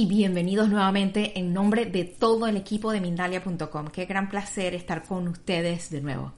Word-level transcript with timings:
Y 0.00 0.06
bienvenidos 0.06 0.70
nuevamente 0.70 1.38
en 1.38 1.52
nombre 1.52 1.84
de 1.84 2.06
todo 2.06 2.46
el 2.46 2.56
equipo 2.56 2.90
de 2.90 3.02
Mindalia.com. 3.02 3.88
Qué 3.88 4.06
gran 4.06 4.30
placer 4.30 4.74
estar 4.74 5.02
con 5.02 5.28
ustedes 5.28 5.90
de 5.90 6.00
nuevo. 6.00 6.32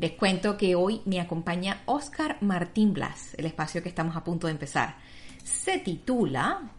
Les 0.00 0.10
cuento 0.14 0.56
que 0.56 0.74
hoy 0.74 1.00
me 1.04 1.20
acompaña 1.20 1.82
Oscar 1.86 2.38
Martín 2.40 2.94
Blas, 2.94 3.34
el 3.34 3.46
espacio 3.46 3.84
que 3.84 3.88
estamos 3.88 4.16
a 4.16 4.24
punto 4.24 4.48
de 4.48 4.54
empezar. 4.54 4.96
Se 5.44 5.78
titula 5.78 6.72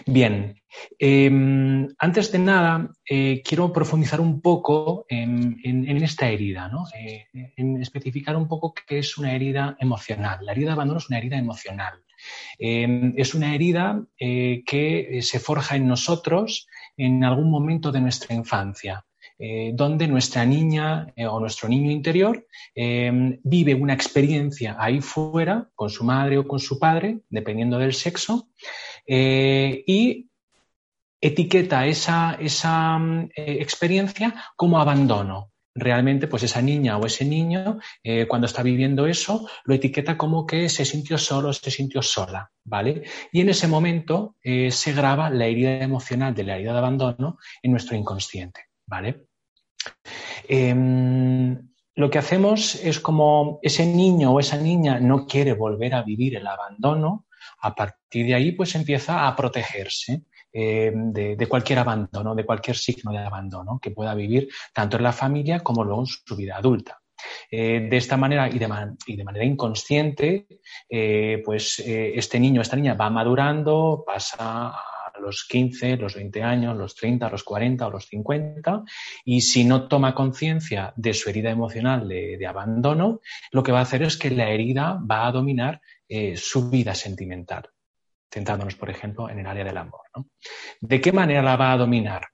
Bien, 0.06 0.56
em, 0.98 1.88
antes 1.98 2.32
de 2.32 2.40
nada, 2.40 2.92
eh, 3.10 3.42
quiero 3.44 3.72
profundizar 3.74 4.22
un 4.22 4.42
poco 4.42 5.06
en, 5.10 5.58
esta 6.04 6.30
herida, 6.30 6.68
¿no? 6.70 6.86
Eh, 6.96 7.28
en 7.58 7.82
especificar 7.82 8.36
un 8.36 8.48
poco 8.48 8.74
qué 8.74 9.00
es 9.00 9.18
una 9.18 9.34
herida 9.34 9.76
emocional. 9.80 10.40
La 10.42 10.52
herida 10.52 10.68
de 10.68 10.74
abandono 10.74 11.00
es 11.00 11.10
una 11.10 11.18
herida 11.18 11.38
emocional. 11.38 11.94
Em, 12.58 13.14
es 13.18 13.34
una 13.34 13.54
herida 13.56 14.04
eh, 14.20 14.64
que 14.66 15.20
se 15.22 15.40
forja 15.40 15.76
en 15.76 15.88
nosotros 15.88 16.68
en 16.98 17.24
algún 17.24 17.50
momento 17.50 17.92
de 17.92 18.02
nuestra 18.02 18.36
infancia. 18.36 19.06
Donde 19.74 20.06
nuestra 20.08 20.44
niña 20.44 21.14
o 21.30 21.40
nuestro 21.40 21.70
niño 21.70 21.92
interior 21.92 22.46
em, 22.76 23.40
vive 23.44 23.74
una 23.74 23.94
experiencia 23.94 24.76
ahí 24.78 25.00
fuera 25.00 25.70
con 25.76 25.90
su 25.90 26.04
madre 26.04 26.38
o 26.38 26.46
con 26.46 26.60
su 26.60 26.78
padre, 26.78 27.22
dependiendo 27.30 27.78
del 27.78 27.94
sexo, 27.94 28.50
eh, 29.12 29.84
y 29.88 30.30
etiqueta 31.20 31.88
esa, 31.88 32.38
mm, 33.00 33.30
eh, 33.36 33.58
experiencia 33.60 34.36
como 34.56 34.80
abandono. 34.80 35.52
Realmente, 35.74 36.28
pues 36.28 36.44
esa 36.44 36.62
niña 36.62 36.98
o 36.98 37.06
ese 37.06 37.26
niño, 37.26 37.80
eh, 38.04 38.28
cuando 38.28 38.48
está 38.48 38.62
viviendo 38.64 39.08
eso, 39.08 39.48
lo 39.64 39.74
etiqueta 39.74 40.18
como 40.18 40.46
que 40.46 40.68
se 40.70 40.86
sintió 40.86 41.18
solo, 41.18 41.54
se 41.54 41.72
sintió 41.72 42.02
sola, 42.02 42.52
¿vale? 42.66 43.04
Y 43.32 43.42
en 43.42 43.50
ese 43.50 43.68
momento 43.68 44.36
se 44.42 44.94
graba 44.94 45.30
la 45.30 45.46
herida 45.46 45.82
emocional 45.82 46.34
de 46.34 46.44
la 46.44 46.56
herida 46.56 46.74
de 46.74 46.80
abandono 46.80 47.38
en 47.64 47.72
nuestro 47.72 47.96
inconsciente, 47.96 48.66
¿vale? 48.86 49.29
Em, 50.48 51.70
lo 51.96 52.10
que 52.10 52.18
hacemos 52.18 52.76
es 52.76 53.00
como 53.00 53.60
ese 53.62 53.86
niño 53.86 54.32
o 54.32 54.40
esa 54.40 54.58
niña 54.58 55.00
no 55.00 55.28
quiere 55.28 55.54
volver 55.54 55.94
a 55.94 56.04
vivir 56.04 56.36
el 56.36 56.48
abandono, 56.48 57.28
a 57.62 57.76
partir 57.76 58.26
de 58.26 58.36
ahí, 58.36 58.52
pues 58.54 58.76
empieza 58.76 59.28
a 59.28 59.36
protegerse 59.36 60.24
eh, 60.52 60.92
de, 60.96 61.48
cualquier 61.48 61.80
abandono, 61.80 62.34
de 62.34 62.46
cualquier 62.46 62.78
signo 62.78 63.12
de 63.12 63.20
abandono 63.20 63.80
que 63.82 63.92
pueda 63.92 64.16
vivir 64.16 64.50
tanto 64.74 64.98
en 64.98 65.04
la 65.04 65.12
familia 65.12 65.60
como 65.60 65.84
luego 65.84 66.02
en 66.02 66.08
su 66.08 66.36
vida 66.36 66.58
adulta. 66.58 67.00
Eh, 67.52 67.88
de 67.90 67.98
esta 67.98 68.16
manera 68.16 68.48
y 68.50 68.58
de, 68.58 68.68
manera 69.24 69.44
inconsciente, 69.44 70.48
eh, 70.90 71.42
pues 71.44 71.80
este 71.86 72.40
niño, 72.40 72.62
esta 72.62 72.78
niña 72.78 72.94
va 72.94 73.10
madurando, 73.10 74.04
pasa 74.06 74.70
a 74.70 74.99
los 75.20 75.46
15, 75.48 75.98
los 75.98 76.16
20 76.16 76.44
años, 76.44 76.78
los 76.78 76.96
30, 76.96 77.30
los 77.30 77.44
40 77.44 77.88
o 77.88 77.92
los 77.92 78.06
50, 78.08 78.84
y 79.26 79.42
si 79.42 79.64
no 79.64 79.88
toma 79.88 80.16
conciencia 80.16 80.94
de 80.96 81.14
su 81.14 81.30
herida 81.30 81.50
emocional 81.50 82.08
de, 82.08 82.48
abandono, 82.48 83.22
lo 83.52 83.64
que 83.64 83.72
va 83.72 83.80
a 83.80 83.84
hacer 83.84 84.04
es 84.04 84.18
que 84.18 84.32
la 84.32 84.50
herida 84.50 85.00
va 85.10 85.28
a 85.28 85.32
dominar 85.32 85.82
eh, 86.08 86.36
su 86.36 86.70
vida 86.70 86.96
sentimental, 86.96 87.70
centrándonos, 88.32 88.76
por 88.76 88.90
ejemplo, 88.90 89.30
en 89.30 89.40
el 89.40 89.48
área 89.48 89.64
del 89.64 89.78
amor. 89.78 90.02
¿De 90.82 91.02
qué 91.02 91.12
manera 91.12 91.42
la 91.42 91.56
va 91.56 91.74
a 91.74 91.78
dominar? 91.78 92.28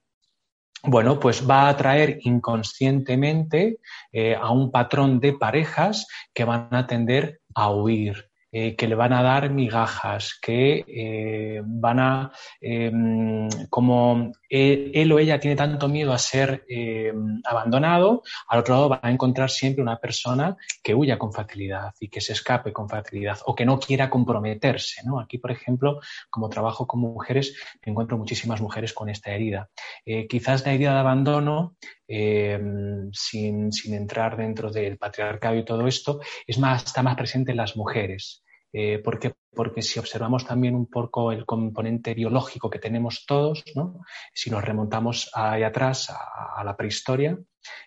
Bueno, 0.82 1.18
pues 1.18 1.48
va 1.48 1.62
a 1.62 1.70
atraer 1.70 2.18
inconscientemente 2.22 3.78
eh, 4.12 4.36
a 4.36 4.50
un 4.50 4.70
patrón 4.70 5.18
de 5.18 5.32
parejas 5.32 6.06
que 6.32 6.44
van 6.44 6.68
a 6.70 6.86
tender 6.86 7.40
a 7.54 7.70
huir, 7.70 8.30
eh, 8.52 8.76
que 8.76 8.86
le 8.86 8.94
van 8.94 9.12
a 9.12 9.22
dar 9.22 9.50
migajas, 9.50 10.38
que 10.40 10.84
eh, 10.86 11.62
van 11.64 12.00
a, 12.00 12.32
em, 12.60 13.48
como 13.68 14.32
él, 14.48 15.12
o 15.12 15.18
ella 15.18 15.40
tiene 15.40 15.56
tanto 15.56 15.88
miedo 15.88 16.12
a 16.12 16.18
ser 16.18 16.64
em, 16.68 17.40
abandonado, 17.44 18.22
al 18.48 18.60
otro 18.60 18.74
lado 18.74 18.88
va 18.88 19.00
a 19.02 19.10
encontrar 19.10 19.50
siempre 19.50 19.82
una 19.82 19.98
persona 19.98 20.56
que 20.82 20.94
huya 20.94 21.18
con 21.18 21.32
facilidad 21.32 21.92
y 22.00 22.08
que 22.08 22.20
se 22.20 22.32
escape 22.32 22.72
con 22.72 22.88
facilidad 22.88 23.38
o 23.46 23.54
que 23.54 23.66
no 23.66 23.78
quiera 23.78 24.08
comprometerse. 24.08 25.02
¿no? 25.04 25.20
Aquí, 25.20 25.38
por 25.38 25.50
ejemplo, 25.50 26.00
como 26.30 26.48
trabajo 26.48 26.86
con 26.86 27.00
mujeres, 27.00 27.54
encuentro 27.82 28.16
muchísimas 28.16 28.60
mujeres 28.60 28.92
con 28.92 29.08
esta 29.08 29.32
herida. 29.32 29.68
Eh, 30.04 30.26
quizás 30.28 30.64
la 30.64 30.72
herida 30.72 30.94
de 30.94 31.00
abandono 31.00 31.76
em, 32.08 33.10
sin, 33.12 33.72
sin, 33.72 33.94
entrar 33.94 34.36
dentro 34.36 34.70
del 34.70 34.96
patriarcado 34.98 35.56
y 35.56 35.64
todo 35.64 35.86
esto, 35.86 36.20
es 36.46 36.58
más, 36.58 36.84
está 36.84 37.02
más 37.02 37.16
presente 37.16 37.50
en 37.50 37.58
las 37.58 37.76
mujeres. 37.76 38.44
Eh. 38.78 39.02
Porque 39.02 39.80
si 39.80 39.98
observamos 39.98 40.44
también 40.44 40.74
un 40.74 40.84
poco 40.84 41.32
el 41.32 41.46
componente 41.46 42.12
biológico 42.12 42.68
que 42.68 42.78
tenemos 42.78 43.24
todos, 43.24 43.64
¿no? 43.74 44.04
si 44.34 44.50
nos 44.50 44.62
remontamos 44.62 45.30
ahí 45.32 45.62
atrás 45.62 46.10
a, 46.10 46.62
la 46.62 46.76
prehistoria, 46.76 47.38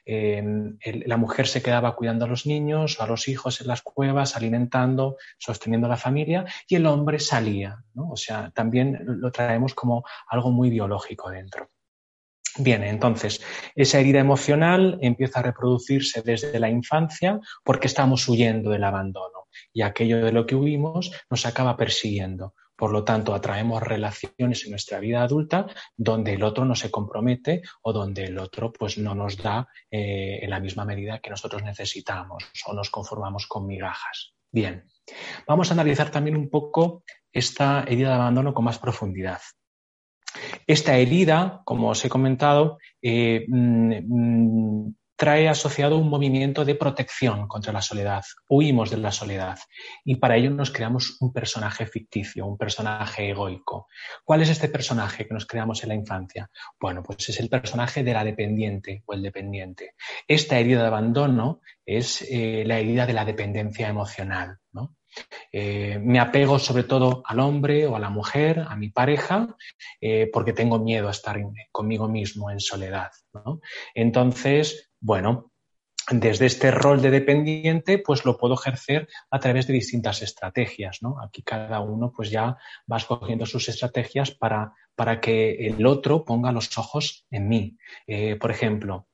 eh, 0.04 0.44
la 1.06 1.18
mujer 1.18 1.46
se 1.46 1.62
quedaba 1.62 1.96
cuidando 1.96 2.26
a 2.26 2.28
los 2.28 2.48
niños, 2.48 3.00
a 3.00 3.06
los 3.06 3.28
hijos 3.28 3.62
en 3.62 3.68
las 3.68 3.84
cuevas, 3.84 4.36
alimentando, 4.36 5.18
sosteniendo 5.38 5.86
a 5.86 5.92
la 5.92 5.98
familia, 5.98 6.46
y 6.68 6.74
el 6.74 6.88
hombre 6.88 7.20
salía. 7.20 7.84
¿no? 7.94 8.10
O 8.10 8.18
sea, 8.18 8.50
también 8.50 8.98
lo 9.06 9.32
traemos 9.32 9.76
como 9.76 10.04
algo 10.28 10.50
muy 10.50 10.72
biológico 10.72 11.30
dentro. 11.30 11.70
Bien, 12.58 12.84
entonces, 12.84 13.42
esa 13.76 14.00
herida 14.00 14.20
emocional 14.20 14.98
empieza 15.02 15.40
a 15.40 15.44
reproducirse 15.44 16.22
desde 16.22 16.60
la 16.60 16.70
infancia 16.70 17.40
porque 17.64 17.88
estamos 17.88 18.28
huyendo 18.28 18.72
del 18.72 18.84
abandono 18.84 19.48
y 19.74 19.82
aquello 19.82 20.24
de 20.24 20.32
lo 20.32 20.46
que 20.46 20.56
huimos 20.56 21.12
nos 21.30 21.46
acaba 21.46 21.78
persiguiendo. 21.78 22.54
Por 22.76 22.92
lo 22.92 23.04
tanto, 23.04 23.36
atraemos 23.36 23.84
relaciones 23.84 24.64
en 24.64 24.72
nuestra 24.72 25.00
vida 25.02 25.22
adulta 25.22 25.68
donde 25.98 26.34
el 26.34 26.44
otro 26.44 26.64
no 26.64 26.76
se 26.76 26.90
compromete 26.90 27.62
o 27.82 27.92
donde 27.92 28.24
el 28.24 28.40
otro 28.40 28.72
pues, 28.72 28.98
no 28.98 29.14
nos 29.14 29.38
da 29.38 29.68
eh, 29.92 30.40
en 30.42 30.50
la 30.50 30.62
misma 30.62 30.86
medida 30.86 31.20
que 31.20 31.30
nosotros 31.30 31.62
necesitamos 31.62 32.46
o 32.66 32.74
nos 32.74 32.90
conformamos 32.90 33.48
con 33.48 33.68
migajas. 33.68 34.34
Bien, 34.50 34.86
vamos 35.46 35.70
a 35.70 35.74
analizar 35.74 36.10
también 36.10 36.38
un 36.38 36.50
poco 36.50 37.04
esta 37.32 37.84
herida 37.86 38.10
de 38.10 38.16
abandono 38.16 38.54
con 38.54 38.64
más 38.64 38.80
profundidad. 38.80 39.42
Esta 40.68 40.98
herida, 40.98 41.62
como 41.66 41.90
os 41.90 42.04
he 42.06 42.10
comentado, 42.10 42.78
eh, 43.02 43.46
mm, 43.48 43.94
mm, 44.08 44.96
trae 45.20 45.50
asociado 45.50 45.98
un 45.98 46.10
movimiento 46.10 46.64
de 46.64 46.76
protección 46.76 47.46
contra 47.50 47.74
la 47.74 47.82
soledad. 47.82 48.24
Huimos 48.48 48.90
de 48.90 48.98
la 48.98 49.12
soledad 49.12 49.60
y 50.06 50.16
para 50.16 50.38
ello 50.38 50.50
nos 50.50 50.72
creamos 50.72 51.18
un 51.20 51.34
personaje 51.34 51.86
ficticio, 51.86 52.46
un 52.46 52.58
personaje 52.58 53.30
egoico. 53.30 53.88
¿Cuál 54.24 54.44
es 54.44 54.50
este 54.50 54.70
personaje 54.70 55.28
que 55.28 55.34
nos 55.34 55.46
creamos 55.46 55.84
en 55.84 55.90
la 55.90 55.96
infancia? 55.96 56.50
Bueno, 56.80 57.04
pues 57.04 57.28
es 57.28 57.40
el 57.42 57.50
personaje 57.50 58.02
de 58.02 58.14
la 58.14 58.24
dependiente 58.24 59.04
o 59.06 59.14
el 59.14 59.22
dependiente. 59.22 59.94
Esta 60.26 60.58
herida 60.58 60.84
de 60.84 60.88
abandono 60.88 61.60
es 61.86 62.22
eh, 62.22 62.64
la 62.66 62.80
herida 62.80 63.06
de 63.06 63.14
la 63.14 63.26
dependencia 63.26 63.90
emocional. 63.90 64.60
¿no? 64.72 64.96
Eh, 65.52 66.00
me 66.02 66.20
apego 66.20 66.60
sobre 66.60 66.84
todo 66.84 67.24
al 67.26 67.40
hombre 67.40 67.88
o 67.88 67.96
a 67.96 68.00
la 68.00 68.10
mujer, 68.10 68.66
a 68.68 68.76
mi 68.76 68.90
pareja, 68.90 69.56
eh, 70.00 70.30
porque 70.32 70.54
tengo 70.54 70.80
miedo 70.80 71.08
a 71.08 71.12
estar 71.12 71.40
conmigo 71.72 72.08
mismo 72.08 72.52
en 72.52 72.60
soledad. 72.60 73.12
Entonces, 73.94 74.92
bueno, 75.00 75.52
desde 76.12 76.48
este 76.48 76.72
rol 76.72 77.02
de 77.02 77.12
dependiente, 77.12 78.00
pues 78.00 78.26
lo 78.26 78.38
puedo 78.38 78.56
ejercer 78.56 79.08
a 79.30 79.40
través 79.40 79.68
de 79.68 79.74
distintas 79.74 80.22
estrategias, 80.24 81.00
Aquí 81.24 81.44
cada 81.44 81.82
uno 81.82 82.12
pues 82.16 82.32
ya 82.32 82.58
va 82.92 82.98
escogiendo 82.98 83.46
sus 83.46 83.70
estrategias 83.70 84.32
para, 84.32 84.74
para 84.96 85.20
que 85.20 85.68
el 85.68 85.86
otro 85.86 86.26
ponga 86.26 86.52
los 86.52 86.76
ojos 86.80 87.28
en 87.30 87.48
mí. 87.48 87.78
Eh, 88.08 88.38
por 88.38 88.50
ejemplo, 88.50 89.08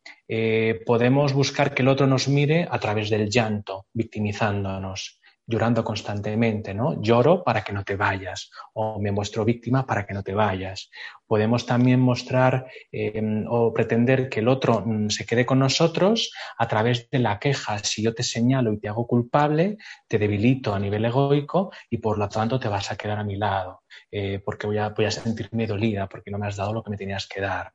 podemos 0.85 1.33
buscar 1.33 1.73
que 1.73 1.81
el 1.81 1.89
otro 1.89 2.07
nos 2.07 2.27
mire 2.27 2.67
a 2.69 2.79
través 2.79 3.09
del 3.09 3.29
llanto, 3.29 3.87
victimizándonos 3.93 5.19
llorando 5.47 5.83
constantemente, 5.83 6.73
¿no? 6.73 7.01
Lloro 7.01 7.43
para 7.43 7.63
que 7.63 7.73
no 7.73 7.83
te 7.83 7.95
vayas 7.95 8.49
o 8.73 8.99
me 8.99 9.11
muestro 9.11 9.45
víctima 9.45 9.85
para 9.85 10.05
que 10.05 10.13
no 10.13 10.23
te 10.23 10.33
vayas. 10.33 10.89
Podemos 11.27 11.65
también 11.65 11.99
mostrar 11.99 12.67
em, 12.91 13.45
o 13.47 13.73
pretender 13.73 14.29
que 14.29 14.39
el 14.39 14.47
otro 14.47 14.83
mm, 14.85 15.09
se 15.09 15.25
quede 15.25 15.45
con 15.45 15.59
nosotros 15.59 16.31
a 16.57 16.67
través 16.67 17.09
de 17.09 17.19
la 17.19 17.39
queja. 17.39 17.79
Si 17.79 18.03
yo 18.03 18.13
te 18.13 18.23
señalo 18.23 18.73
y 18.73 18.79
te 18.79 18.87
hago 18.87 19.07
culpable, 19.07 19.77
te 20.07 20.17
debilito 20.17 20.73
a 20.73 20.79
nivel 20.79 21.05
egoico 21.05 21.71
y 21.89 21.97
por 21.97 22.17
lo 22.17 22.29
tanto 22.29 22.59
te 22.59 22.67
vas 22.67 22.91
a 22.91 22.95
quedar 22.95 23.19
a 23.19 23.23
mi 23.23 23.35
lado. 23.35 23.81
Eh, 24.11 24.39
porque 24.43 24.67
voy 24.67 24.77
a, 24.77 25.11
sentirme 25.11 25.67
dolida 25.67 26.07
porque 26.07 26.31
no 26.31 26.37
me 26.37 26.47
has 26.47 26.55
dado 26.55 26.73
lo 26.73 26.83
que 26.83 26.89
me 26.89 26.97
tenías 26.97 27.27
que 27.27 27.41
dar. 27.41 27.73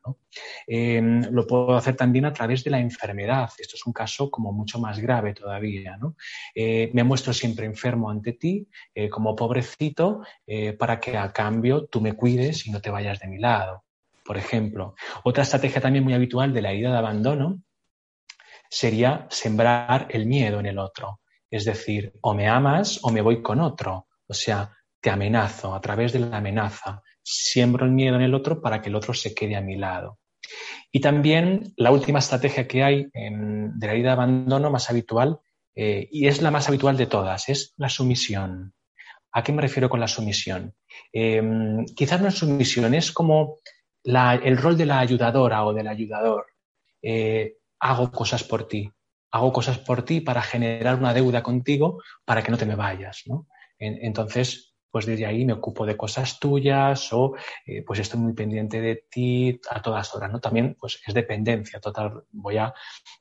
Em, 0.66 1.23
lo 1.31 1.46
puedo 1.46 1.76
hacer 1.76 1.96
también 1.96 2.25
a 2.25 2.32
través 2.32 2.62
de 2.64 2.70
la 2.70 2.78
enfermedad. 2.78 3.50
Esto 3.58 3.76
es 3.76 3.87
un 3.87 3.93
caso 3.93 4.31
como 4.31 4.52
mucho 4.52 4.78
más 4.78 4.99
grave 4.99 5.34
todavía. 5.34 5.99
Eh, 6.55 6.90
me 6.93 7.05
muestro 7.05 7.32
siempre 7.32 7.60
enfermo 7.65 8.11
ante 8.11 8.33
ti, 8.33 8.69
eh, 8.95 9.09
como 9.09 9.35
pobrecito, 9.35 10.23
para 10.79 11.01
que 11.01 11.17
a 11.17 11.33
cambio 11.33 11.87
tú 11.87 12.01
me 12.01 12.15
cuides 12.15 12.67
y 12.67 12.71
no 12.71 12.81
te 12.81 12.91
vayas 12.91 13.21
de 13.21 13.29
mi 13.29 13.39
lado. 13.39 13.85
Por 14.25 14.37
ejemplo, 14.37 14.95
otra 15.25 15.43
estrategia 15.43 15.81
también 15.81 16.05
muy 16.05 16.15
habitual 16.15 16.53
de 16.53 16.62
la 16.62 16.71
herida 16.71 16.93
de 16.93 16.99
abandono 16.99 17.62
sería 18.69 19.27
sembrar 19.31 20.07
el 20.11 20.27
miedo 20.27 20.61
en 20.61 20.67
el 20.67 20.79
otro. 20.79 21.21
Es 21.51 21.65
decir, 21.65 22.12
o 22.21 22.35
me 22.35 22.49
amas 22.49 23.01
o 23.03 23.11
me 23.11 23.21
voy 23.21 23.43
con 23.43 23.61
otro. 23.61 24.07
O 24.29 24.35
sea, 24.35 24.71
te 25.01 25.11
amenazo, 25.11 25.75
a 25.75 25.81
través 25.81 26.12
de 26.12 26.21
la 26.21 26.37
amenaza, 26.37 27.03
siembro 27.23 27.85
el 27.87 27.93
miedo 27.93 28.17
en 28.17 28.23
el 28.23 28.35
otro 28.35 28.61
para 28.61 28.81
que 28.81 28.89
el 28.89 28.95
otro 28.95 29.15
se 29.15 29.35
quede 29.35 29.57
a 29.57 29.61
mi 29.61 29.77
lado. 29.77 30.19
Y 30.93 31.01
también 31.01 31.73
la 31.77 31.91
última 31.91 32.19
estrategia 32.19 32.67
que 32.67 32.83
hay 32.83 33.07
de 33.12 33.87
la 33.87 33.93
herida 33.93 34.09
de 34.09 34.12
abandono 34.12 34.71
más 34.71 34.91
habitual, 34.91 35.41
eh, 35.75 36.08
y 36.11 36.26
es 36.26 36.43
la 36.43 36.50
más 36.50 36.69
habitual 36.69 36.96
de 36.96 37.06
todas, 37.06 37.49
es 37.49 37.75
la 37.76 37.88
sumisión. 37.88 38.75
¿A 39.32 39.43
qué 39.43 39.52
me 39.52 39.62
refiero 39.62 39.88
con 39.88 40.00
la 40.00 40.08
sumisión? 40.08 40.75
Em, 41.12 41.84
quizás 41.96 42.20
no 42.20 42.28
es 42.28 42.34
sumisión, 42.34 42.94
es 42.94 43.12
como 43.12 43.58
el 44.05 44.56
rol 44.56 44.76
de 44.76 44.87
la 44.87 44.99
ayudadora 44.99 45.64
o 45.64 45.72
del 45.72 45.87
ayudador. 45.87 46.46
Eh, 47.02 47.56
hago 47.78 48.11
cosas 48.11 48.43
por 48.44 48.67
ti, 48.67 48.90
hago 49.31 49.52
cosas 49.52 49.78
por 49.78 50.05
ti 50.05 50.20
para 50.20 50.43
generar 50.43 50.96
una 50.96 51.14
deuda 51.14 51.43
contigo 51.43 52.02
para 52.25 52.43
que 52.43 52.50
no 52.50 52.58
te 52.58 52.66
me 52.66 52.75
vayas. 52.75 53.25
entonces, 53.78 54.69
pues 54.90 55.06
desde 55.06 55.26
ahí 55.26 55.44
me 55.44 55.52
ocupo 55.52 55.87
de 55.87 55.96
cosas 55.96 56.38
tuyas 56.40 57.12
o 57.12 57.34
eh, 57.64 57.82
pues 57.82 58.00
estoy 58.00 58.20
muy 58.20 58.32
pendiente 58.32 58.81
de 58.81 59.04
ti 59.10 59.60
a 59.70 59.81
todas 59.81 60.14
horas, 60.14 60.31
¿no? 60.32 60.40
También 60.40 60.76
pues 60.78 61.00
es 61.06 61.14
dependencia 61.14 61.81
total, 61.81 62.25
voy 62.31 62.58
a, 62.58 62.75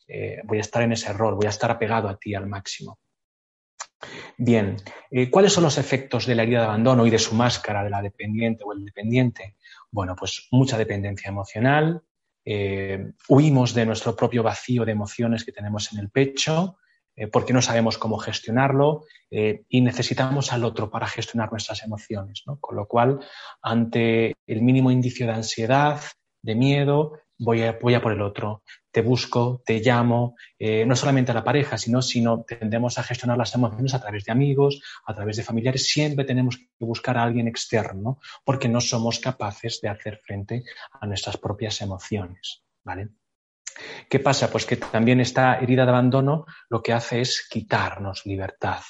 eh, 0.07 0.39
voy 0.45 0.57
a 0.57 0.61
estar 0.61 0.81
en 0.83 0.93
ese 0.93 1.13
rol, 1.13 1.35
voy 1.35 1.45
a 1.45 1.49
estar 1.49 1.69
apegado 1.69 2.09
a 2.09 2.17
ti 2.17 2.33
al 2.33 2.47
máximo. 2.47 2.99
Bien, 4.37 4.77
eh, 5.11 5.29
¿cuáles 5.29 5.53
son 5.53 5.65
los 5.65 5.77
efectos 5.77 6.25
de 6.25 6.35
la 6.35 6.43
herida 6.43 6.61
de 6.61 6.65
abandono 6.67 7.05
y 7.05 7.09
de 7.09 7.19
su 7.19 7.35
máscara 7.35 7.83
de 7.83 7.89
la 7.89 8.01
dependiente 8.01 8.63
o 8.65 8.73
el 8.73 8.85
dependiente? 8.85 9.57
Bueno, 9.91 10.15
pues 10.17 10.47
mucha 10.51 10.77
dependencia 10.77 11.29
emocional, 11.29 12.03
huimos 13.27 13.75
de 13.75 13.85
nuestro 13.85 14.15
propio 14.15 14.41
vacío 14.41 14.83
de 14.83 14.93
emociones 14.93 15.43
que 15.45 15.51
tenemos 15.51 15.93
en 15.93 15.99
el 15.99 16.09
pecho, 16.09 16.77
eh, 17.19 17.27
porque 17.27 17.51
no 17.51 17.61
sabemos 17.61 17.97
cómo 17.97 18.17
gestionarlo 18.17 19.03
eh, 19.29 19.63
y 19.67 19.81
necesitamos 19.81 20.53
al 20.53 20.63
otro 20.63 20.89
para 20.89 21.05
gestionar 21.05 21.51
nuestras 21.51 21.83
emociones. 21.83 22.43
Con 22.61 22.77
lo 22.77 22.87
cual, 22.87 23.19
ante 23.61 24.37
el 24.47 24.61
mínimo 24.61 24.89
indicio 24.89 25.27
de 25.27 25.33
ansiedad, 25.33 25.99
de 26.41 26.55
miedo, 26.55 27.19
voy 27.37 27.63
a, 27.63 27.77
voy 27.81 27.99
por 27.99 28.13
el 28.13 28.21
otro. 28.21 28.63
Te 28.89 29.01
busco, 29.01 29.61
te 29.65 29.81
llamo, 29.81 30.37
eh, 30.57 30.85
no 30.85 30.95
solamente 30.95 31.31
a 31.31 31.35
la 31.35 31.43
pareja, 31.43 31.77
sino, 31.77 32.01
sino 32.01 32.45
tendemos 32.45 32.97
a 32.97 33.03
gestionar 33.03 33.37
las 33.37 33.53
emociones 33.53 33.93
a 33.93 33.99
través 33.99 34.23
de 34.23 34.31
amigos, 34.31 34.81
a 35.05 35.13
través 35.13 35.35
de 35.35 35.43
familiares. 35.43 35.89
Siempre 35.89 36.23
tenemos 36.23 36.55
que 36.55 36.85
buscar 36.85 37.17
a 37.17 37.23
alguien 37.23 37.49
externo 37.49 38.19
porque 38.45 38.69
no 38.69 38.79
somos 38.79 39.19
capaces 39.19 39.81
de 39.81 39.89
hacer 39.89 40.21
frente 40.23 40.63
a 41.01 41.05
nuestras 41.05 41.35
propias 41.35 41.81
emociones. 41.81 42.63
¿vale? 42.81 43.09
¿Qué 44.09 44.19
pasa? 44.19 44.51
Pues 44.51 44.65
que 44.65 44.77
también 44.77 45.19
esta 45.19 45.59
herida 45.59 45.85
de 45.85 45.91
abandono 45.91 46.45
lo 46.69 46.81
que 46.81 46.93
hace 46.93 47.21
es 47.21 47.47
quitarnos 47.49 48.25
libertad, 48.25 48.81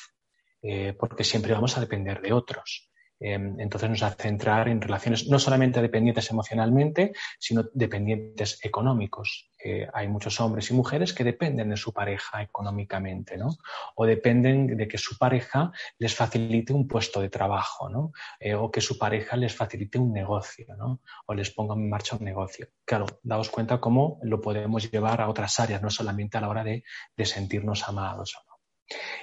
eh, 0.62 0.96
porque 0.98 1.24
siempre 1.24 1.54
vamos 1.54 1.78
a 1.78 1.82
depender 1.82 2.22
de 2.22 2.34
otros. 2.34 2.89
Em, 3.20 3.60
entonces 3.60 3.90
nos 3.90 4.04
hace 4.04 4.30
entrar 4.30 4.70
en 4.70 4.82
relaciones 4.82 5.28
no 5.28 5.40
solamente 5.40 5.82
dependientes 5.82 6.30
emocionalmente, 6.32 7.12
sino 7.38 7.66
dependientes 7.74 8.60
económicos. 8.64 9.50
Eh, 9.62 9.88
hay 9.94 10.08
muchos 10.08 10.40
hombres 10.40 10.72
y 10.72 10.74
mujeres 10.74 11.14
que 11.14 11.26
dependen 11.26 11.70
de 11.70 11.76
su 11.76 11.92
pareja 11.92 12.42
económicamente, 12.42 13.38
¿no? 13.38 13.58
O 13.96 14.06
dependen 14.06 14.78
de 14.78 14.88
que 14.88 14.98
su 14.98 15.18
pareja 15.18 15.72
les 15.98 16.16
facilite 16.16 16.72
un 16.72 16.88
puesto 16.88 17.20
de 17.20 17.30
trabajo, 17.30 17.90
¿no? 17.90 18.14
Eh, 18.40 18.56
o 18.56 18.72
que 18.72 18.80
su 18.80 18.98
pareja 18.98 19.36
les 19.36 19.54
facilite 19.54 20.00
un 20.00 20.14
negocio, 20.14 20.76
¿no? 20.78 21.02
O 21.26 21.34
les 21.34 21.52
ponga 21.52 21.74
en 21.76 21.90
marcha 21.90 22.16
un 22.16 22.24
negocio. 22.24 22.68
Claro, 22.86 23.06
daos 23.22 23.50
cuenta 23.50 23.82
cómo 23.82 24.20
lo 24.24 24.40
podemos 24.40 24.90
llevar 24.90 25.20
a 25.20 25.28
otras 25.28 25.60
áreas, 25.60 25.82
no 25.82 25.90
solamente 25.90 26.38
a 26.38 26.42
la 26.42 26.50
hora 26.50 26.64
de, 26.64 26.84
de 27.18 27.26
sentirnos 27.26 27.88
amados. 27.90 28.38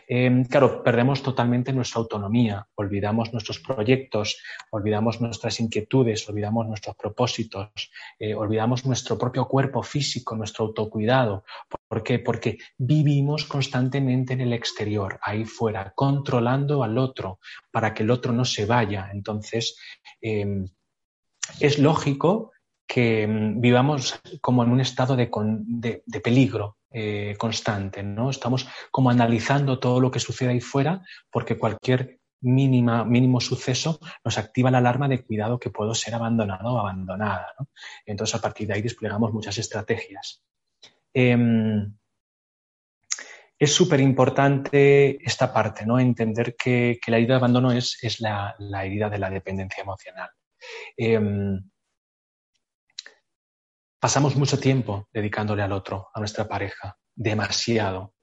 Em, 0.08 0.44
claro, 0.44 0.82
perdemos 0.82 1.22
totalmente 1.22 1.72
nuestra 1.72 2.00
autonomía, 2.00 2.68
olvidamos 2.76 3.32
nuestros 3.32 3.58
proyectos, 3.58 4.40
olvidamos 4.70 5.20
nuestras 5.20 5.58
inquietudes, 5.58 6.28
olvidamos 6.28 6.66
nuestros 6.66 6.94
propósitos, 6.94 7.90
eh, 8.18 8.34
olvidamos 8.34 8.86
nuestro 8.86 9.18
propio 9.18 9.48
cuerpo 9.48 9.82
físico, 9.82 10.36
nuestro 10.36 10.66
autocuidado. 10.66 11.44
¿Por 11.88 12.02
qué? 12.02 12.20
Porque 12.20 12.58
vivimos 12.78 13.44
constantemente 13.44 14.34
en 14.34 14.42
el 14.42 14.52
exterior, 14.52 15.18
ahí 15.22 15.44
fuera, 15.44 15.92
controlando 15.94 16.84
al 16.84 16.96
otro 16.98 17.40
para 17.72 17.92
que 17.92 18.04
el 18.04 18.10
otro 18.10 18.32
no 18.32 18.44
se 18.44 18.66
vaya. 18.66 19.10
Entonces, 19.12 19.76
em, 20.20 20.66
es 21.58 21.78
lógico 21.78 22.52
que 22.86 23.22
em, 23.22 23.60
vivamos 23.60 24.20
como 24.40 24.62
en 24.62 24.70
un 24.70 24.80
estado 24.80 25.16
de 25.16 26.20
peligro, 26.22 26.76
eh, 26.98 27.36
constante, 27.36 28.02
¿no? 28.02 28.30
Estamos 28.30 28.66
como 28.90 29.10
analizando 29.10 29.78
todo 29.78 30.00
lo 30.00 30.10
que 30.10 30.18
sucede 30.18 30.52
ahí 30.52 30.62
fuera 30.62 31.02
porque 31.30 31.58
cualquier 31.58 32.20
mínima, 32.40 33.04
mínimo 33.04 33.38
suceso 33.38 34.00
nos 34.24 34.38
activa 34.38 34.70
la 34.70 34.78
alarma 34.78 35.06
de 35.06 35.22
cuidado 35.22 35.58
que 35.58 35.68
puedo 35.68 35.94
ser 35.94 36.14
abandonado 36.14 36.72
o 36.72 36.78
abandonada. 36.78 37.52
Entonces, 38.06 38.36
a 38.36 38.40
partir 38.40 38.66
de 38.66 38.74
ahí 38.74 38.80
desplegamos 38.80 39.30
muchas 39.30 39.58
estrategias. 39.58 40.42
Em, 41.12 41.94
es 43.58 43.74
súper 43.74 44.00
importante 44.00 45.18
esta 45.22 45.52
parte, 45.52 45.84
¿no? 45.84 46.00
Entender 46.00 46.56
que, 46.56 46.98
la 47.08 47.18
herida 47.18 47.34
de 47.34 47.40
abandono 47.40 47.72
es, 47.72 47.98
la, 48.20 48.56
herida 48.82 49.10
de 49.10 49.18
la 49.18 49.28
dependencia 49.28 49.82
emocional. 49.82 50.30
Em, 50.96 51.60
pasamos 54.06 54.36
mucho 54.36 54.60
tiempo 54.60 55.08
dedicándole 55.12 55.64
al 55.64 55.72
otro, 55.72 56.10
a 56.14 56.20
nuestra 56.20 56.46
pareja, 56.46 56.96
demasiado 57.12 58.14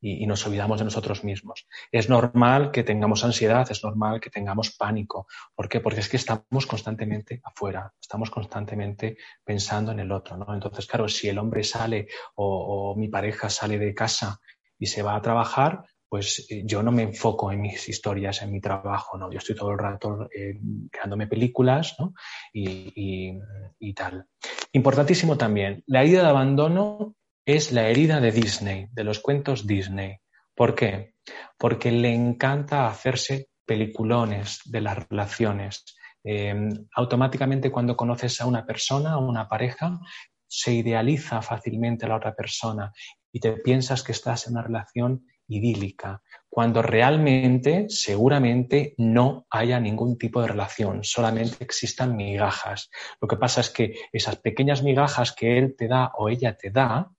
y, 0.00 0.26
nos 0.26 0.44
olvidamos 0.44 0.80
de 0.80 0.84
nosotros 0.86 1.22
mismos. 1.22 1.68
Es 1.92 2.08
normal 2.08 2.72
que 2.72 2.82
tengamos 2.82 3.22
ansiedad, 3.22 3.64
es 3.70 3.84
normal 3.84 4.20
que 4.20 4.30
tengamos 4.30 4.74
pánico. 4.76 5.28
¿Por 5.54 5.68
qué? 5.68 5.78
Porque 5.78 6.00
es 6.00 6.08
que 6.08 6.16
estamos 6.16 6.66
constantemente 6.66 7.40
afuera, 7.44 7.94
estamos 8.00 8.30
constantemente 8.30 9.16
pensando 9.44 9.92
en 9.92 10.00
el 10.00 10.10
otro. 10.10 10.36
¿no? 10.36 10.52
Entonces, 10.52 10.88
claro, 10.88 11.06
si 11.06 11.28
el 11.28 11.38
hombre 11.38 11.62
sale 11.62 12.08
o, 12.34 12.96
mi 12.96 13.06
pareja 13.06 13.48
sale 13.48 13.78
de 13.78 13.94
casa 13.94 14.40
y 14.76 14.86
se 14.86 15.02
va 15.02 15.14
a 15.14 15.22
trabajar, 15.22 15.84
pues 16.08 16.46
eh, 16.50 16.62
yo 16.64 16.82
no 16.82 16.90
me 16.90 17.02
enfoco 17.02 17.52
en 17.52 17.60
mis 17.60 17.88
historias, 17.88 18.42
en 18.42 18.52
mi 18.52 18.60
trabajo, 18.60 19.18
¿no? 19.18 19.30
Yo 19.30 19.38
estoy 19.38 19.54
todo 19.54 19.72
el 19.72 19.78
rato 19.78 20.28
eh, 20.34 20.58
creándome 20.90 21.26
películas, 21.26 21.96
¿no? 21.98 22.14
Y, 22.52 23.38
y, 23.78 23.94
tal. 23.94 24.26
Importantísimo 24.72 25.36
también, 25.36 25.82
la 25.86 26.04
idea 26.04 26.22
de 26.22 26.28
abandono 26.28 27.14
es 27.44 27.72
la 27.72 27.88
herida 27.88 28.20
de 28.20 28.32
Disney, 28.32 28.88
de 28.92 29.04
los 29.04 29.20
cuentos 29.20 29.66
Disney. 29.66 30.18
¿Por 30.54 30.74
qué? 30.74 31.14
Porque 31.58 31.90
le 31.90 32.14
encanta 32.14 32.88
hacerse 32.88 33.48
peliculones 33.64 34.60
de 34.64 34.80
las 34.80 35.08
relaciones. 35.08 35.84
Em, 36.24 36.70
automáticamente 36.94 37.70
cuando 37.70 37.96
conoces 37.96 38.40
a 38.40 38.46
una 38.46 38.66
persona, 38.66 39.12
a 39.12 39.18
una 39.18 39.48
pareja, 39.48 40.00
se 40.46 40.72
idealiza 40.72 41.42
fácilmente 41.42 42.06
a 42.06 42.08
la 42.08 42.16
otra 42.16 42.34
persona 42.34 42.92
y 43.30 43.40
te 43.40 43.52
piensas 43.52 44.02
que 44.02 44.12
estás 44.12 44.46
en 44.46 44.54
una 44.54 44.62
relación 44.62 45.26
idílica, 45.48 46.22
cuando 46.48 46.82
realmente, 46.82 47.86
seguramente, 47.88 48.94
no 48.98 49.46
haya 49.50 49.80
ningún 49.80 50.18
tipo 50.18 50.40
de 50.40 50.48
relación, 50.48 51.04
solamente 51.04 51.64
existan 51.64 52.16
migajas. 52.16 52.90
Lo 53.20 53.28
que 53.28 53.36
pasa 53.36 53.60
es 53.60 53.70
que 53.70 53.94
esas 54.12 54.36
pequeñas 54.36 54.82
migajas 54.82 55.32
que 55.32 55.58
él 55.58 55.74
te 55.76 55.88
da 55.88 56.12
o 56.16 56.28
ella 56.28 56.56
te 56.56 56.70
da, 56.70 57.10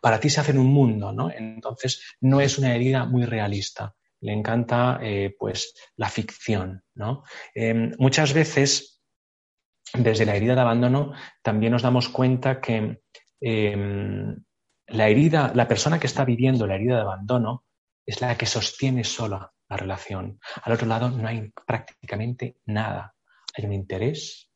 para 0.00 0.20
ti 0.20 0.30
se 0.30 0.40
hacen 0.40 0.58
un 0.58 0.66
mundo, 0.66 1.12
¿no? 1.12 1.30
Entonces 1.30 2.16
no 2.20 2.40
es 2.40 2.58
una 2.58 2.74
herida 2.74 3.04
muy 3.04 3.24
realista. 3.24 3.94
Le 4.20 4.32
encanta, 4.32 4.98
eh, 5.02 5.34
pues, 5.38 5.74
la 5.96 6.10
ficción, 6.10 6.82
¿no? 6.94 7.22
Em, 7.54 7.92
muchas 7.98 8.34
veces, 8.34 9.00
desde 9.94 10.26
la 10.26 10.36
herida 10.36 10.54
de 10.54 10.60
abandono, 10.60 11.12
también 11.42 11.72
nos 11.72 11.82
damos 11.82 12.08
cuenta 12.08 12.60
que 12.60 13.00
em, 13.40 14.36
la 14.90 15.08
herida, 15.08 15.52
la 15.54 15.68
persona 15.68 15.98
que 15.98 16.06
está 16.06 16.24
viviendo 16.24 16.66
la 16.66 16.74
herida 16.74 16.96
de 16.96 17.02
abandono 17.02 17.64
es 18.04 18.20
la 18.20 18.36
que 18.36 18.46
sostiene 18.46 19.04
sola 19.04 19.52
la 19.68 19.76
relación. 19.76 20.40
Al 20.62 20.72
otro 20.72 20.86
lado 20.86 21.10
no 21.10 21.28
hay 21.28 21.52
prácticamente 21.66 22.56
nada. 22.66 23.14
Hay 23.56 23.64
un 23.64 23.72
interés 23.72 24.50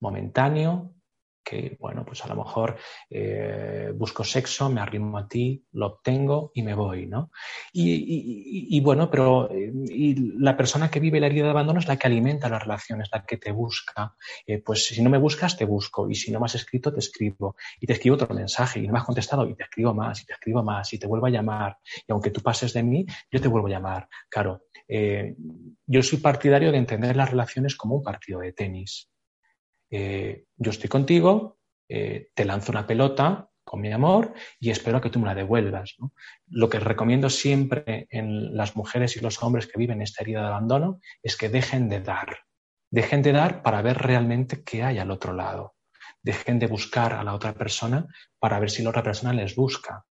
momentáneo, 0.00 0.94
que, 1.42 1.76
bueno, 1.80 2.04
pues 2.04 2.24
a 2.24 2.28
lo 2.28 2.36
mejor 2.36 2.76
eh, 3.10 3.92
busco 3.94 4.24
sexo, 4.24 4.70
me 4.70 4.80
arrimo 4.80 5.18
a 5.18 5.28
ti, 5.28 5.64
lo 5.72 5.86
obtengo 5.86 6.52
y 6.54 6.62
me 6.62 6.74
voy, 6.74 7.06
¿no? 7.06 7.30
Y, 7.72 8.80
bueno, 8.80 9.10
pero 9.10 9.50
eh, 9.50 9.72
la 10.38 10.56
persona 10.56 10.90
que 10.90 11.00
vive 11.00 11.20
la 11.20 11.26
herida 11.26 11.44
de 11.44 11.50
abandono 11.50 11.80
es 11.80 11.88
la 11.88 11.96
que 11.96 12.06
alimenta 12.06 12.48
las 12.48 12.62
relaciones, 12.62 13.08
la 13.12 13.24
que 13.24 13.36
te 13.36 13.52
busca. 13.52 14.14
Eh, 14.46 14.58
pues 14.58 14.86
si 14.86 15.02
no 15.02 15.10
me 15.10 15.18
buscas, 15.18 15.56
te 15.56 15.64
busco, 15.64 16.08
y 16.08 16.14
si 16.14 16.30
no 16.30 16.40
me 16.40 16.46
has 16.46 16.54
escrito, 16.54 16.92
te 16.92 17.00
escribo, 17.00 17.56
y 17.80 17.86
te 17.86 17.94
escribo 17.94 18.16
otro 18.16 18.34
mensaje, 18.34 18.80
y 18.80 18.86
no 18.86 18.92
me 18.92 18.98
has 18.98 19.04
contestado, 19.04 19.46
y 19.48 19.54
te 19.54 19.64
escribo 19.64 19.94
más, 19.94 20.22
y 20.22 20.26
te 20.26 20.32
escribo 20.32 20.62
más, 20.62 20.92
y 20.92 20.98
te 20.98 21.06
vuelvo 21.06 21.26
a 21.26 21.30
llamar, 21.30 21.78
y 22.06 22.12
aunque 22.12 22.30
tú 22.30 22.40
pases 22.40 22.72
de 22.72 22.82
mí, 22.82 23.06
yo 23.30 23.40
te 23.40 23.48
vuelvo 23.48 23.68
a 23.68 23.70
llamar. 23.70 24.08
Claro, 24.28 24.62
yo 25.86 26.02
soy 26.02 26.18
partidario 26.18 26.70
de 26.70 26.78
entender 26.78 27.16
las 27.16 27.30
relaciones 27.30 27.76
como 27.76 27.96
un 27.96 28.02
partido 28.02 28.40
de 28.40 28.52
tenis. 28.52 29.11
Eh, 29.94 30.46
yo 30.56 30.70
estoy 30.70 30.88
contigo, 30.88 31.58
eh, 31.86 32.30
te 32.34 32.46
lanzo 32.46 32.72
una 32.72 32.86
pelota 32.86 33.50
con 33.62 33.82
mi 33.82 33.92
amor 33.92 34.32
y 34.58 34.70
espero 34.70 35.02
que 35.02 35.10
tú 35.10 35.20
me 35.20 35.26
la 35.26 35.34
devuelvas. 35.34 35.96
Lo 36.46 36.70
que 36.70 36.80
recomiendo 36.80 37.28
siempre 37.28 38.06
en 38.08 38.56
las 38.56 38.74
mujeres 38.74 39.16
y 39.16 39.20
los 39.20 39.42
hombres 39.42 39.66
que 39.66 39.78
viven 39.78 40.00
esta 40.00 40.22
herida 40.22 40.40
de 40.40 40.46
abandono 40.46 40.98
es 41.22 41.36
que 41.36 41.50
dejen 41.50 41.90
de 41.90 42.00
dar. 42.00 42.38
Dejen 42.90 43.20
de 43.22 43.32
dar 43.32 43.62
para 43.62 43.82
ver 43.82 43.98
realmente 43.98 44.64
qué 44.64 44.82
hay 44.82 44.98
al 44.98 45.10
otro 45.10 45.34
lado. 45.34 45.74
Dejen 46.22 46.58
de 46.58 46.68
buscar 46.68 47.12
a 47.12 47.22
la 47.22 47.34
otra 47.34 47.52
persona 47.52 48.06
para 48.38 48.58
ver 48.60 48.70
si 48.70 48.82
la 48.82 48.90
otra 48.90 49.02
persona 49.02 49.34
les 49.34 49.54
busca. 49.54 50.06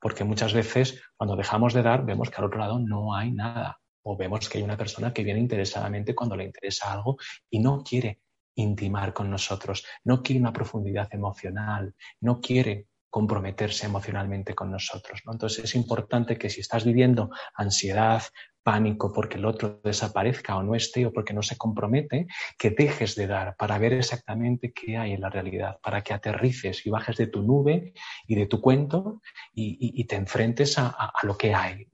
Porque 0.00 0.24
muchas 0.24 0.52
veces 0.52 1.02
cuando 1.16 1.34
dejamos 1.34 1.72
de 1.72 1.82
dar 1.82 2.04
vemos 2.04 2.28
que 2.28 2.36
al 2.36 2.44
otro 2.44 2.58
lado 2.58 2.78
no 2.78 3.14
hay 3.14 3.32
nada. 3.32 3.80
O 4.02 4.18
vemos 4.18 4.50
que 4.50 4.58
hay 4.58 4.64
una 4.64 4.76
persona 4.76 5.14
que 5.14 5.24
viene 5.24 5.40
interesadamente 5.40 6.14
cuando 6.14 6.36
le 6.36 6.44
interesa 6.44 6.92
algo 6.92 7.16
y 7.48 7.58
no 7.60 7.82
quiere 7.82 8.20
intimar 8.62 9.12
con 9.12 9.30
nosotros, 9.30 9.84
no 10.04 10.22
quiere 10.22 10.40
una 10.40 10.52
profundidad 10.52 11.08
emocional, 11.12 11.94
no 12.20 12.40
quiere 12.40 12.86
comprometerse 13.10 13.86
emocionalmente 13.86 14.54
con 14.54 14.70
nosotros. 14.70 15.22
Entonces 15.30 15.64
es 15.64 15.74
importante 15.74 16.36
que 16.36 16.50
si 16.50 16.60
estás 16.60 16.84
viviendo 16.84 17.30
ansiedad, 17.54 18.22
pánico 18.68 19.14
porque 19.14 19.38
el 19.38 19.46
otro 19.46 19.80
desaparezca 19.82 20.54
o 20.54 20.62
no 20.62 20.74
esté 20.74 21.06
o 21.06 21.10
porque 21.10 21.32
no 21.32 21.42
se 21.42 21.56
compromete, 21.56 22.26
que 22.58 22.68
dejes 22.68 23.14
de 23.14 23.26
dar 23.26 23.56
para 23.56 23.78
ver 23.78 23.94
exactamente 23.94 24.74
qué 24.74 24.98
hay 24.98 25.12
en 25.12 25.22
la 25.22 25.30
realidad, 25.30 25.78
para 25.82 26.02
que 26.02 26.12
aterrices 26.12 26.84
y 26.84 26.90
bajes 26.90 27.16
de 27.16 27.28
tu 27.28 27.42
nube 27.42 27.94
y 28.26 28.34
de 28.34 28.44
tu 28.44 28.60
cuento 28.60 29.22
y, 29.54 30.04
te 30.04 30.16
enfrentes 30.16 30.78
a, 30.78 31.12
lo 31.22 31.38
que 31.38 31.54
hay 31.54 31.88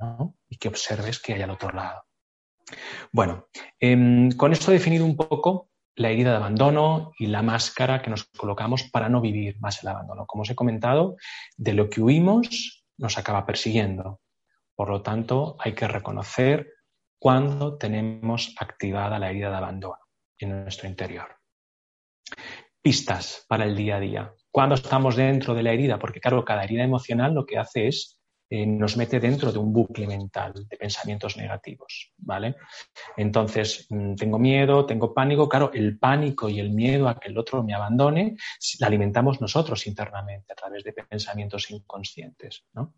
y 0.49 0.57
que 0.57 0.67
observes 0.67 1.21
qué 1.21 1.35
hay 1.35 1.43
al 1.43 1.51
otro 1.51 1.71
lado. 1.71 2.07
Bueno, 3.13 3.47
em, 3.79 4.33
con 4.33 4.53
esto 4.53 4.73
definido 4.73 5.05
un 5.05 5.17
poco 5.17 5.71
la 5.97 6.11
herida 6.11 6.31
de 6.31 6.37
abandono 6.37 7.13
y 7.19 7.27
la 7.27 7.43
máscara 7.43 8.03
que 8.03 8.11
nos 8.11 8.25
colocamos 8.25 8.85
para 8.85 9.09
no 9.09 9.21
vivir 9.21 9.61
más 9.61 9.83
el 9.83 9.89
abandono. 9.89 10.27
Como 10.27 10.43
os 10.43 10.51
he 10.51 10.55
comentado, 10.55 11.17
de 11.57 11.73
lo 11.73 11.89
que 11.89 12.01
huimos 12.01 12.85
nos 12.99 13.19
acaba 13.19 13.47
persiguiendo. 13.47 14.21
Por 14.75 14.89
lo 14.89 15.03
tanto, 15.03 15.57
hay 15.61 15.75
que 15.75 15.87
reconocer 15.87 16.73
cuando 17.19 17.79
tenemos 17.79 18.55
activada 18.59 19.19
la 19.19 19.31
herida 19.31 19.51
de 19.51 19.57
abandono 19.57 19.99
en 20.39 20.65
nuestro 20.65 20.89
interior. 20.89 21.37
Pistas 22.83 23.47
para 23.49 23.65
el 23.65 23.77
día 23.77 23.97
a 23.97 24.01
día. 24.01 24.35
Cuando 24.51 24.75
estamos 24.75 25.17
dentro 25.17 25.55
de 25.55 25.63
la 25.63 25.73
herida, 25.73 25.99
porque 25.99 26.21
claro, 26.21 26.45
cada 26.45 26.65
herida 26.65 26.83
emocional 26.83 27.35
lo 27.35 27.47
que 27.47 27.59
hace 27.59 27.89
es 27.89 28.21
eh, 28.57 28.67
nos 28.67 28.97
mete 28.97 29.19
dentro 29.19 29.51
de 29.51 29.59
un 29.59 29.73
bucle 29.73 30.07
mental 30.07 30.53
de 30.69 30.77
pensamientos 30.77 31.37
negativos, 31.37 32.13
¿vale? 32.19 32.55
Entonces, 33.17 33.89
mm, 33.91 34.15
tengo 34.15 34.39
miedo, 34.39 34.87
tengo 34.87 35.13
pánico, 35.13 35.49
claro, 35.49 35.73
el 35.75 35.99
pánico 35.99 36.49
y 36.49 36.61
el 36.61 36.71
miedo 36.71 37.09
a 37.09 37.19
que 37.19 37.31
el 37.31 37.37
otro 37.37 37.65
me 37.65 37.75
abandone, 37.75 38.37
la 38.79 38.87
alimentamos 38.87 39.41
nosotros 39.41 39.89
internamente 39.89 40.53
a 40.53 40.55
través 40.55 40.85
de 40.85 40.93
pensamientos 40.93 41.69
inconscientes, 41.73 42.65
¿no? 42.75 42.95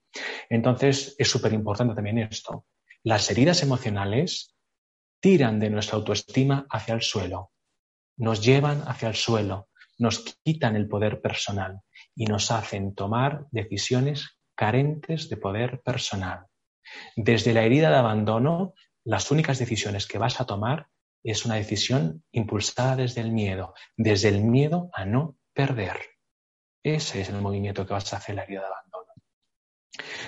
Entonces, 0.51 1.15
es 1.17 1.31
súper 1.31 1.55
importante 1.55 1.95
también 1.95 2.19
esto. 2.19 2.67
Las 3.03 3.31
heridas 3.31 3.63
emocionales 3.63 4.55
tiran 5.21 5.59
de 5.59 5.71
nuestra 5.71 5.97
autoestima 5.97 6.67
hacia 6.69 6.93
el 6.93 7.01
suelo, 7.01 7.53
nos 8.19 8.45
llevan 8.45 8.83
hacia 8.87 9.09
el 9.09 9.15
suelo, 9.15 9.71
nos 9.97 10.37
quitan 10.45 10.77
el 10.77 10.87
poder 10.87 11.23
personal 11.23 11.81
y 12.15 12.27
nos 12.27 12.51
hacen 12.51 12.95
tomar 12.95 13.47
decisiones 13.51 14.37
carentes 14.57 15.29
de 15.29 15.37
poder 15.37 15.81
personal. 15.83 16.47
Desde 17.15 17.53
la 17.53 17.63
herida 17.63 17.91
de 17.91 17.97
abandono, 17.97 18.75
las 19.05 19.31
únicas 19.31 19.59
decisiones 19.59 20.07
que 20.07 20.19
vas 20.19 20.41
a 20.41 20.47
tomar 20.47 20.89
es 21.23 21.45
una 21.45 21.57
decisión 21.57 22.25
impulsada 22.33 22.97
desde 22.97 23.21
el 23.21 23.33
miedo, 23.33 23.75
desde 23.97 24.29
el 24.29 24.43
miedo 24.43 24.91
a 24.93 25.05
no 25.05 25.37
perder. 25.53 25.99
Ese 26.83 27.21
es 27.21 27.29
el 27.29 27.41
movimiento 27.41 27.87
que 27.87 27.93
vas 27.93 28.13
a 28.13 28.17
hacer 28.17 28.33
en 28.33 28.37
la 28.37 28.43
herida 28.45 28.61
de 28.61 28.67
abandono. 28.67 29.13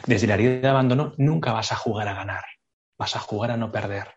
Desde 0.06 0.26
la 0.26 0.34
herida 0.34 0.60
de 0.60 0.68
abandono 0.68 1.14
nunca 1.16 1.52
vas 1.52 1.72
a 1.72 1.76
jugar 1.76 2.08
a 2.08 2.14
ganar, 2.14 2.44
vas 2.98 3.16
a 3.16 3.20
jugar 3.20 3.50
a 3.50 3.56
no 3.56 3.70
perder. 3.70 4.14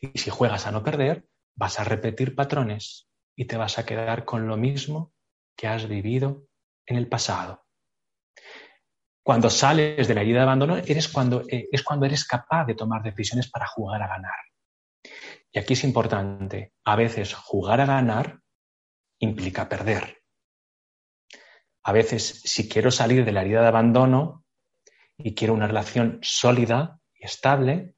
Y 0.00 0.18
si 0.18 0.30
juegas 0.30 0.66
a 0.66 0.70
no 0.70 0.82
perder, 0.82 1.26
vas 1.56 1.80
a 1.80 1.84
repetir 1.84 2.34
patrones 2.34 3.08
y 3.36 3.46
te 3.46 3.56
vas 3.56 3.78
a 3.78 3.86
quedar 3.86 4.24
con 4.24 4.48
lo 4.48 4.56
mismo 4.56 5.12
que 5.56 5.66
has 5.66 5.88
vivido 5.88 6.46
en 6.86 6.96
el 6.96 7.08
pasado. 7.08 7.67
Cuando 9.22 9.50
sales 9.50 10.08
de 10.08 10.14
la 10.14 10.22
herida 10.22 10.38
de 10.38 10.42
abandono 10.44 10.76
eres 10.78 11.08
cuando, 11.08 11.42
eh, 11.48 11.68
es 11.70 11.82
cuando 11.82 12.06
eres 12.06 12.24
capaz 12.24 12.64
de 12.64 12.74
tomar 12.74 13.02
decisiones 13.02 13.50
para 13.50 13.66
jugar 13.66 14.02
a 14.02 14.08
ganar. 14.08 14.34
Y 15.52 15.58
aquí 15.58 15.74
es 15.74 15.84
importante, 15.84 16.72
a 16.84 16.96
veces 16.96 17.34
jugar 17.34 17.80
a 17.80 17.86
ganar 17.86 18.40
implica 19.18 19.68
perder. 19.68 20.22
A 21.82 21.92
veces, 21.92 22.42
si 22.44 22.68
quiero 22.68 22.90
salir 22.90 23.24
de 23.24 23.32
la 23.32 23.42
herida 23.42 23.62
de 23.62 23.68
abandono 23.68 24.44
y 25.16 25.34
quiero 25.34 25.54
una 25.54 25.66
relación 25.66 26.18
sólida 26.22 27.00
y 27.14 27.24
estable, 27.24 27.94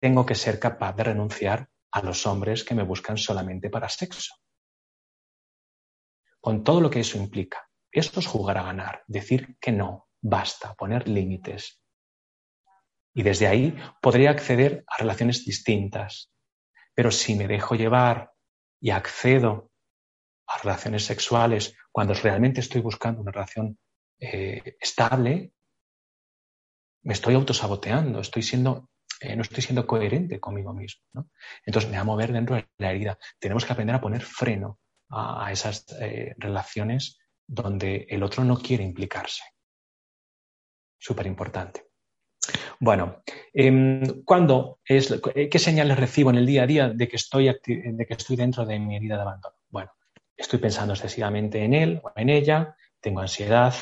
tengo 0.00 0.24
que 0.24 0.34
ser 0.34 0.58
capaz 0.58 0.94
de 0.94 1.04
renunciar 1.04 1.68
a 1.90 2.02
los 2.02 2.26
hombres 2.26 2.64
que 2.64 2.74
me 2.74 2.82
buscan 2.82 3.16
solamente 3.16 3.70
para 3.70 3.88
sexo. 3.88 4.34
Con 6.40 6.62
todo 6.62 6.80
lo 6.80 6.90
que 6.90 7.00
eso 7.00 7.18
implica. 7.18 7.68
Esto 7.90 8.20
es 8.20 8.26
jugar 8.26 8.58
a 8.58 8.64
ganar, 8.64 9.02
decir 9.06 9.58
que 9.60 9.72
no, 9.72 10.07
basta, 10.20 10.74
poner 10.74 11.08
límites. 11.08 11.82
Y 13.14 13.22
desde 13.22 13.46
ahí 13.46 13.76
podría 14.00 14.30
acceder 14.30 14.84
a 14.86 14.98
relaciones 14.98 15.44
distintas. 15.44 16.30
Pero 16.94 17.10
si 17.10 17.34
me 17.34 17.48
dejo 17.48 17.74
llevar 17.74 18.32
y 18.80 18.90
accedo 18.90 19.70
a 20.46 20.58
relaciones 20.58 21.04
sexuales 21.04 21.76
cuando 21.92 22.14
realmente 22.14 22.60
estoy 22.60 22.80
buscando 22.80 23.20
una 23.20 23.32
relación 23.32 23.78
eh, 24.20 24.76
estable, 24.80 25.52
me 27.02 27.12
estoy 27.12 27.34
autosaboteando, 27.34 28.20
estoy 28.20 28.42
siendo, 28.42 28.90
eh, 29.20 29.36
no 29.36 29.42
estoy 29.42 29.62
siendo 29.62 29.86
coherente 29.86 30.40
conmigo 30.40 30.72
mismo. 30.72 31.02
Entonces 31.64 31.90
me 31.90 31.96
va 31.96 32.02
a 32.02 32.04
mover 32.04 32.32
dentro 32.32 32.56
de 32.56 32.68
la 32.78 32.90
herida. 32.90 33.18
Tenemos 33.38 33.64
que 33.64 33.72
aprender 33.72 33.96
a 33.96 34.00
poner 34.00 34.22
freno 34.22 34.78
a, 35.10 35.50
esas 35.52 35.86
eh, 36.00 36.34
relaciones 36.38 37.18
donde 37.46 38.06
el 38.10 38.22
otro 38.22 38.44
no 38.44 38.58
quiere 38.58 38.84
implicarse. 38.84 39.42
Súper 40.98 41.26
importante. 41.26 41.84
Bueno, 42.80 43.22
em, 43.52 44.02
es, 44.84 45.20
¿qué 45.50 45.58
señales 45.58 45.98
recibo 45.98 46.30
en 46.30 46.36
el 46.36 46.46
día 46.46 46.62
a 46.62 46.66
día 46.66 46.88
de 46.88 47.08
que, 47.08 47.16
estoy 47.16 47.46
de 47.46 48.06
que 48.06 48.14
estoy 48.14 48.36
dentro 48.36 48.64
de 48.64 48.78
mi 48.78 48.96
herida 48.96 49.16
de 49.16 49.22
abandono? 49.22 49.56
Bueno, 49.68 49.92
estoy 50.36 50.58
pensando 50.58 50.94
excesivamente 50.94 51.62
en 51.64 51.74
él 51.74 52.00
o 52.02 52.12
en 52.14 52.30
ella, 52.30 52.76
tengo 53.00 53.20
ansiedad, 53.20 53.74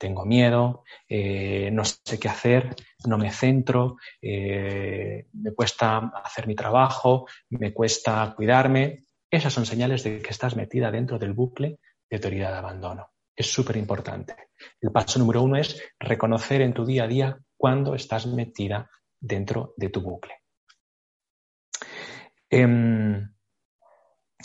tengo 0.00 0.24
miedo, 0.24 0.84
eh, 1.08 1.70
no 1.72 1.84
sé 1.84 2.18
qué 2.18 2.28
hacer, 2.28 2.74
no 3.06 3.18
me 3.18 3.30
centro, 3.30 3.98
eh, 4.22 5.28
me 5.34 5.52
cuesta 5.52 6.10
hacer 6.24 6.46
mi 6.46 6.54
trabajo, 6.54 7.26
me 7.50 7.72
cuesta 7.74 8.32
cuidarme. 8.34 9.04
Esas 9.30 9.52
son 9.52 9.66
señales 9.66 10.02
de 10.02 10.22
que 10.22 10.30
estás 10.30 10.56
metida 10.56 10.90
dentro 10.90 11.18
del 11.18 11.34
bucle 11.34 11.80
de 12.08 12.18
teoría 12.18 12.50
de 12.50 12.56
abandono. 12.56 13.10
Es 13.40 13.50
súper 13.50 13.78
importante. 13.78 14.50
El 14.82 14.92
paso 14.92 15.18
número 15.18 15.40
uno 15.40 15.56
es 15.56 15.82
reconocer 15.98 16.60
en 16.60 16.74
tu 16.74 16.84
día 16.84 17.04
a 17.04 17.08
día 17.08 17.38
cuando 17.56 17.94
estás 17.94 18.26
metida 18.26 18.90
dentro 19.18 19.72
de 19.78 19.88
tu 19.88 20.02
bucle. 20.02 20.42
Em, 22.50 23.32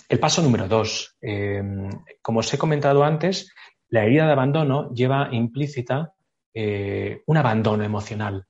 el 0.08 0.20
paso 0.20 0.42
número 0.42 0.70
dos, 0.70 1.18
em, 1.20 1.90
como 2.22 2.40
os 2.40 2.54
he 2.54 2.58
comentado 2.58 3.04
antes, 3.04 3.54
la 3.90 4.06
herida 4.06 4.28
de 4.28 4.32
abandono 4.32 4.94
lleva 4.94 5.28
implícita 5.30 6.14
eh, 6.54 7.22
un 7.26 7.36
abandono 7.36 7.84
emocional 7.84 8.48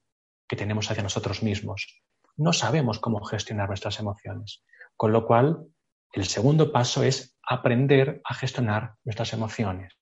que 0.48 0.56
tenemos 0.56 0.92
hacia 0.92 1.02
nosotros 1.02 1.42
mismos. 1.42 2.04
No 2.38 2.54
sabemos 2.54 3.00
cómo 3.00 3.26
gestionar 3.26 3.68
nuestras 3.68 4.00
emociones, 4.00 4.64
con 4.96 5.12
lo 5.12 5.26
cual 5.26 5.66
el 6.14 6.26
segundo 6.26 6.72
paso 6.72 7.02
es 7.02 7.36
aprender 7.42 8.22
a 8.24 8.36
gestionar 8.36 8.94
nuestras 9.04 9.34
emociones. 9.34 9.98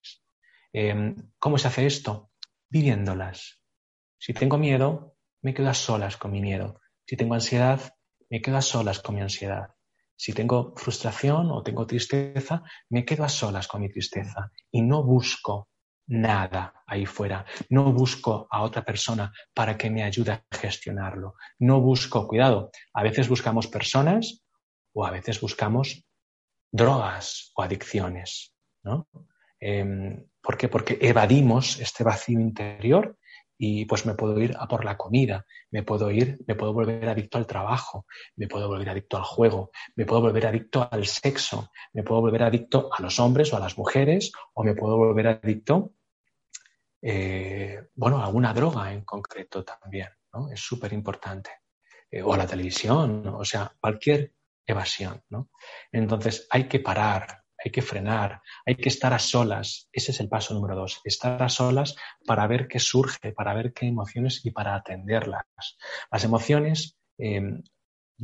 Em, 0.74 1.15
¿Cómo 1.38 1.58
se 1.60 1.68
hace 1.68 1.86
esto? 1.86 2.32
Viviéndolas. 2.70 3.62
Si 4.18 4.34
tengo 4.34 4.58
miedo, 4.58 5.15
me 5.44 5.53
quedo 5.53 5.70
a 5.70 5.74
solas 5.75 6.18
con 6.18 6.32
mi 6.32 6.42
miedo. 6.42 6.82
Si 7.06 7.15
tengo 7.15 7.36
ansiedad, 7.36 7.80
me 8.30 8.42
quedo 8.42 8.58
a 8.58 8.62
solas 8.62 9.00
con 9.00 9.15
mi 9.15 9.22
ansiedad. 9.22 9.70
Si 10.15 10.34
tengo 10.34 10.74
frustración 10.75 11.51
o 11.51 11.62
tengo 11.62 11.86
tristeza, 11.86 12.63
me 12.89 13.06
quedo 13.06 13.24
a 13.24 13.30
solas 13.30 13.68
con 13.68 13.82
mi 13.82 13.89
tristeza 13.89 14.51
y 14.72 14.82
no 14.82 15.03
busco 15.03 15.70
nada 16.08 16.84
ahí 16.88 17.06
fuera. 17.06 17.46
No 17.70 17.94
busco 17.94 18.48
a 18.50 18.63
otra 18.63 18.84
persona 18.84 19.32
para 19.53 19.77
que 19.77 19.92
me 19.92 20.03
ayude 20.03 20.32
a 20.32 20.46
gestionarlo. 20.51 21.36
No 21.60 21.82
busco, 21.82 22.27
cuidado, 22.27 22.72
a 22.94 23.03
veces 23.03 23.30
buscamos 23.30 23.68
personas 23.68 24.44
o 24.94 25.06
a 25.06 25.12
veces 25.12 25.39
buscamos 25.39 26.03
drogas 26.72 27.51
o 27.56 27.62
adicciones. 27.62 28.56
¿no? 28.84 29.08
Em, 29.65 30.25
¿Por 30.41 30.58
qué? 30.58 30.67
Porque 30.67 30.98
evadimos 31.00 31.79
este 31.79 32.03
vacío 32.03 32.38
interior 32.38 33.17
y 33.58 33.86
pues 33.86 34.05
me 34.05 34.13
puedo 34.13 34.38
ir 34.41 34.58
a 34.60 34.67
por 34.67 34.84
la 34.84 34.98
comida, 34.98 35.46
me 35.72 35.84
puedo 35.84 36.12
ir, 36.12 36.38
me 36.46 36.55
puedo 36.55 36.74
volver 36.74 37.08
adicto 37.08 37.38
al 37.38 37.48
trabajo, 37.48 38.05
me 38.36 38.50
puedo 38.50 38.67
volver 38.67 38.89
adicto 38.89 39.15
al 39.15 39.24
juego, 39.24 39.72
me 39.96 40.05
puedo 40.05 40.22
volver 40.22 40.48
adicto 40.48 40.86
al 40.91 41.05
sexo, 41.05 41.72
me 41.93 42.03
puedo 42.03 42.20
volver 42.20 42.43
adicto 42.43 42.89
a 42.91 43.01
los 43.01 43.22
hombres 43.22 43.53
o 43.53 43.55
a 43.55 43.62
las 43.62 43.77
mujeres 43.77 44.34
o 44.53 44.65
me 44.65 44.75
puedo 44.75 44.98
volver 44.98 45.27
adicto, 45.27 45.93
eh, 47.01 47.87
bueno, 47.96 48.18
a 48.18 48.25
alguna 48.25 48.53
droga 48.53 48.92
en 48.92 49.05
concreto 49.05 49.64
también, 49.64 50.09
¿no? 50.33 50.51
Es 50.51 50.59
súper 50.59 50.92
importante. 50.92 51.51
Eh, 52.11 52.22
o 52.22 52.33
a 52.33 52.37
la 52.37 52.48
televisión, 52.48 53.25
o 53.29 53.46
sea, 53.46 53.74
cualquier 53.79 54.33
evasión, 54.66 55.24
¿no? 55.29 55.51
Entonces 55.90 56.48
hay 56.50 56.68
que 56.68 56.81
parar, 56.81 57.43
hay 57.63 57.71
que 57.71 57.81
frenar, 57.81 58.41
hay 58.65 58.75
que 58.75 58.89
estar 58.89 59.13
a 59.13 59.19
solas. 59.19 59.87
Ese 59.91 60.11
es 60.11 60.19
el 60.19 60.27
paso 60.27 60.53
número 60.53 60.75
dos, 60.75 60.99
estar 61.03 61.41
a 61.41 61.49
solas 61.49 61.95
para 62.25 62.45
ver 62.47 62.67
qué 62.67 62.79
surge, 62.79 63.31
para 63.31 63.53
ver 63.53 63.71
qué 63.73 63.85
emociones 63.85 64.45
y 64.45 64.51
para 64.51 64.75
atenderlas. 64.75 65.45
Las 66.11 66.23
emociones 66.23 66.97
em, 67.17 67.63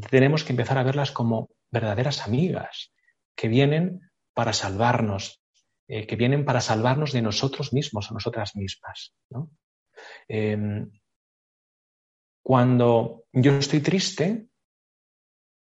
tenemos 0.10 0.44
que 0.44 0.54
empezar 0.54 0.78
a 0.78 0.84
verlas 0.84 1.12
como 1.12 1.50
verdaderas 1.72 2.22
amigas 2.22 2.92
que 3.36 3.48
vienen 3.48 4.12
para 4.34 4.52
salvarnos, 4.52 5.42
eh, 5.88 6.06
que 6.06 6.16
vienen 6.16 6.44
para 6.44 6.62
salvarnos 6.62 7.14
de 7.14 7.22
nosotros 7.22 7.72
mismos 7.72 8.12
o 8.12 8.14
nosotras 8.14 8.56
mismas. 8.56 9.14
Em, 10.28 10.92
cuando 12.44 13.26
yo 13.32 13.58
estoy 13.58 13.80
triste, 13.80 14.48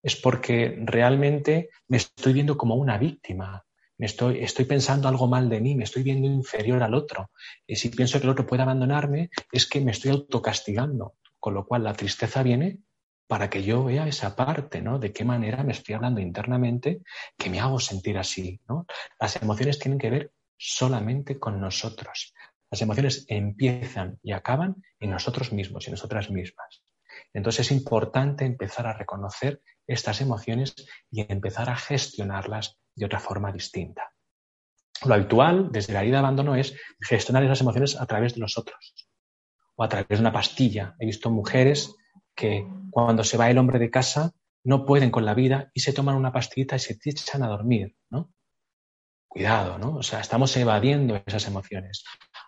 es 0.02 0.16
porque 0.16 0.78
realmente 0.84 1.70
me 1.90 1.98
estoy 1.98 2.34
viendo 2.34 2.58
como 2.58 2.76
una 2.76 2.98
víctima, 2.98 3.67
estoy, 4.06 4.44
estoy 4.44 4.66
pensando 4.66 5.08
algo 5.08 5.28
mal 5.28 5.50
de 5.50 5.60
mí, 5.60 5.76
me 5.76 5.84
estoy 5.84 6.04
viendo 6.04 6.28
inferior 6.28 6.84
al 6.84 6.94
otro. 6.94 7.32
Y 7.66 7.76
si 7.76 7.90
pienso 7.90 8.20
que 8.20 8.26
el 8.26 8.32
otro 8.32 8.46
puede 8.46 8.62
abandonarme, 8.62 9.30
es 9.52 9.66
que 9.68 9.82
me 9.82 9.92
estoy 9.92 10.12
autocastigando. 10.12 11.16
Con 11.40 11.54
lo 11.54 11.66
cual 11.66 11.84
la 11.84 11.94
tristeza 11.94 12.44
viene 12.44 12.80
para 13.28 13.50
que 13.50 13.64
yo 13.64 13.84
vea 13.84 14.08
esa 14.08 14.36
parte, 14.36 14.82
¿no? 14.82 15.00
De 15.00 15.12
qué 15.12 15.26
manera 15.26 15.64
me 15.64 15.74
estoy 15.74 15.96
hablando 15.96 16.22
internamente 16.22 17.02
que 17.38 17.50
me 17.50 17.60
hago 17.60 17.80
sentir 17.80 18.18
así, 18.18 18.62
¿no? 18.68 18.86
Las 19.20 19.36
emociones 19.42 19.80
tienen 19.80 20.00
que 20.00 20.10
ver 20.10 20.32
solamente 20.58 21.38
con 21.38 21.60
nosotros. 21.60 22.34
Las 22.72 22.82
emociones 22.82 23.26
empiezan 23.28 24.20
y 24.24 24.32
acaban 24.32 24.84
en 25.00 25.12
nosotros 25.12 25.52
mismos 25.52 25.88
y 25.88 25.92
nosotras 25.92 26.30
mismas. 26.30 26.84
Entonces 27.34 27.68
es 27.68 27.72
importante 27.72 28.46
empezar 28.46 28.88
a 28.88 28.94
reconocer 28.94 29.62
estas 29.86 30.22
emociones 30.22 30.74
y 31.12 31.32
empezar 31.32 31.70
a 31.70 31.76
gestionarlas 31.76 32.78
de 32.98 33.06
otra 33.06 33.20
forma 33.20 33.52
distinta. 33.52 34.12
Lo 35.06 35.14
habitual 35.14 35.70
desde 35.72 35.94
la 35.94 36.02
herida 36.02 36.16
de 36.16 36.20
abandono 36.20 36.56
es 36.56 36.76
gestionar 37.00 37.44
esas 37.44 37.62
emociones 37.62 37.96
a 38.00 38.06
través 38.06 38.34
de 38.34 38.42
los 38.42 38.58
otros 38.58 39.08
o 39.76 39.84
a 39.84 39.90
través 39.90 40.10
de 40.10 40.20
una 40.20 40.34
pastilla. 40.34 40.96
He 41.00 41.06
visto 41.06 41.30
mujeres 41.30 41.96
que 42.36 42.68
cuando 42.90 43.24
se 43.24 43.38
va 43.38 43.50
el 43.50 43.60
hombre 43.60 43.80
de 43.80 43.92
casa 43.92 44.34
no 44.64 44.86
pueden 44.86 45.12
con 45.12 45.24
la 45.24 45.36
vida 45.36 45.72
y 45.74 45.82
se 45.82 45.94
toman 45.94 46.16
una 46.16 46.34
pastillita 46.34 46.76
y 46.76 46.80
se 46.80 46.98
echan 47.06 47.44
a 47.44 47.48
dormir, 47.48 47.96
¿no? 48.10 48.34
Cuidado, 49.28 49.78
¿no? 49.78 49.98
O 49.98 50.04
sea, 50.04 50.20
estamos 50.20 50.56
evadiendo 50.58 51.22
esas 51.26 51.48
emociones. 51.48 52.04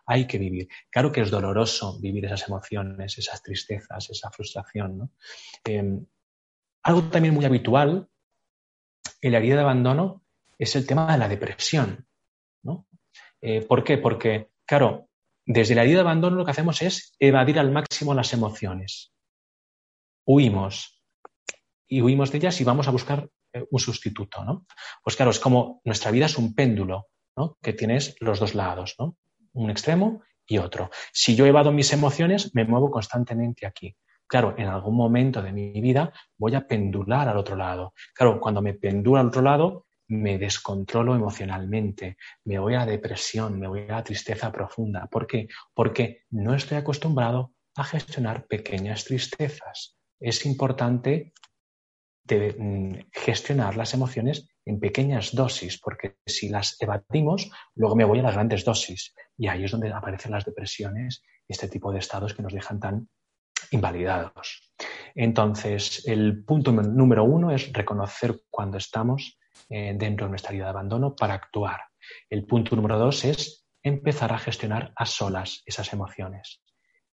Hay 0.07 0.25
que 0.25 0.39
vivir. 0.39 0.67
Claro 0.89 1.11
que 1.11 1.21
es 1.21 1.29
doloroso 1.29 1.99
vivir 1.99 2.25
esas 2.25 2.47
emociones, 2.47 3.17
esas 3.17 3.43
tristezas, 3.43 4.09
esa 4.09 4.31
frustración. 4.31 5.11
Em, 5.63 6.03
algo 6.83 7.03
también 7.03 7.35
muy 7.35 7.45
habitual 7.45 8.09
en 9.21 9.31
la 9.31 9.37
herida 9.37 9.55
de 9.55 9.61
abandono 9.61 10.23
es 10.59 10.75
el 10.75 10.85
tema 10.85 11.11
de 11.11 11.17
la 11.17 11.27
depresión. 11.27 12.05
¿no? 12.63 12.87
Eh, 13.41 13.61
¿Por 13.61 13.83
qué? 13.83 13.97
Porque, 13.97 14.51
claro, 14.65 15.07
desde 15.45 15.73
la 15.73 15.83
herida 15.83 15.95
de 15.95 16.01
abandono 16.01 16.35
lo 16.35 16.45
que 16.45 16.51
hacemos 16.51 16.81
es 16.81 17.15
evadir 17.17 17.57
al 17.57 17.71
máximo 17.71 18.13
las 18.13 18.33
emociones. 18.33 19.13
Huimos. 20.25 21.01
Y 21.87 22.01
huimos 22.01 22.31
de 22.31 22.37
ellas 22.37 22.61
y 22.61 22.63
vamos 22.63 22.87
a 22.87 22.91
buscar 22.91 23.27
eh, 23.53 23.65
un 23.71 23.79
sustituto. 23.79 24.43
¿no? 24.43 24.65
Pues 25.03 25.15
claro, 25.15 25.31
es 25.31 25.39
como 25.39 25.81
nuestra 25.85 26.11
vida 26.11 26.27
es 26.27 26.37
un 26.37 26.53
péndulo, 26.53 27.07
¿no? 27.35 27.57
que 27.63 27.73
tienes 27.73 28.15
los 28.19 28.39
dos 28.39 28.53
lados, 28.53 28.95
¿no? 28.99 29.17
un 29.53 29.71
extremo 29.71 30.21
y 30.45 30.57
otro. 30.57 30.91
Si 31.13 31.35
yo 31.35 31.45
evado 31.45 31.71
mis 31.71 31.91
emociones, 31.93 32.53
me 32.53 32.65
muevo 32.65 32.91
constantemente 32.91 33.65
aquí. 33.65 33.95
Claro, 34.27 34.53
en 34.57 34.67
algún 34.67 34.95
momento 34.95 35.41
de 35.41 35.51
mi 35.51 35.81
vida 35.81 36.13
voy 36.37 36.53
a 36.53 36.67
pendular 36.67 37.27
al 37.27 37.37
otro 37.37 37.55
lado. 37.55 37.93
Claro, 38.13 38.39
cuando 38.39 38.61
me 38.61 38.75
pendulo 38.75 39.19
al 39.19 39.27
otro 39.27 39.41
lado, 39.41 39.87
me 40.09 40.37
descontrolo 40.39 41.15
emocionalmente, 41.15 42.17
me 42.43 42.59
voy 42.59 42.73
a 42.73 42.85
depresión, 42.85 43.59
me 43.59 43.67
voy 43.67 43.85
a 43.89 44.03
tristeza 44.03 44.51
profunda. 44.51 45.07
¿Por 45.07 45.27
qué? 45.27 45.47
Porque 45.73 46.23
no 46.31 46.55
estoy 46.55 46.77
acostumbrado 46.77 47.53
a 47.75 47.83
gestionar 47.83 48.47
pequeñas 48.47 49.05
tristezas. 49.05 49.97
Es 50.19 50.45
importante 50.45 51.31
mm, 52.27 52.95
gestionar 53.11 53.77
las 53.77 53.93
emociones 53.93 54.47
en 54.65 54.79
pequeñas 54.79 55.33
dosis, 55.33 55.79
porque 55.79 56.17
si 56.25 56.49
las 56.49 56.75
evadimos, 56.81 57.49
luego 57.75 57.95
me 57.95 58.05
voy 58.05 58.19
a 58.19 58.23
las 58.23 58.33
grandes 58.33 58.65
dosis. 58.65 59.13
Y 59.37 59.47
ahí 59.47 59.63
es 59.63 59.71
donde 59.71 59.93
aparecen 59.93 60.31
las 60.31 60.45
depresiones 60.45 61.21
y 61.47 61.53
este 61.53 61.67
tipo 61.67 61.91
de 61.91 61.99
estados 61.99 62.33
que 62.33 62.43
nos 62.43 62.53
dejan 62.53 62.79
tan 62.79 63.09
invalidados. 63.71 64.73
Entonces, 65.13 66.03
el 66.07 66.43
punto 66.43 66.71
número 66.71 67.23
uno 67.23 67.51
es 67.51 67.71
reconocer 67.71 68.41
cuando 68.49 68.77
estamos 68.77 69.38
eh, 69.69 69.93
dentro 69.95 70.25
de 70.25 70.31
nuestra 70.31 70.51
vida 70.51 70.65
de 70.65 70.69
abandono 70.69 71.15
para 71.15 71.33
actuar. 71.33 71.81
El 72.29 72.45
punto 72.45 72.75
número 72.75 72.97
dos 72.97 73.25
es 73.25 73.65
empezar 73.83 74.33
a 74.33 74.39
gestionar 74.39 74.91
a 74.95 75.05
solas 75.05 75.61
esas 75.65 75.91
emociones. 75.93 76.61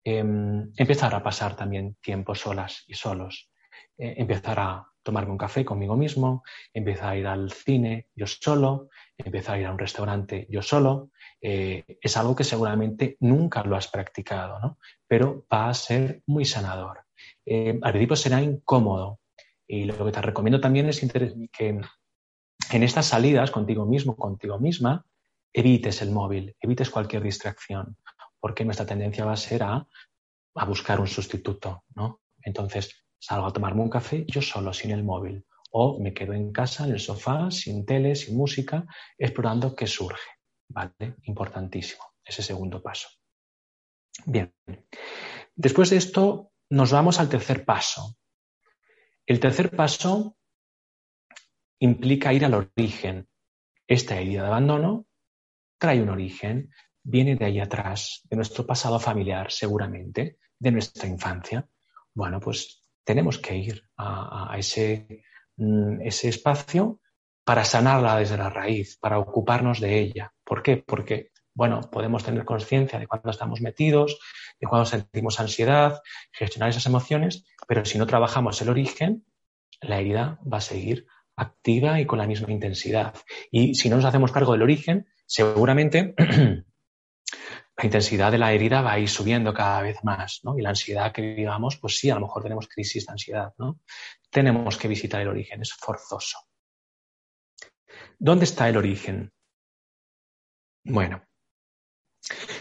Em, 0.05 0.73
empezar 0.77 1.15
a 1.15 1.23
pasar 1.23 1.57
también 1.57 1.97
tiempo 2.01 2.35
solas 2.35 2.85
y 2.87 2.95
solos. 2.95 3.51
Eh, 3.99 4.15
empezar 4.19 4.59
a 4.61 4.87
tomarme 5.03 5.33
un 5.33 5.39
café 5.39 5.65
conmigo 5.65 5.97
mismo, 5.97 6.43
empezar 6.73 7.11
a 7.11 7.17
ir 7.17 7.27
al 7.27 7.51
cine 7.53 8.09
yo 8.15 8.27
solo, 8.27 8.89
empezar 9.17 9.57
a 9.57 9.61
ir 9.61 9.67
a 9.67 9.73
un 9.73 9.79
restaurante 9.79 10.47
yo 10.51 10.63
solo. 10.63 11.11
Eh, 11.41 11.85
es 12.01 12.17
algo 12.17 12.35
que 12.35 12.45
seguramente 12.45 13.17
nunca 13.21 13.63
lo 13.63 13.77
has 13.77 13.89
practicado, 13.89 14.59
¿no? 14.61 14.79
pero 15.07 15.47
va 15.53 15.69
a 15.69 15.75
ser 15.75 16.23
muy 16.27 16.45
sanador. 16.45 17.05
Al 17.47 17.93
principio 17.93 18.17
será 18.17 18.43
incómodo 18.43 19.21
y 19.67 19.85
lo 19.85 20.05
que 20.05 20.13
te 20.13 20.23
recomiendo 20.23 20.61
también 20.61 20.89
es 20.89 21.01
que 21.53 21.81
en 22.71 22.83
estas 22.83 23.07
salidas 23.07 23.51
contigo 23.51 23.87
mismo, 23.87 24.17
contigo 24.17 24.59
misma, 24.59 25.05
evites 25.53 26.03
el 26.03 26.11
móvil, 26.11 26.57
evites 26.61 26.91
cualquier 26.91 27.23
distracción, 27.23 27.97
porque 28.41 28.65
nuestra 28.65 28.87
tendencia 28.87 29.25
va 29.25 29.33
a 29.33 29.37
ser 29.37 29.63
a, 29.63 29.87
buscar 30.67 31.01
un 31.01 31.07
sustituto, 31.07 31.85
¿no? 31.95 32.21
Entonces, 32.43 33.05
salgo 33.19 33.47
a 33.47 33.53
tomarme 33.53 33.83
un 33.83 33.91
café 33.91 34.25
yo 34.27 34.41
solo, 34.41 34.73
sin 34.73 34.91
el 34.91 35.05
móvil, 35.05 35.45
o 35.71 36.01
me 36.01 36.15
quedo 36.15 36.33
en 36.33 36.51
casa, 36.51 36.85
en 36.85 36.93
el 36.93 37.01
sofá, 37.01 37.51
sin 37.51 37.85
tele, 37.85 38.15
sin 38.17 38.37
música, 38.37 38.87
explorando 39.19 39.75
qué 39.75 39.87
surge, 39.87 40.31
¿vale? 40.69 41.17
Importantísimo, 41.25 42.03
ese 42.25 42.43
segundo 42.43 42.83
paso. 42.83 43.09
Bien, 44.25 44.55
después 45.55 45.91
de 45.91 45.99
esto 45.99 46.53
nos 46.71 46.91
vamos 46.91 47.21
al 47.21 47.29
tercer 47.29 47.65
paso. 47.65 48.17
El 49.27 49.41
tercer 49.41 49.75
paso 49.75 50.37
implica 51.79 52.33
ir 52.33 52.45
al 52.45 52.55
origen. 52.55 53.29
Esta 53.87 54.19
herida 54.19 54.43
de 54.43 54.49
abandono 54.49 55.07
trae 55.79 56.03
un 56.03 56.09
origen, 56.09 56.71
viene 57.03 57.37
de 57.37 57.45
ahí 57.45 57.61
atrás, 57.61 58.23
de 58.25 58.37
nuestro 58.37 58.67
pasado 58.67 58.99
familiar, 58.99 59.51
seguramente, 59.51 60.39
de 60.59 60.73
nuestra 60.73 61.09
infancia. 61.09 61.69
Bueno, 62.15 62.41
pues 62.41 62.83
tenemos 63.05 63.39
que 63.39 63.57
ir 63.57 63.83
a, 63.97 64.55
ese, 64.59 65.23
mm, 65.57 66.01
ese 66.03 66.29
espacio 66.29 67.01
para 67.45 67.65
sanarla 67.65 68.17
desde 68.17 68.37
la 68.37 68.51
raíz, 68.51 68.99
para 68.99 69.19
ocuparnos 69.19 69.81
de 69.81 70.01
ella. 70.01 70.33
¿Por 70.43 70.63
qué? 70.63 70.79
Porque, 70.79 71.31
bueno, 71.55 71.81
podemos 71.83 72.25
tener 72.25 72.45
conciencia 72.45 72.99
de 72.99 73.07
cuando 73.07 73.31
estamos 73.31 73.61
metidos, 73.61 74.19
de 74.59 74.67
cuando 74.67 74.87
sentimos 74.87 75.39
ansiedad, 75.39 76.01
gestionar 76.33 76.71
esas 76.71 76.87
emociones, 76.87 77.45
pero 77.69 77.85
si 77.85 77.99
no 77.99 78.07
trabajamos 78.07 78.61
el 78.63 78.71
origen, 78.71 79.25
la 79.81 80.01
herida 80.01 80.41
va 80.51 80.59
a 80.59 80.63
seguir 80.63 81.07
activa 81.37 82.01
y 82.01 82.07
con 82.07 82.19
la 82.19 82.27
misma 82.27 82.51
intensidad. 82.51 83.15
Y 83.51 83.75
si 83.75 83.89
no 83.89 83.97
nos 83.97 84.05
hacemos 84.05 84.33
cargo 84.33 84.53
del 84.53 84.63
origen, 84.63 85.07
seguramente 85.27 86.15
la 86.19 87.85
intensidad 87.85 88.33
de 88.33 88.39
la 88.39 88.53
herida 88.53 88.81
va 88.81 88.93
a 88.93 88.99
ir 88.99 89.09
subiendo 89.09 89.53
cada 89.53 89.83
vez 89.83 90.03
más, 90.03 90.41
¿no? 90.43 90.59
Y 90.59 90.63
la 90.63 90.71
ansiedad 90.71 91.13
que 91.13 91.23
vivamos, 91.23 91.77
pues 91.77 91.99
sí, 91.99 92.11
a 92.11 92.15
lo 92.15 92.23
mejor 92.23 92.43
tenemos 92.43 92.69
crisis 92.69 93.07
de 93.07 93.13
ansiedad, 93.13 93.53
¿no? 93.59 93.81
Tenemos 94.31 94.79
que 94.79 94.89
visitar 94.89 95.21
el 95.21 95.29
origen, 95.29 95.61
es 95.61 95.73
forzoso. 95.75 96.39
¿Dónde 98.19 98.45
está 98.45 98.69
el 98.69 98.79
origen? 98.79 99.33
Bueno, 100.85 101.23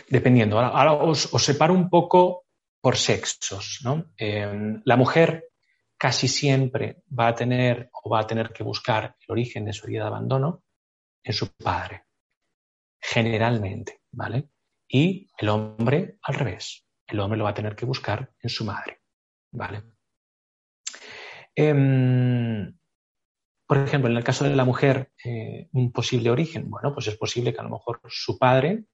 dependiendo. 0.10 0.60
Ahora, 0.60 0.94
os, 0.94 1.30
separo 1.38 1.74
un 1.74 1.90
poco 1.90 2.46
por 2.82 2.98
sexos, 2.98 3.80
¿no? 3.84 4.12
Eh, 4.18 4.82
la 4.84 4.98
mujer 4.98 5.50
casi 5.98 6.28
siempre 6.28 7.04
va 7.18 7.28
a 7.28 7.36
tener 7.36 7.90
o 8.04 8.10
va 8.10 8.20
a 8.20 8.28
tener 8.28 8.52
que 8.52 8.64
buscar 8.64 9.16
el 9.20 9.32
origen 9.32 9.66
de 9.66 9.74
su 9.74 9.88
herida 9.88 10.04
de 10.04 10.08
abandono 10.08 10.64
en 11.24 11.34
su 11.34 11.52
padre, 11.56 12.06
generalmente, 13.02 14.02
¿vale? 14.12 14.50
Y 14.88 15.28
el 15.38 15.50
hombre 15.50 16.20
al 16.22 16.36
revés. 16.36 16.86
El 17.08 17.20
hombre 17.20 17.38
lo 17.38 17.44
va 17.46 17.52
a 17.52 17.56
tener 17.56 17.76
que 17.76 17.86
buscar 17.86 18.32
en 18.40 18.50
su 18.50 18.66
madre. 18.66 19.02
¿Vale? 19.52 19.84
Em, 21.56 22.78
por 23.66 23.78
ejemplo, 23.78 24.10
en 24.10 24.18
el 24.18 24.24
caso 24.24 24.44
de 24.44 24.56
la 24.56 24.66
mujer, 24.66 25.12
eh, 25.24 25.70
un 25.72 25.92
posible 25.92 26.30
origen, 26.30 26.70
bueno, 26.70 26.94
pues 26.94 27.08
es 27.08 27.18
posible 27.18 27.54
que 27.54 27.60
a 27.62 27.64
lo 27.64 27.70
mejor 27.70 28.02
su 28.08 28.38
padre, 28.38 28.86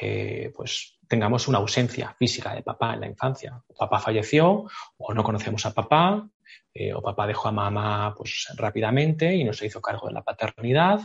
eh, 0.00 0.52
pues 0.54 0.97
tengamos 1.08 1.48
una 1.48 1.58
ausencia 1.58 2.14
física 2.18 2.54
de 2.54 2.62
papá 2.62 2.94
en 2.94 3.00
la 3.00 3.06
infancia. 3.08 3.62
papá 3.76 3.98
falleció, 3.98 4.66
o 4.98 5.14
no 5.14 5.24
conocemos 5.24 5.64
a 5.66 5.72
papá, 5.72 6.28
eh, 6.72 6.92
o 6.92 7.02
papá 7.02 7.26
dejó 7.26 7.48
a 7.48 7.52
mamá 7.52 8.14
pues 8.16 8.48
rápidamente 8.56 9.34
y 9.34 9.44
no 9.44 9.52
se 9.52 9.66
hizo 9.66 9.80
cargo 9.80 10.08
de 10.08 10.14
la 10.14 10.22
paternidad. 10.22 11.00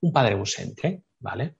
Un 0.00 0.12
padre 0.12 0.34
ausente, 0.34 1.04
¿vale? 1.18 1.56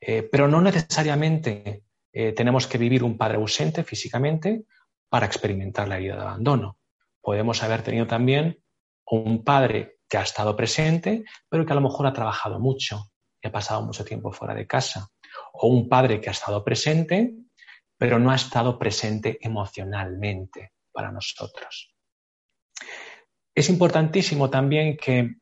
Eh, 0.00 0.22
pero 0.30 0.48
no 0.48 0.60
necesariamente 0.60 1.84
eh, 2.12 2.32
tenemos 2.32 2.66
que 2.66 2.78
vivir 2.78 3.02
un 3.02 3.18
padre 3.18 3.36
ausente 3.36 3.84
físicamente 3.84 4.64
para 5.08 5.26
experimentar 5.26 5.88
la 5.88 5.96
herida 5.96 6.16
de 6.16 6.22
abandono. 6.22 6.78
Podemos 7.20 7.62
haber 7.62 7.82
tenido 7.82 8.06
también 8.06 8.62
un 9.06 9.44
padre 9.44 9.98
que 10.08 10.18
ha 10.18 10.22
estado 10.22 10.56
presente, 10.56 11.24
pero 11.48 11.66
que 11.66 11.72
a 11.72 11.76
lo 11.76 11.80
mejor 11.80 12.06
ha 12.06 12.12
trabajado 12.12 12.58
mucho 12.60 13.10
y 13.40 13.48
ha 13.48 13.52
pasado 13.52 13.82
mucho 13.82 14.04
tiempo 14.04 14.32
fuera 14.32 14.54
de 14.54 14.66
casa. 14.66 15.08
O 15.52 15.68
un 15.68 15.88
padre 15.88 16.20
que 16.20 16.28
ha 16.28 16.32
estado 16.32 16.64
presente, 16.64 17.34
pero 17.96 18.18
no 18.18 18.30
ha 18.30 18.36
estado 18.36 18.78
presente 18.78 19.38
emocionalmente 19.40 20.72
para 20.92 21.12
nosotros. 21.12 21.94
Es 23.54 23.68
importantísimo 23.68 24.50
también 24.50 24.96
que 24.96 25.36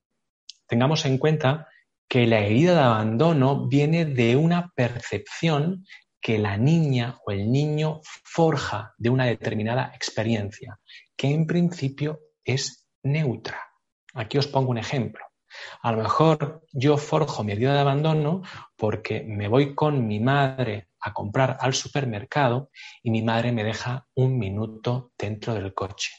tengamos 0.67 1.05
en 1.05 1.19
cuenta 1.19 1.69
que 2.09 2.27
la 2.27 2.41
herida 2.41 2.75
de 2.75 2.81
abandono 2.81 3.69
viene 3.69 4.05
de 4.05 4.37
una 4.37 4.73
percepción 4.75 5.85
que 6.21 6.39
la 6.39 6.57
niña 6.57 7.19
o 7.25 7.31
el 7.31 7.51
niño 7.51 8.01
forja 8.03 8.95
de 8.99 9.11
una 9.11 9.27
determinada 9.27 9.93
experiencia, 9.95 10.79
que 11.17 11.29
en 11.29 11.47
principio 11.47 12.21
es 12.45 12.87
neutra. 13.03 13.61
Aquí 14.15 14.39
os 14.39 14.49
pongo 14.49 14.71
un 14.71 14.79
ejemplo. 14.79 15.25
A 15.83 15.93
lo 15.93 16.03
mejor 16.03 16.63
yo 16.73 16.97
forjo 16.97 17.45
mi 17.45 17.53
herida 17.53 17.75
de 17.75 17.81
abandono 17.81 18.43
porque 18.77 19.23
me 19.23 19.49
voy 19.49 19.75
con 19.75 20.07
mi 20.07 20.21
madre 20.21 20.89
a 21.01 21.13
comprar 21.13 21.57
al 21.61 21.75
supermercado 21.75 22.71
y 23.03 23.11
mi 23.11 23.23
madre 23.23 23.53
me 23.53 23.65
deja 23.65 24.07
un 24.15 24.39
minuto 24.39 25.13
dentro 25.19 25.55
del 25.55 25.75
coche. 25.75 26.13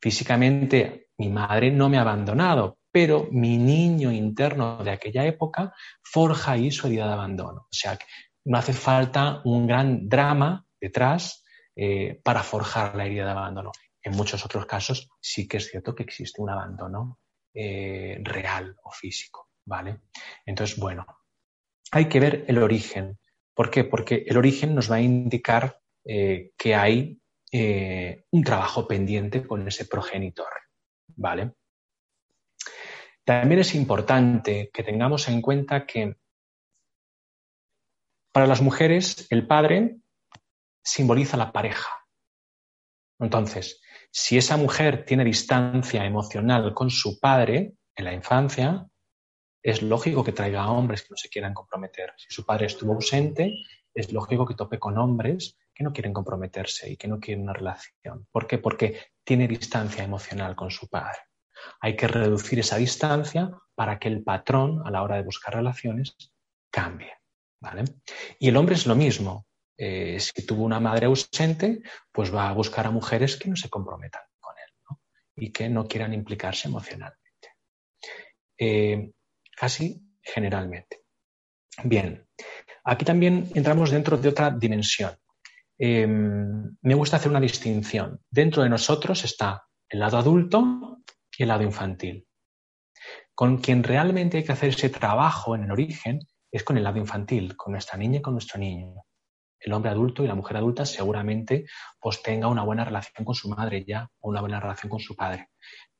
Físicamente 0.00 1.08
mi 1.18 1.28
madre 1.28 1.70
no 1.70 1.88
me 1.88 1.98
ha 1.98 2.00
abandonado, 2.00 2.78
pero 2.90 3.28
mi 3.30 3.58
niño 3.58 4.10
interno 4.10 4.82
de 4.82 4.90
aquella 4.90 5.24
época 5.26 5.74
forja 6.02 6.52
ahí 6.52 6.70
su 6.70 6.86
herida 6.86 7.06
de 7.06 7.12
abandono. 7.12 7.62
O 7.62 7.72
sea, 7.72 7.98
no 8.44 8.58
hace 8.58 8.72
falta 8.72 9.42
un 9.44 9.66
gran 9.66 10.08
drama 10.08 10.64
detrás 10.80 11.44
eh, 11.76 12.20
para 12.24 12.42
forjar 12.42 12.96
la 12.96 13.04
herida 13.04 13.26
de 13.26 13.30
abandono. 13.30 13.70
En 14.02 14.16
muchos 14.16 14.44
otros 14.44 14.64
casos 14.66 15.10
sí 15.20 15.46
que 15.46 15.58
es 15.58 15.68
cierto 15.70 15.94
que 15.94 16.02
existe 16.02 16.40
un 16.40 16.50
abandono 16.50 17.18
eh, 17.54 18.18
real 18.22 18.76
o 18.84 18.90
físico, 18.90 19.50
¿vale? 19.64 20.00
Entonces, 20.46 20.78
bueno, 20.78 21.06
hay 21.90 22.08
que 22.08 22.20
ver 22.20 22.44
el 22.48 22.58
origen. 22.58 23.18
¿Por 23.54 23.70
qué? 23.70 23.84
Porque 23.84 24.24
el 24.26 24.36
origen 24.36 24.74
nos 24.74 24.90
va 24.90 24.96
a 24.96 25.00
indicar 25.00 25.80
eh, 26.04 26.52
que 26.56 26.74
hay 26.74 27.16
un 27.52 28.44
trabajo 28.44 28.86
pendiente 28.86 29.44
con 29.44 29.66
ese 29.66 29.84
progenitor, 29.84 30.52
¿vale? 31.16 31.54
También 33.24 33.60
es 33.60 33.74
importante 33.74 34.70
que 34.72 34.82
tengamos 34.84 35.28
en 35.28 35.42
cuenta 35.42 35.84
que 35.84 36.16
para 38.32 38.46
las 38.46 38.62
mujeres 38.62 39.26
el 39.30 39.46
padre 39.46 39.98
simboliza 40.82 41.36
la 41.36 41.52
pareja. 41.52 41.90
Entonces, 43.18 43.82
si 44.10 44.36
esa 44.36 44.56
mujer 44.56 45.04
tiene 45.04 45.24
distancia 45.24 46.04
emocional 46.04 46.74
con 46.74 46.90
su 46.90 47.18
padre 47.20 47.74
en 47.94 48.04
la 48.04 48.12
infancia, 48.12 48.86
es 49.62 49.82
lógico 49.82 50.24
que 50.24 50.32
traiga 50.32 50.62
a 50.62 50.70
hombres 50.70 51.02
que 51.02 51.08
no 51.10 51.16
se 51.16 51.28
quieran 51.28 51.54
comprometer. 51.54 52.14
Si 52.16 52.32
su 52.34 52.44
padre 52.44 52.66
estuvo 52.66 52.94
ausente, 52.94 53.54
es 53.94 54.12
lógico 54.12 54.46
que 54.46 54.54
tope 54.54 54.78
con 54.78 54.98
hombres 54.98 55.56
que 55.74 55.84
no 55.84 55.92
quieren 55.92 56.12
comprometerse 56.12 56.90
y 56.90 56.96
que 56.96 57.08
no 57.08 57.20
quieren 57.20 57.44
una 57.44 57.52
relación. 57.52 58.26
¿Por 58.30 58.46
qué? 58.46 58.58
Porque 58.58 59.12
tiene 59.24 59.46
distancia 59.46 60.04
emocional 60.04 60.56
con 60.56 60.70
su 60.70 60.88
padre. 60.88 61.18
Hay 61.80 61.96
que 61.96 62.08
reducir 62.08 62.58
esa 62.58 62.76
distancia 62.76 63.50
para 63.74 63.98
que 63.98 64.08
el 64.08 64.22
patrón 64.22 64.82
a 64.84 64.90
la 64.90 65.02
hora 65.02 65.16
de 65.16 65.22
buscar 65.22 65.54
relaciones 65.54 66.16
cambie. 66.70 67.12
Y 68.38 68.48
el 68.48 68.56
hombre 68.56 68.74
es 68.74 68.86
lo 68.86 68.94
mismo. 68.94 69.46
Eh, 69.82 70.20
si 70.20 70.44
tuvo 70.44 70.64
una 70.64 70.78
madre 70.78 71.06
ausente, 71.06 71.80
pues 72.12 72.34
va 72.34 72.50
a 72.50 72.52
buscar 72.52 72.86
a 72.86 72.90
mujeres 72.90 73.38
que 73.38 73.48
no 73.48 73.56
se 73.56 73.70
comprometan 73.70 74.20
con 74.38 74.54
él 74.58 74.96
y 75.36 75.50
que 75.50 75.70
no 75.70 75.88
quieran 75.88 76.12
implicarse 76.12 76.68
emocionalmente. 76.68 77.56
Eh, 78.58 79.10
casi 79.56 79.98
generalmente. 80.20 81.04
Bien, 81.82 82.28
aquí 82.84 83.06
también 83.06 83.50
entramos 83.54 83.90
dentro 83.90 84.18
de 84.18 84.28
otra 84.28 84.50
dimensión. 84.50 85.16
em, 85.78 86.76
me 86.82 86.94
gusta 86.94 87.16
hacer 87.16 87.30
una 87.30 87.40
distinción. 87.40 88.20
Dentro 88.30 88.62
de 88.62 88.68
nosotros 88.68 89.24
está 89.24 89.66
el 89.88 90.00
lado 90.00 90.18
adulto 90.18 90.98
y 91.38 91.42
el 91.42 91.48
lado 91.48 91.62
infantil. 91.62 92.26
Con 93.34 93.56
quien 93.56 93.82
realmente 93.82 94.36
hay 94.36 94.44
que 94.44 94.52
hacer 94.52 94.68
ese 94.68 94.90
trabajo 94.90 95.54
en 95.54 95.64
el 95.64 95.72
origen 95.72 96.20
es 96.52 96.64
con 96.64 96.76
el 96.76 96.84
lado 96.84 96.98
infantil, 96.98 97.56
con 97.56 97.72
nuestra 97.72 97.96
niña 97.96 98.18
y 98.18 98.22
con 98.22 98.34
nuestro 98.34 98.58
niño. 98.58 99.02
El 99.60 99.72
hombre 99.72 99.90
adulto 99.90 100.24
y 100.24 100.26
la 100.26 100.34
mujer 100.34 100.56
adulta 100.56 100.86
seguramente 100.86 101.66
pues 102.00 102.22
tenga 102.22 102.48
una 102.48 102.62
buena 102.62 102.84
relación 102.84 103.24
con 103.24 103.34
su 103.34 103.48
madre 103.48 103.84
ya 103.84 104.10
o 104.20 104.30
una 104.30 104.40
buena 104.40 104.58
relación 104.58 104.90
con 104.90 105.00
su 105.00 105.14
padre. 105.14 105.50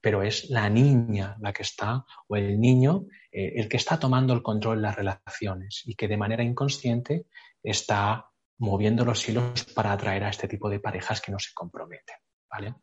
Pero 0.00 0.22
es 0.22 0.48
la 0.48 0.70
niña 0.70 1.36
la 1.40 1.52
que 1.52 1.62
está, 1.62 2.04
o 2.26 2.36
el 2.36 2.58
niño, 2.58 3.04
eh, 3.30 3.52
el 3.56 3.68
que 3.68 3.76
está 3.76 3.98
tomando 3.98 4.32
el 4.32 4.42
control 4.42 4.78
de 4.78 4.82
las 4.82 4.96
relaciones 4.96 5.82
y 5.84 5.94
que 5.94 6.08
de 6.08 6.16
manera 6.16 6.42
inconsciente 6.42 7.26
está 7.62 8.30
moviendo 8.58 9.04
los 9.04 9.28
hilos 9.28 9.64
para 9.74 9.92
atraer 9.92 10.24
a 10.24 10.30
este 10.30 10.48
tipo 10.48 10.70
de 10.70 10.80
parejas 10.80 11.20
que 11.20 11.32
no 11.32 11.38
se 11.38 11.52
comprometen. 11.54 12.16
¿vale? 12.50 12.74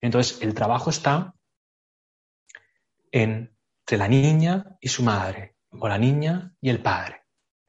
Entonces, 0.00 0.40
el 0.42 0.54
trabajo 0.54 0.90
está 0.90 1.34
entre 3.10 3.98
la 3.98 4.08
niña 4.08 4.76
y 4.80 4.88
su 4.88 5.02
madre, 5.02 5.56
o 5.70 5.88
la 5.88 5.98
niña 5.98 6.54
y 6.60 6.70
el 6.70 6.82
padre. 6.82 7.20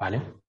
¿vale? 0.02 0.41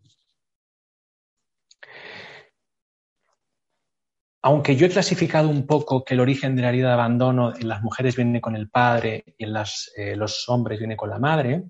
Aunque 4.44 4.74
yo 4.74 4.87
he 4.87 4.90
clasificado 4.90 5.48
un 5.48 5.68
poco 5.68 6.05
que 6.05 6.14
el 6.14 6.20
origen 6.20 6.57
de 6.57 6.62
la 6.62 6.70
herida 6.70 6.88
de 6.88 6.94
abandono 6.94 7.55
en 7.55 7.68
las 7.68 7.81
mujeres 7.81 8.16
viene 8.16 8.40
con 8.40 8.57
el 8.57 8.68
padre 8.68 9.24
y 9.38 9.44
en 9.44 9.55
eh, 9.96 10.16
los 10.16 10.48
hombres 10.48 10.81
viene 10.81 10.96
con 10.96 11.11
la 11.11 11.20
madre, 11.20 11.62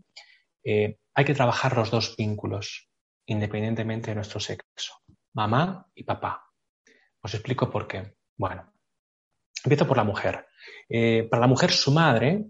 eh, 0.64 0.98
hay 1.12 1.24
que 1.26 1.34
trabajar 1.34 1.76
los 1.76 1.90
dos 1.90 2.16
vínculos, 2.16 2.88
independientemente 3.26 4.10
de 4.10 4.14
nuestro 4.14 4.40
sexo, 4.40 4.94
mamá 5.34 5.86
y 5.94 6.04
papá. 6.04 6.50
Os 7.20 7.34
explico 7.34 7.70
por 7.70 7.86
qué. 7.86 8.16
Bueno, 8.38 8.72
empiezo 9.62 9.86
por 9.86 9.98
la 9.98 10.04
mujer. 10.04 10.46
Eh, 10.88 11.28
para 11.30 11.42
la 11.42 11.48
mujer, 11.48 11.72
su 11.72 11.92
madre 11.92 12.46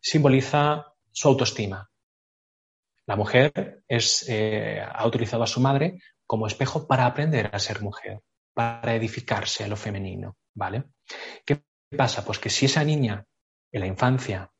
simboliza 0.00 0.94
su 1.10 1.26
autoestima. 1.26 1.90
La 3.04 3.16
mujer 3.16 3.82
ha 3.90 5.06
utilizado 5.06 5.42
a 5.42 5.46
su 5.48 5.60
madre 5.60 5.98
como 6.24 6.46
espejo 6.46 6.86
para 6.86 7.04
aprender 7.04 7.50
a 7.52 7.58
ser 7.58 7.82
mujer 7.82 8.22
para 8.58 8.96
edificarse 8.96 9.62
a 9.62 9.68
lo 9.68 9.76
femenino, 9.76 10.36
¿vale? 10.52 10.82
¿Qué 11.46 11.62
pasa? 11.96 12.24
Pues 12.24 12.40
que 12.40 12.50
si 12.50 12.66
esa 12.66 12.82
niña 12.82 13.24
en 13.70 13.80
la 13.80 13.86
infancia 13.86 14.52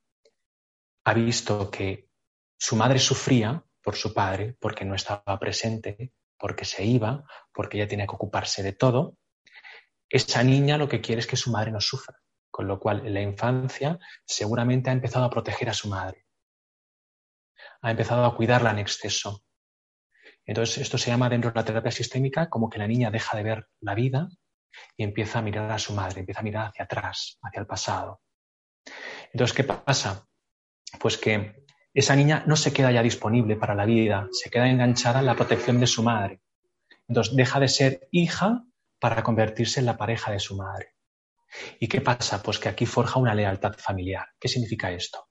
ha 1.04 1.14
visto 1.14 1.68
que 1.68 2.08
su 2.56 2.76
madre 2.76 3.00
sufría 3.00 3.60
por 3.82 3.96
su 3.96 4.14
padre, 4.14 4.56
porque 4.60 4.84
no 4.84 4.94
estaba 4.94 5.36
presente, 5.40 6.12
porque 6.38 6.64
se 6.64 6.84
iba, 6.84 7.24
porque 7.52 7.76
ella 7.76 7.88
tenía 7.88 8.06
que 8.06 8.14
ocuparse 8.14 8.62
de 8.62 8.72
todo, 8.72 9.16
esa 10.08 10.44
niña 10.44 10.78
lo 10.78 10.88
que 10.88 11.00
quiere 11.00 11.18
es 11.18 11.26
que 11.26 11.36
su 11.36 11.50
madre 11.50 11.72
no 11.72 11.80
sufra. 11.80 12.20
Con 12.52 12.68
lo 12.68 12.78
cual, 12.78 13.04
en 13.04 13.14
la 13.14 13.20
infancia 13.20 13.98
seguramente 14.24 14.90
ha 14.90 14.92
empezado 14.92 15.24
a 15.24 15.30
proteger 15.30 15.70
a 15.70 15.74
su 15.74 15.88
madre. 15.88 16.24
Ha 17.82 17.90
empezado 17.90 18.24
a 18.24 18.36
cuidarla 18.36 18.70
en 18.70 18.78
exceso. 18.78 19.42
Entonces, 20.48 20.78
esto 20.78 20.96
se 20.96 21.10
llama 21.10 21.28
dentro 21.28 21.50
de 21.50 21.60
la 21.60 21.64
terapia 21.64 21.90
sistémica 21.90 22.48
como 22.48 22.70
que 22.70 22.78
la 22.78 22.88
niña 22.88 23.10
deja 23.10 23.36
de 23.36 23.42
ver 23.42 23.68
la 23.80 23.94
vida 23.94 24.30
y 24.96 25.04
empieza 25.04 25.40
a 25.40 25.42
mirar 25.42 25.70
a 25.70 25.78
su 25.78 25.92
madre, 25.92 26.20
empieza 26.20 26.40
a 26.40 26.42
mirar 26.42 26.68
hacia 26.68 26.86
atrás, 26.86 27.38
hacia 27.42 27.60
el 27.60 27.66
pasado. 27.66 28.22
Entonces, 29.30 29.54
¿qué 29.54 29.64
pasa? 29.64 30.26
Pues 30.98 31.18
que 31.18 31.66
esa 31.92 32.16
niña 32.16 32.44
no 32.46 32.56
se 32.56 32.72
queda 32.72 32.90
ya 32.90 33.02
disponible 33.02 33.56
para 33.56 33.74
la 33.74 33.84
vida, 33.84 34.26
se 34.32 34.48
queda 34.48 34.70
enganchada 34.70 35.20
en 35.20 35.26
la 35.26 35.34
protección 35.34 35.80
de 35.80 35.86
su 35.86 36.02
madre. 36.02 36.40
Entonces, 37.06 37.36
deja 37.36 37.60
de 37.60 37.68
ser 37.68 38.08
hija 38.10 38.64
para 38.98 39.22
convertirse 39.22 39.80
en 39.80 39.86
la 39.86 39.98
pareja 39.98 40.32
de 40.32 40.40
su 40.40 40.56
madre. 40.56 40.94
¿Y 41.78 41.88
qué 41.88 42.00
pasa? 42.00 42.42
Pues 42.42 42.58
que 42.58 42.70
aquí 42.70 42.86
forja 42.86 43.20
una 43.20 43.34
lealtad 43.34 43.74
familiar. 43.74 44.26
¿Qué 44.40 44.48
significa 44.48 44.90
esto? 44.90 45.28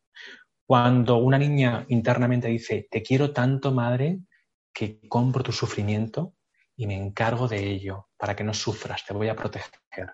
Cuando 0.63 1.17
una 1.17 1.39
niña 1.39 1.87
internamente 1.89 2.49
dice, 2.49 2.87
te 2.91 3.01
quiero 3.01 3.31
tanto, 3.31 3.71
madre, 3.71 4.19
que 4.77 4.99
compro 5.09 5.41
tu 5.41 5.51
sufrimiento 5.51 6.35
y 6.75 6.85
me 6.85 6.95
encargo 6.95 7.47
de 7.47 7.67
ello 7.67 8.09
para 8.15 8.35
que 8.35 8.43
no 8.43 8.53
sufras, 8.53 9.03
te 9.03 9.11
voy 9.11 9.27
a 9.27 9.35
proteger. 9.35 10.13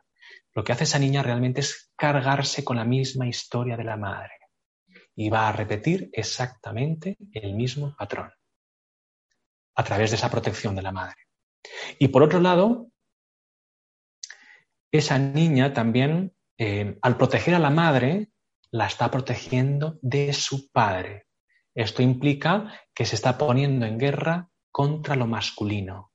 Lo 0.53 0.63
que 0.63 0.71
hace 0.71 0.85
esa 0.85 0.99
niña 0.99 1.21
realmente 1.21 1.59
es 1.59 1.91
cargarse 1.97 2.63
con 2.63 2.77
la 2.77 2.85
misma 2.85 3.27
historia 3.27 3.75
de 3.75 3.83
la 3.83 3.97
madre 3.97 4.31
y 5.17 5.29
va 5.29 5.49
a 5.49 5.51
repetir 5.51 6.09
exactamente 6.13 7.17
el 7.33 7.53
mismo 7.55 7.93
patrón 7.97 8.31
a 9.75 9.83
través 9.83 10.11
de 10.11 10.15
esa 10.15 10.31
protección 10.31 10.77
de 10.77 10.81
la 10.81 10.93
madre. 10.93 11.17
Y 11.99 12.07
por 12.07 12.23
otro 12.23 12.39
lado, 12.39 12.87
esa 14.93 15.19
niña 15.19 15.73
también, 15.73 16.33
eh, 16.57 16.97
al 17.01 17.17
proteger 17.17 17.55
a 17.55 17.59
la 17.59 17.69
madre, 17.69 18.29
la 18.71 18.87
está 18.87 19.11
protegiendo 19.11 19.99
de 20.01 20.31
su 20.31 20.71
padre. 20.71 21.27
Esto 21.75 22.01
implica 22.01 22.71
que 22.93 23.05
se 23.05 23.15
está 23.15 23.37
poniendo 23.37 23.85
en 23.85 23.97
guerra 23.97 24.49
contra 24.73 25.15
lo 25.15 25.27
masculino. 25.27 26.11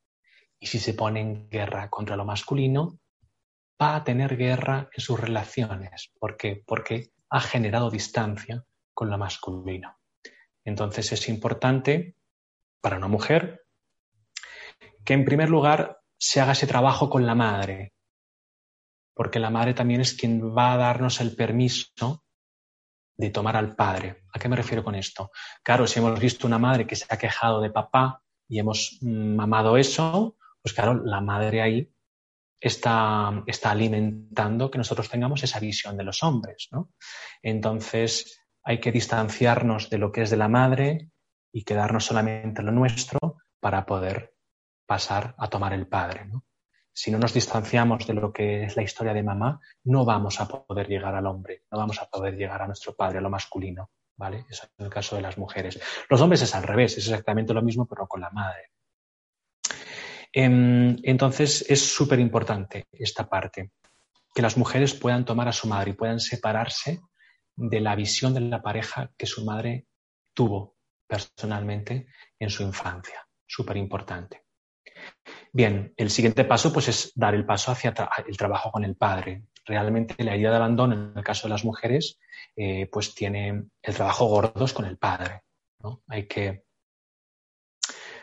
Y 0.58 0.66
si 0.66 0.80
se 0.80 0.92
pone 0.92 1.20
en 1.20 1.48
guerra 1.48 1.88
contra 1.88 2.16
lo 2.16 2.24
masculino, 2.24 2.98
va 3.80 3.94
a 3.94 4.02
tener 4.02 4.36
guerra 4.36 4.90
en 4.92 5.00
sus 5.00 5.18
relaciones. 5.18 6.10
¿Por 6.18 6.36
qué? 6.36 6.64
Porque 6.66 7.12
ha 7.30 7.40
generado 7.40 7.88
distancia 7.88 8.64
con 8.92 9.10
lo 9.10 9.16
masculino. 9.16 9.96
Entonces 10.64 11.12
es 11.12 11.28
importante 11.28 12.16
para 12.80 12.96
una 12.96 13.06
mujer 13.06 13.64
que 15.04 15.14
en 15.14 15.24
primer 15.24 15.48
lugar 15.48 16.00
se 16.18 16.40
haga 16.40 16.52
ese 16.52 16.66
trabajo 16.66 17.08
con 17.08 17.24
la 17.24 17.36
madre, 17.36 17.94
porque 19.14 19.38
la 19.38 19.50
madre 19.50 19.72
también 19.72 20.00
es 20.00 20.14
quien 20.14 20.52
va 20.56 20.72
a 20.72 20.76
darnos 20.78 21.20
el 21.20 21.36
permiso 21.36 22.24
de 23.16 23.30
tomar 23.30 23.56
al 23.56 23.76
padre. 23.76 24.24
¿A 24.32 24.40
qué 24.40 24.48
me 24.48 24.56
refiero 24.56 24.82
con 24.82 24.96
esto? 24.96 25.30
Claro, 25.62 25.86
si 25.86 26.00
hemos 26.00 26.18
visto 26.18 26.44
una 26.48 26.58
madre 26.58 26.88
que 26.88 26.96
se 26.96 27.06
ha 27.08 27.16
quejado 27.16 27.60
de 27.60 27.70
papá 27.70 28.20
y 28.48 28.58
hemos 28.58 28.98
mamado 29.02 29.76
eso, 29.76 30.36
pues 30.62 30.74
claro, 30.74 30.94
la 31.04 31.20
madre 31.20 31.62
ahí 31.62 31.92
está, 32.60 33.42
está 33.46 33.70
alimentando 33.70 34.70
que 34.70 34.78
nosotros 34.78 35.08
tengamos 35.08 35.42
esa 35.42 35.60
visión 35.60 35.96
de 35.96 36.04
los 36.04 36.22
hombres, 36.22 36.68
¿no? 36.72 36.90
Entonces 37.42 38.40
hay 38.62 38.80
que 38.80 38.92
distanciarnos 38.92 39.90
de 39.90 39.98
lo 39.98 40.10
que 40.10 40.22
es 40.22 40.30
de 40.30 40.36
la 40.36 40.48
madre 40.48 41.10
y 41.52 41.64
quedarnos 41.64 42.04
solamente 42.04 42.60
en 42.60 42.66
lo 42.66 42.72
nuestro 42.72 43.36
para 43.60 43.86
poder 43.86 44.34
pasar 44.86 45.34
a 45.38 45.48
tomar 45.48 45.72
el 45.72 45.86
padre, 45.86 46.24
¿no? 46.24 46.44
Si 46.92 47.12
no 47.12 47.18
nos 47.18 47.32
distanciamos 47.32 48.06
de 48.08 48.14
lo 48.14 48.32
que 48.32 48.64
es 48.64 48.76
la 48.76 48.82
historia 48.82 49.14
de 49.14 49.22
mamá, 49.22 49.60
no 49.84 50.04
vamos 50.04 50.40
a 50.40 50.48
poder 50.48 50.88
llegar 50.88 51.14
al 51.14 51.26
hombre, 51.26 51.62
no 51.70 51.78
vamos 51.78 52.02
a 52.02 52.08
poder 52.10 52.36
llegar 52.36 52.60
a 52.60 52.66
nuestro 52.66 52.96
padre, 52.96 53.18
a 53.18 53.20
lo 53.20 53.30
masculino. 53.30 53.90
¿Vale? 54.18 54.44
Eso 54.50 54.64
es 54.66 54.84
el 54.84 54.90
caso 54.90 55.16
de 55.16 55.22
las 55.22 55.38
mujeres. 55.38 55.80
Los 56.10 56.20
hombres 56.20 56.42
es 56.42 56.54
al 56.54 56.64
revés, 56.64 56.98
es 56.98 57.06
exactamente 57.06 57.54
lo 57.54 57.62
mismo, 57.62 57.86
pero 57.86 58.06
con 58.06 58.20
la 58.20 58.30
madre. 58.30 58.72
Em, 60.32 60.96
entonces 61.02 61.64
es 61.68 61.80
súper 61.80 62.18
importante 62.18 62.86
esta 62.92 63.28
parte, 63.28 63.70
que 64.34 64.42
las 64.42 64.58
mujeres 64.58 64.92
puedan 64.92 65.24
tomar 65.24 65.48
a 65.48 65.52
su 65.52 65.68
madre 65.68 65.92
y 65.92 65.94
puedan 65.94 66.20
separarse 66.20 67.00
de 67.56 67.80
la 67.80 67.96
visión 67.96 68.34
de 68.34 68.40
la 68.40 68.60
pareja 68.60 69.10
que 69.16 69.26
su 69.26 69.44
madre 69.44 69.86
tuvo 70.34 70.76
personalmente 71.06 72.08
en 72.38 72.50
su 72.50 72.62
infancia. 72.62 73.26
Súper 73.46 73.78
importante. 73.78 74.44
Bien, 75.52 75.94
el 75.96 76.10
siguiente 76.10 76.44
paso 76.44 76.72
pues 76.72 76.88
es 76.88 77.12
dar 77.14 77.34
el 77.34 77.46
paso 77.46 77.72
hacia 77.72 77.94
el 78.26 78.36
trabajo 78.36 78.70
con 78.70 78.84
el 78.84 78.96
padre. 78.96 79.44
Realmente 79.68 80.24
la 80.24 80.32
herida 80.32 80.48
de 80.50 80.56
abandono 80.56 80.94
en 80.94 81.12
el 81.14 81.22
caso 81.22 81.46
de 81.46 81.52
las 81.52 81.62
mujeres 81.62 82.18
eh, 82.56 82.88
pues 82.90 83.14
tiene 83.14 83.64
el 83.82 83.94
trabajo 83.94 84.26
gordos 84.26 84.72
con 84.72 84.86
el 84.86 84.96
padre. 84.96 85.42
Hay 86.08 86.26
que, 86.26 86.64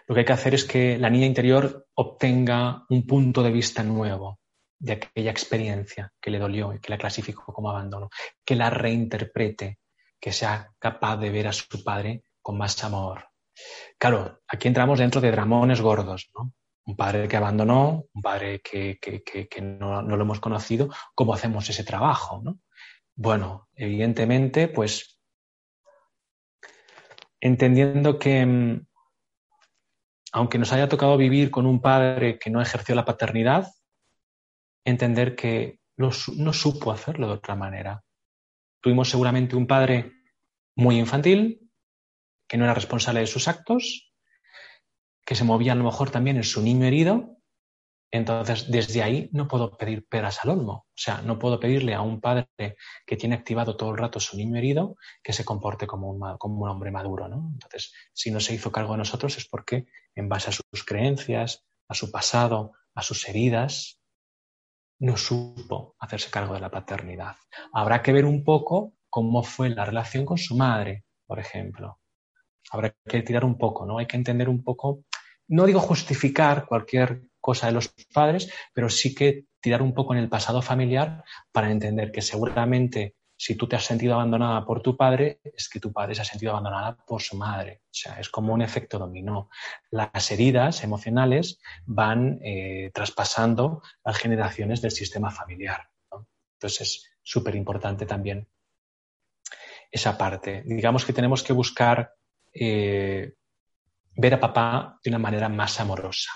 lo 0.07 0.15
que 0.15 0.21
hay 0.21 0.25
que 0.25 0.33
hacer 0.33 0.55
es 0.55 0.65
que 0.65 0.97
la 0.97 1.11
niña 1.11 1.27
interior 1.27 1.87
obtenga 1.93 2.83
un 2.89 3.05
punto 3.05 3.43
de 3.43 3.51
vista 3.51 3.83
nuevo 3.83 4.39
de 4.79 4.93
aquella 4.93 5.29
experiencia 5.29 6.11
que 6.19 6.31
le 6.31 6.39
dolió 6.39 6.73
y 6.73 6.79
que 6.79 6.89
la 6.89 6.97
clasificó 6.97 7.53
como 7.53 7.69
abandono, 7.69 8.09
que 8.43 8.55
la 8.55 8.71
reinterprete, 8.71 9.77
que 10.19 10.31
sea 10.31 10.73
capaz 10.79 11.17
de 11.17 11.29
ver 11.29 11.47
a 11.47 11.53
su 11.53 11.83
padre 11.83 12.23
con 12.41 12.57
más 12.57 12.83
amor. 12.83 13.29
Claro, 13.99 14.41
aquí 14.47 14.67
entramos 14.67 14.97
dentro 14.97 15.21
de 15.21 15.31
dramones 15.31 15.79
gordos, 15.79 16.29
¿no? 16.35 16.53
Un 16.85 16.95
padre 16.95 17.27
que 17.27 17.37
abandonó, 17.37 18.05
un 18.13 18.21
padre 18.21 18.61
que, 18.61 18.99
no, 19.61 20.01
no, 20.01 20.15
lo 20.15 20.23
hemos 20.23 20.39
conocido, 20.39 20.89
¿cómo 21.15 21.33
hacemos 21.33 21.69
ese 21.69 21.83
trabajo? 21.83 22.41
¿no? 22.43 22.59
Bueno, 23.15 23.69
evidentemente, 23.75 24.67
pues 24.67 25.19
entendiendo 27.39 28.19
que 28.19 28.45
mm, 28.45 28.85
aunque 30.35 30.57
nos 30.57 30.73
haya 30.73 30.89
tocado 30.89 31.17
vivir 31.17 31.49
con 31.49 31.65
un 31.65 31.81
padre 31.81 32.37
que 32.37 32.49
no 32.49 32.61
ejerció 32.61 32.93
la 32.93 33.05
paternidad, 33.05 33.71
entender 34.83 35.35
que 35.35 35.79
no 35.95 36.11
supo 36.11 36.91
hacerlo 36.91 37.27
de 37.27 37.33
otra 37.33 37.55
manera. 37.55 38.03
Tuvimos 38.81 39.09
seguramente 39.09 39.55
un 39.55 39.65
padre 39.65 40.11
muy 40.75 40.99
infantil, 40.99 41.71
que 42.47 42.57
no 42.57 42.65
era 42.65 42.73
responsable 42.73 43.21
de 43.21 43.27
sus 43.27 43.47
actos, 43.47 44.04
que 45.25 45.35
se 45.35 45.43
movía 45.43 45.73
a 45.73 45.75
lo 45.75 45.83
mejor 45.83 46.11
también 46.11 46.37
en 46.37 46.43
su 46.43 46.61
niño 46.61 46.85
herido, 46.85 47.37
Entonces, 48.11 48.71
desde 48.71 49.03
ahí 49.03 49.29
no 49.33 49.47
puedo 49.47 49.75
pedir 49.77 50.07
peras 50.07 50.39
al 50.43 50.51
olmo. 50.51 50.73
O 50.87 50.93
sea, 50.95 51.21
no 51.21 51.37
puedo 51.37 51.59
pedirle 51.59 51.93
a 51.93 52.01
un 52.01 52.21
padre 52.21 52.47
que 53.05 53.17
tiene 53.17 53.35
activado 53.35 53.75
todo 53.75 53.91
el 53.91 53.97
rato 53.97 54.19
su 54.19 54.37
niño 54.37 54.57
herido 54.57 54.95
que 55.21 55.33
se 55.33 55.43
comporte 55.43 55.85
como 55.85 56.09
un, 56.11 56.37
como 56.37 56.63
un 56.63 56.69
hombre 56.69 56.91
maduro, 56.91 57.27
¿no? 57.27 57.49
Entonces, 57.53 57.91
si 58.13 58.31
no 58.31 58.39
se 58.39 58.53
hizo 58.53 58.71
cargo 58.71 58.93
de 58.93 58.99
nosotros 58.99 59.37
es 59.37 59.47
porque, 59.49 59.87
en 60.15 60.29
base 60.29 60.49
a 60.49 60.53
sus 60.53 60.85
creencias, 60.85 61.65
a 61.89 61.93
su 61.93 62.09
pasado, 62.11 62.71
a 62.93 63.01
sus 63.01 63.27
heridas, 63.27 63.99
no 64.99 65.17
supo 65.17 65.95
hacerse 65.99 66.31
cargo 66.31 66.53
de 66.53 66.61
la 66.61 66.71
paternidad. 66.71 67.35
Habrá 67.73 68.01
que 68.01 68.13
ver 68.13 68.25
un 68.25 68.43
poco 68.45 68.93
cómo 69.09 69.43
fue 69.43 69.69
la 69.69 69.83
relación 69.83 70.25
con 70.25 70.37
su 70.37 70.55
madre, 70.55 71.03
por 71.27 71.39
ejemplo. 71.39 71.99
Habrá 72.71 72.95
que 73.05 73.21
tirar 73.23 73.43
un 73.43 73.57
poco, 73.57 73.85
¿no? 73.85 73.97
Hay 73.97 74.07
que 74.07 74.17
entender 74.17 74.47
un 74.47 74.63
poco, 74.63 75.03
no 75.47 75.65
digo 75.65 75.79
justificar 75.79 76.65
cualquier 76.65 77.23
cosa 77.39 77.67
de 77.67 77.73
los 77.73 77.93
padres, 78.13 78.51
pero 78.73 78.89
sí 78.89 79.13
que 79.13 79.45
tirar 79.59 79.81
un 79.81 79.93
poco 79.93 80.13
en 80.13 80.19
el 80.19 80.29
pasado 80.29 80.61
familiar 80.61 81.23
para 81.51 81.71
entender 81.71 82.11
que 82.11 82.21
seguramente 82.21 83.15
si 83.37 83.55
tú 83.55 83.67
te 83.67 83.75
has 83.75 83.83
sentido 83.83 84.13
abandonada 84.13 84.65
por 84.65 84.81
tu 84.81 84.95
padre, 84.95 85.41
es 85.43 85.67
que 85.67 85.79
tu 85.79 85.91
padre 85.91 86.15
se 86.15 86.21
ha 86.21 86.25
sentido 86.25 86.51
abandonada 86.51 86.95
por 86.95 87.21
su 87.21 87.35
madre. 87.35 87.81
O 87.85 87.93
sea, 87.93 88.19
es 88.19 88.29
como 88.29 88.53
un 88.53 88.61
efecto 88.61 88.97
dominó. 88.97 89.49
Las 89.91 90.31
heridas 90.31 90.83
emocionales 90.83 91.59
van 91.85 92.39
eh, 92.41 92.91
traspasando 92.93 93.81
las 94.03 94.17
generaciones 94.17 94.81
del 94.81 94.91
sistema 94.91 95.31
familiar. 95.31 95.89
Entonces 96.53 96.81
es 96.81 97.11
súper 97.21 97.55
importante 97.55 98.05
también 98.05 98.47
esa 99.91 100.17
parte. 100.17 100.63
Digamos 100.65 101.05
que 101.05 101.13
tenemos 101.13 101.43
que 101.43 101.53
buscar 101.53 102.13
eh, 102.53 103.33
ver 104.15 104.33
a 104.33 104.39
papá 104.39 104.99
de 105.03 105.09
una 105.09 105.19
manera 105.19 105.49
más 105.49 105.79
amorosa. 105.79 106.31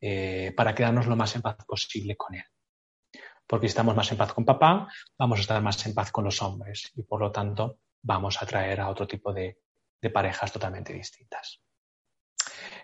Eh, 0.00 0.52
para 0.54 0.74
quedarnos 0.74 1.06
lo 1.06 1.16
más 1.16 1.34
en 1.34 1.40
paz 1.42 1.56
posible 1.66 2.14
con 2.14 2.34
él. 2.34 2.44
Porque 3.46 3.68
si 3.68 3.70
estamos 3.70 3.96
más 3.96 4.10
en 4.12 4.18
paz 4.18 4.34
con 4.34 4.44
papá, 4.44 4.86
vamos 5.18 5.38
a 5.38 5.40
estar 5.40 5.62
más 5.62 5.84
en 5.86 5.94
paz 5.94 6.12
con 6.12 6.24
los 6.24 6.42
hombres 6.42 6.92
y 6.94 7.02
por 7.04 7.20
lo 7.20 7.32
tanto 7.32 7.78
vamos 8.02 8.36
a 8.36 8.44
atraer 8.44 8.80
a 8.80 8.90
otro 8.90 9.06
tipo 9.06 9.32
de, 9.32 9.58
parejas 10.12 10.52
totalmente 10.52 10.92
distintas. 10.92 11.62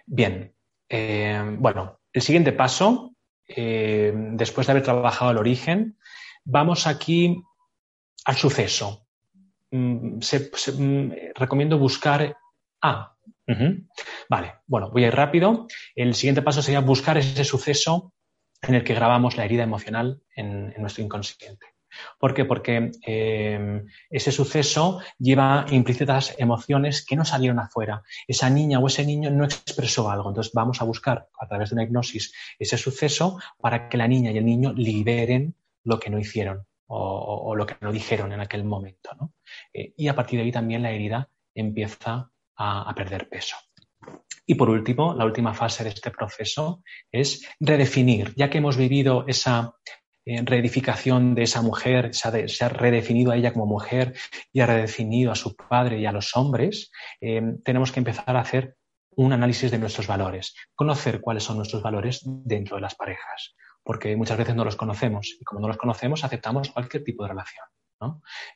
Bien, 0.07 0.55
eh, 0.89 1.57
bueno, 1.59 2.01
el 2.11 2.23
siguiente 2.23 2.53
paso, 2.53 3.15
eh, 3.47 4.11
después 4.15 4.67
de 4.67 4.71
haber 4.71 4.83
trabajado 4.83 5.33
el 5.33 5.37
origen, 5.37 5.99
vamos 6.43 6.87
aquí 6.87 7.37
al 8.25 8.37
suceso. 8.37 9.07
Mm, 9.71 10.19
mm, 10.19 11.13
recomiendo 11.35 11.79
buscar 11.79 12.35
A, 12.81 13.15
Vale, 14.29 14.55
bueno, 14.67 14.91
voy 14.91 15.05
a 15.05 15.09
ir 15.09 15.15
rápido. 15.15 15.67
El 15.95 16.15
siguiente 16.15 16.43
paso 16.43 16.63
sería 16.63 16.81
buscar 16.81 17.19
ese 17.19 17.45
suceso 17.45 18.13
en 18.63 18.75
el 18.75 18.85
que 18.85 18.95
grabamos 18.95 19.37
la 19.37 19.45
herida 19.45 19.63
emocional 19.63 20.23
en, 20.35 20.75
nuestro 20.79 21.03
inconsciente. 21.03 21.67
¿Por 22.21 22.35
qué? 22.35 22.45
Porque 22.45 22.93
em, 23.03 23.87
ese 24.09 24.31
suceso 24.31 25.01
lleva 25.19 25.67
implícitas 25.71 26.37
emociones 26.39 27.05
que 27.05 27.17
no 27.17 27.25
salieron 27.25 27.59
afuera. 27.59 28.03
Esa 28.29 28.49
niña 28.49 28.79
o 28.79 28.87
ese 28.87 29.05
niño 29.05 29.31
no 29.31 29.45
expresó 29.45 30.09
algo. 30.09 30.29
Entonces 30.29 30.53
vamos 30.53 30.81
a 30.81 30.85
buscar 30.85 31.29
a 31.39 31.49
través 31.49 31.71
de 31.71 31.75
una 31.75 31.83
hipnosis 31.83 32.33
ese 32.59 32.77
suceso 32.77 33.39
para 33.59 33.89
que 33.89 33.97
la 33.97 34.07
niña 34.07 34.31
y 34.31 34.39
el 34.39 34.47
niño 34.47 34.73
liberen 34.73 35.57
lo 35.83 35.99
que 35.99 36.11
no 36.11 36.19
hicieron 36.19 36.67
o, 36.87 37.55
lo 37.55 37.67
que 37.67 37.77
no 37.81 37.93
dijeron 37.93 38.33
en 38.33 38.41
aquel 38.41 38.65
momento. 38.65 39.11
Eh, 39.73 39.95
y 39.97 40.09
a 40.09 40.15
partir 40.15 40.39
de 40.39 40.45
ahí 40.45 40.53
también 40.53 40.83
la 40.83 40.91
herida 40.91 41.29
empieza 41.55 42.31
a, 42.61 42.95
perder 42.95 43.29
peso. 43.29 43.57
Y 44.47 44.55
por 44.55 44.69
último, 44.69 45.15
la 45.15 45.25
última 45.25 45.55
fase 45.55 45.83
de 45.85 45.91
este 45.91 46.11
proceso 46.11 46.83
es 47.11 47.47
redefinir, 47.59 48.35
ya 48.37 48.51
que 48.51 48.59
hemos 48.59 48.77
vivido 48.77 49.25
esa 49.27 49.75
eh, 50.27 50.43
reedificación 50.45 51.35
de 51.35 51.45
esa 51.45 51.63
mujer, 51.63 52.15
se 52.15 52.65
ha, 52.65 52.69
redefinido 52.69 53.33
a 53.33 53.37
ella 53.37 53.53
como 53.53 53.67
mujer 53.67 54.15
y 54.53 54.61
ha 54.61 54.67
redefinido 54.67 55.33
a 55.33 55.37
su 55.37 55.57
padre 55.57 56.01
y 56.01 56.07
a 56.07 56.13
los 56.13 56.37
hombres, 56.37 56.91
eh, 57.21 57.41
tenemos 57.65 57.93
que 57.93 58.01
empezar 58.01 58.37
a 58.37 58.41
hacer 58.41 58.77
un 59.17 59.33
análisis 59.33 59.71
de 59.71 59.79
nuestros 59.79 60.07
valores, 60.07 60.55
conocer 60.75 61.21
cuáles 61.21 61.45
son 61.45 61.57
nuestros 61.57 61.83
valores 61.83 62.21
dentro 62.25 62.77
de 62.77 62.83
las 62.83 62.95
parejas, 62.95 63.55
porque 63.83 64.17
muchas 64.17 64.39
veces 64.39 64.55
no 64.55 64.65
los 64.65 64.77
conocemos 64.77 65.37
y 65.41 65.45
como 65.45 65.61
no 65.61 65.69
los 65.69 65.79
conocemos 65.79 66.25
aceptamos 66.25 66.71
cualquier 66.71 67.05
tipo 67.05 67.23
de 67.23 67.31
relación. 67.31 67.67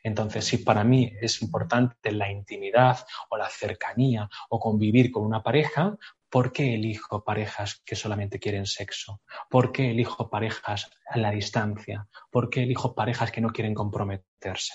Entonces, 0.02 0.44
si 0.44 0.58
para 0.58 0.84
mí 0.84 1.12
es 1.20 1.42
importante 1.42 2.12
la 2.12 2.30
intimidad 2.30 3.06
o 3.30 3.36
la 3.36 3.48
cercanía 3.48 4.28
o 4.48 4.58
convivir 4.58 5.10
con 5.10 5.24
una 5.24 5.42
pareja, 5.42 5.96
¿por 6.30 6.52
qué 6.52 6.74
elijo 6.74 7.22
parejas 7.24 7.82
que 7.84 7.96
solamente 7.96 8.38
quieren 8.38 8.66
sexo? 8.66 9.20
¿Por 9.48 9.70
qué 9.72 9.90
elijo 9.90 10.30
parejas 10.30 10.90
a 11.08 11.18
la 11.18 11.30
distancia? 11.30 12.08
¿Por 12.30 12.50
qué 12.50 12.62
elijo 12.62 12.94
parejas 12.94 13.30
que 13.30 13.40
no 13.40 13.50
quieren 13.50 13.74
comprometerse? 13.74 14.74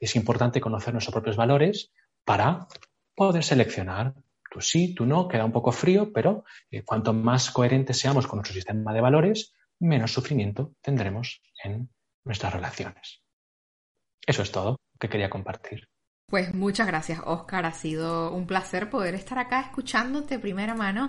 Es 0.00 0.16
importante 0.16 0.60
conocer 0.60 0.92
nuestros 0.92 1.14
propios 1.14 1.36
valores 1.36 1.92
para 2.24 2.66
poder 3.14 3.42
seleccionar. 3.44 4.14
Tú 4.50 4.60
sí, 4.60 4.94
tú 4.94 5.06
no, 5.06 5.28
queda 5.28 5.44
un 5.44 5.52
poco 5.52 5.72
frío, 5.72 6.12
pero 6.12 6.44
eh, 6.70 6.82
cuanto 6.82 7.12
más 7.12 7.50
coherentes 7.50 7.98
seamos 7.98 8.26
con 8.26 8.38
nuestro 8.38 8.54
sistema 8.54 8.92
de 8.92 9.00
valores, 9.00 9.54
menos 9.78 10.12
sufrimiento 10.12 10.74
tendremos 10.80 11.42
en 11.62 11.90
nuestras 12.24 12.52
relaciones. 12.52 13.22
Eso 14.28 14.42
es 14.42 14.52
todo 14.52 14.76
que 15.00 15.08
quería 15.08 15.30
compartir. 15.30 15.88
Pues 16.26 16.52
muchas 16.54 16.86
gracias, 16.86 17.22
Oscar. 17.24 17.64
Ha 17.64 17.72
sido 17.72 18.30
un 18.30 18.46
placer 18.46 18.90
poder 18.90 19.14
estar 19.14 19.38
acá 19.38 19.62
escuchándote 19.62 20.34
de 20.34 20.38
primera 20.38 20.74
mano. 20.74 21.08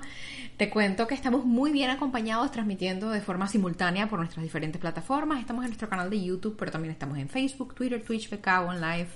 Te 0.55 0.69
cuento 0.69 1.05
que 1.05 1.15
estamos 1.15 1.43
muy 1.43 1.73
bien 1.73 1.89
acompañados 1.89 2.49
transmitiendo 2.51 3.09
de 3.09 3.19
forma 3.19 3.49
simultánea 3.49 4.07
por 4.07 4.19
nuestras 4.19 4.41
diferentes 4.41 4.79
plataformas. 4.79 5.41
Estamos 5.41 5.65
en 5.65 5.71
nuestro 5.71 5.89
canal 5.89 6.09
de 6.09 6.23
YouTube, 6.23 6.55
pero 6.57 6.71
también 6.71 6.93
estamos 6.93 7.17
en 7.17 7.27
Facebook, 7.27 7.75
Twitter, 7.75 8.01
Twitch, 8.01 8.29
VK, 8.31 8.47
OnLive, 8.65 9.09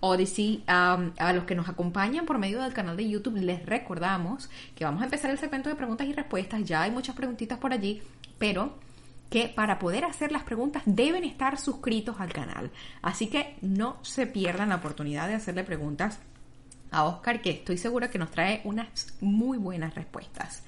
Odyssey. 0.00 0.62
a 0.66 1.32
los 1.32 1.44
que 1.44 1.54
nos 1.54 1.70
acompañan 1.70 2.26
por 2.26 2.36
medio 2.36 2.60
del 2.60 2.74
canal 2.74 2.98
de 2.98 3.08
YouTube, 3.08 3.38
les 3.38 3.64
recordamos 3.64 4.50
que 4.74 4.84
vamos 4.84 5.00
a 5.00 5.04
empezar 5.06 5.30
el 5.30 5.38
segmento 5.38 5.70
de 5.70 5.74
preguntas 5.74 6.06
y 6.06 6.12
respuestas. 6.12 6.64
Ya 6.64 6.82
hay 6.82 6.90
muchas 6.90 7.16
preguntitas 7.16 7.58
por 7.58 7.72
allí, 7.72 8.02
pero 8.38 8.74
que 9.30 9.48
para 9.48 9.78
poder 9.78 10.04
hacer 10.04 10.32
las 10.32 10.42
preguntas 10.42 10.82
deben 10.86 11.24
estar 11.24 11.58
suscritos 11.58 12.20
al 12.20 12.32
canal. 12.32 12.70
Así 13.02 13.28
que 13.28 13.56
no 13.60 13.98
se 14.02 14.26
pierdan 14.26 14.70
la 14.70 14.76
oportunidad 14.76 15.28
de 15.28 15.34
hacerle 15.34 15.64
preguntas 15.64 16.18
a 16.90 17.04
Oscar, 17.04 17.42
que 17.42 17.50
estoy 17.50 17.76
segura 17.76 18.10
que 18.10 18.18
nos 18.18 18.30
trae 18.30 18.62
unas 18.64 19.14
muy 19.20 19.58
buenas 19.58 19.94
respuestas. 19.94 20.62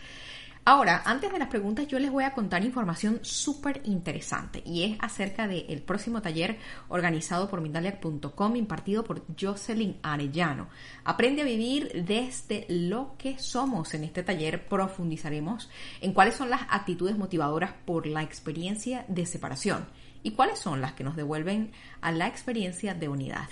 Ahora, 0.72 1.02
antes 1.04 1.32
de 1.32 1.38
las 1.40 1.48
preguntas, 1.48 1.88
yo 1.88 1.98
les 1.98 2.12
voy 2.12 2.22
a 2.22 2.32
contar 2.32 2.64
información 2.64 3.18
súper 3.22 3.82
interesante 3.86 4.62
y 4.64 4.84
es 4.84 4.98
acerca 5.00 5.48
del 5.48 5.82
próximo 5.82 6.22
taller 6.22 6.58
organizado 6.88 7.50
por 7.50 7.60
Mindalia.com 7.60 8.54
impartido 8.54 9.02
por 9.02 9.24
Jocelyn 9.36 9.96
Arellano. 10.00 10.68
Aprende 11.02 11.42
a 11.42 11.44
vivir 11.44 12.04
desde 12.06 12.66
lo 12.68 13.16
que 13.18 13.36
somos. 13.40 13.94
En 13.94 14.04
este 14.04 14.22
taller 14.22 14.68
profundizaremos 14.68 15.68
en 16.00 16.12
cuáles 16.12 16.36
son 16.36 16.50
las 16.50 16.62
actitudes 16.70 17.18
motivadoras 17.18 17.72
por 17.84 18.06
la 18.06 18.22
experiencia 18.22 19.04
de 19.08 19.26
separación 19.26 19.88
y 20.22 20.34
cuáles 20.34 20.60
son 20.60 20.80
las 20.80 20.92
que 20.92 21.02
nos 21.02 21.16
devuelven 21.16 21.72
a 22.00 22.12
la 22.12 22.28
experiencia 22.28 22.94
de 22.94 23.08
unidad. 23.08 23.48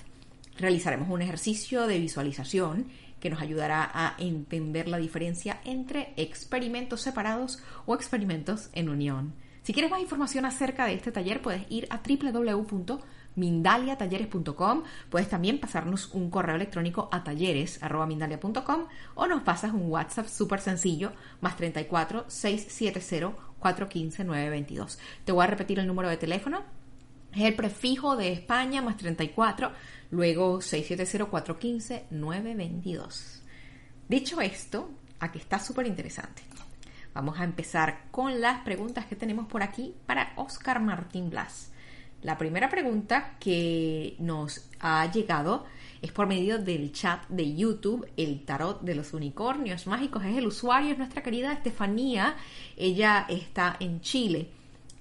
Realizaremos 0.56 1.08
un 1.08 1.22
ejercicio 1.22 1.88
de 1.88 1.98
visualización 1.98 2.86
que 3.20 3.30
nos 3.30 3.40
ayudará 3.40 3.88
a 3.92 4.14
entender 4.18 4.88
la 4.88 4.98
diferencia 4.98 5.60
entre 5.64 6.12
experimentos 6.16 7.00
separados 7.00 7.62
o 7.86 7.94
experimentos 7.94 8.70
en 8.72 8.88
unión. 8.88 9.34
Si 9.68 9.74
quieres 9.74 9.90
más 9.90 10.00
información 10.00 10.46
acerca 10.46 10.86
de 10.86 10.94
este 10.94 11.12
taller, 11.12 11.42
puedes 11.42 11.70
ir 11.70 11.86
a 11.90 12.00
www.mindaliatalleres.com. 12.00 14.82
Puedes 15.10 15.28
también 15.28 15.60
pasarnos 15.60 16.14
un 16.14 16.30
correo 16.30 16.56
electrónico 16.56 17.10
a 17.12 17.22
talleres.mindalia.com 17.22 18.86
o 19.14 19.26
nos 19.26 19.42
pasas 19.42 19.74
un 19.74 19.90
WhatsApp 19.90 20.26
súper 20.26 20.60
sencillo, 20.60 21.12
más 21.42 21.56
34 21.56 22.24
670 22.28 23.36
415 23.58 24.24
922. 24.24 24.98
Te 25.26 25.32
voy 25.32 25.44
a 25.44 25.48
repetir 25.48 25.80
el 25.80 25.86
número 25.86 26.08
de 26.08 26.16
teléfono. 26.16 26.62
Es 27.34 27.42
el 27.42 27.54
prefijo 27.54 28.16
de 28.16 28.32
España, 28.32 28.80
más 28.80 28.96
34 28.96 29.70
luego 30.10 30.58
670-415-922. 30.58 33.40
Dicho 34.08 34.40
esto, 34.40 34.90
aquí 35.20 35.38
está 35.38 35.58
súper 35.58 35.86
interesante. 35.86 36.42
Vamos 37.14 37.40
a 37.40 37.44
empezar 37.44 38.04
con 38.10 38.40
las 38.40 38.60
preguntas 38.60 39.06
que 39.06 39.16
tenemos 39.16 39.46
por 39.46 39.62
aquí 39.62 39.94
para 40.06 40.32
Oscar 40.36 40.80
Martín 40.80 41.30
Blas. 41.30 41.72
La 42.22 42.36
primera 42.36 42.68
pregunta 42.68 43.36
que 43.38 44.16
nos 44.18 44.68
ha 44.80 45.10
llegado 45.10 45.66
es 46.02 46.10
por 46.10 46.26
medio 46.26 46.58
del 46.58 46.92
chat 46.92 47.26
de 47.28 47.54
YouTube, 47.54 48.08
el 48.16 48.44
tarot 48.44 48.82
de 48.82 48.94
los 48.94 49.12
unicornios 49.12 49.86
mágicos. 49.86 50.24
Es 50.24 50.36
el 50.36 50.46
usuario, 50.46 50.92
es 50.92 50.98
nuestra 50.98 51.22
querida 51.22 51.52
Estefanía. 51.52 52.36
Ella 52.76 53.26
está 53.28 53.76
en 53.78 54.00
Chile 54.00 54.50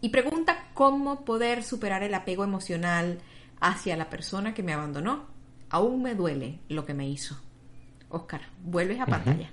y 0.01 0.09
pregunta 0.09 0.69
cómo 0.73 1.25
poder 1.25 1.63
superar 1.63 2.03
el 2.03 2.13
apego 2.13 2.43
emocional 2.43 3.19
hacia 3.59 3.97
la 3.97 4.09
persona 4.09 4.53
que 4.53 4.63
me 4.63 4.73
abandonó. 4.73 5.25
Aún 5.69 6.01
me 6.01 6.15
duele 6.15 6.59
lo 6.69 6.85
que 6.85 6.93
me 6.93 7.07
hizo. 7.07 7.35
Oscar, 8.09 8.41
vuelves 8.63 8.99
a 8.99 9.05
pantalla. 9.05 9.51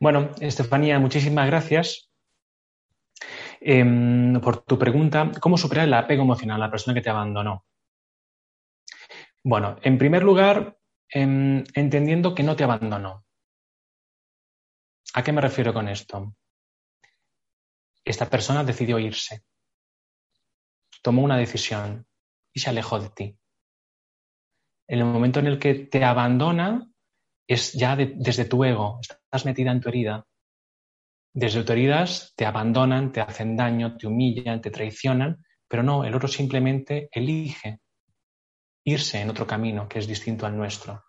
Bueno, 0.00 0.30
Estefanía, 0.40 0.98
muchísimas 0.98 1.46
gracias 1.46 2.06
Em, 3.60 4.40
por 4.40 4.62
tu 4.64 4.78
pregunta, 4.78 5.30
¿cómo 5.40 5.56
superar 5.56 5.86
el 5.86 5.94
apego 5.94 6.22
emocional 6.22 6.62
a 6.62 6.66
la 6.66 6.70
persona 6.70 6.94
que 6.94 7.00
te 7.00 7.10
abandonó? 7.10 7.64
Bueno, 9.42 9.76
en 9.82 9.98
primer 9.98 10.22
lugar, 10.22 10.78
em, 11.08 11.64
entendiendo 11.74 12.34
que 12.34 12.42
no 12.42 12.54
te 12.56 12.64
abandonó. 12.64 13.24
¿A 15.14 15.22
qué 15.24 15.32
me 15.32 15.40
refiero 15.40 15.72
con 15.72 15.88
esto? 15.88 16.34
Esta 18.04 18.28
persona 18.28 18.62
decidió 18.62 18.98
irse, 18.98 19.42
tomó 21.06 21.22
una 21.22 21.36
decisión 21.36 22.04
y 22.52 22.58
se 22.58 22.70
alejó 22.70 22.98
de 22.98 23.10
ti. 23.10 23.38
En 24.88 24.98
el 24.98 25.04
momento 25.04 25.38
en 25.38 25.46
el 25.46 25.60
que 25.60 25.74
te 25.74 26.02
abandona, 26.02 26.90
es 27.46 27.74
ya 27.74 27.94
desde 27.94 28.44
tu 28.44 28.64
ego, 28.64 28.98
estás 29.00 29.44
metida 29.44 29.70
en 29.70 29.80
tu 29.80 29.88
herida. 29.88 30.26
Desde 31.32 31.62
tu 31.62 31.72
heridas 31.72 32.34
te 32.34 32.44
abandonan, 32.44 33.12
te 33.12 33.20
hacen 33.20 33.56
daño, 33.56 33.96
te 33.96 34.08
humillan, 34.08 34.60
te 34.60 34.72
traicionan, 34.72 35.44
pero 35.68 35.84
no, 35.84 36.02
el 36.02 36.12
otro 36.12 36.26
simplemente 36.26 37.08
elige 37.12 37.78
irse 38.84 39.20
en 39.20 39.30
otro 39.30 39.46
camino 39.46 39.88
que 39.88 40.00
es 40.00 40.08
distinto 40.08 40.44
al 40.44 40.56
nuestro. 40.56 41.04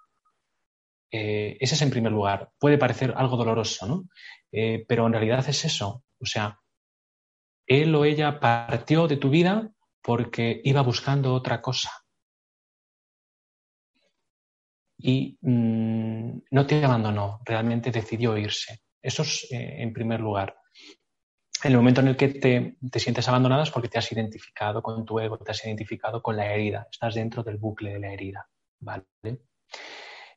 Eh, 1.11 1.57
ese 1.59 1.73
es 1.73 1.81
en 1.81 1.89
primer 1.89 2.11
lugar. 2.11 2.51
Puede 2.59 2.77
parecer 2.77 3.15
algo 3.17 3.35
doloroso, 3.35 3.87
¿no? 3.87 4.03
Eh, 4.51 4.85
pero 4.87 5.07
en 5.07 5.13
realidad 5.13 5.43
es 5.49 5.65
eso. 5.65 6.03
O 6.19 6.25
sea, 6.27 6.59
él 7.65 7.95
o 7.95 8.05
ella 8.05 8.39
partió 8.39 9.07
de 9.07 9.17
tu 9.17 9.31
vida 9.31 9.71
porque 10.07 10.61
iba 10.63 10.81
buscando 10.83 11.33
otra 11.33 11.61
cosa. 11.61 11.91
Y 14.97 15.37
mm, 15.41 16.43
no 16.49 16.65
te 16.65 16.85
abandonó, 16.85 17.41
realmente 17.43 17.91
decidió 17.91 18.37
irse. 18.37 18.83
Eso 19.01 19.23
es 19.23 19.51
eh, 19.51 19.81
en 19.81 19.91
primer 19.91 20.21
lugar. 20.21 20.55
En 21.61 21.71
el 21.71 21.77
momento 21.77 21.99
en 21.99 22.07
el 22.07 22.15
que 22.15 22.29
te, 22.29 22.77
te, 22.89 22.99
sientes 23.01 23.27
abandonada 23.27 23.63
es 23.63 23.69
porque 23.71 23.89
te 23.89 23.97
has 23.97 24.09
identificado 24.09 24.81
con 24.81 25.03
tu 25.03 25.19
ego, 25.19 25.39
te 25.39 25.51
has 25.51 25.65
identificado 25.65 26.21
con 26.21 26.37
la 26.37 26.53
herida, 26.53 26.87
estás 26.89 27.15
dentro 27.15 27.43
del 27.43 27.57
bucle 27.57 27.91
de 27.91 27.99
la 27.99 28.13
herida. 28.13 28.47
¿vale? 28.79 29.03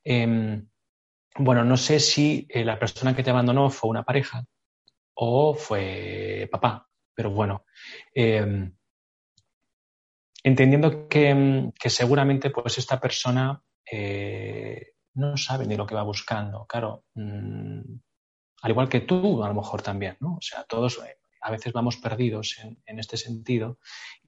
Em, 0.02 0.68
bueno, 1.38 1.64
no 1.64 1.76
sé 1.76 2.00
si 2.00 2.44
eh, 2.50 2.64
la 2.64 2.76
persona 2.76 3.14
que 3.14 3.22
te 3.22 3.30
abandonó 3.30 3.70
fue 3.70 3.90
una 3.90 4.02
pareja 4.02 4.44
o 5.14 5.54
fue 5.54 6.48
papá, 6.50 6.88
pero 7.14 7.30
bueno, 7.30 7.66
em, 8.12 8.74
entendiendo 10.42 11.08
que, 11.08 11.72
seguramente 11.86 12.50
pues 12.50 12.78
esta 12.78 13.00
persona 13.00 13.62
eh, 13.90 14.92
no 15.14 15.36
sabe 15.36 15.66
ni 15.66 15.76
lo 15.76 15.86
que 15.86 15.94
va 15.94 16.02
buscando, 16.02 16.66
claro, 16.66 17.04
mm, 17.14 17.80
al 18.62 18.70
igual 18.70 18.88
que 18.88 19.00
tú 19.00 19.42
a 19.42 19.48
lo 19.48 19.54
mejor 19.54 19.82
también, 19.82 20.16
¿no? 20.20 20.34
O 20.34 20.42
sea, 20.42 20.64
todos 20.64 20.98
eh, 20.98 21.16
a 21.42 21.50
veces 21.50 21.72
vamos 21.72 21.96
perdidos 21.96 22.56
en, 22.86 22.98
este 22.98 23.16
sentido 23.16 23.78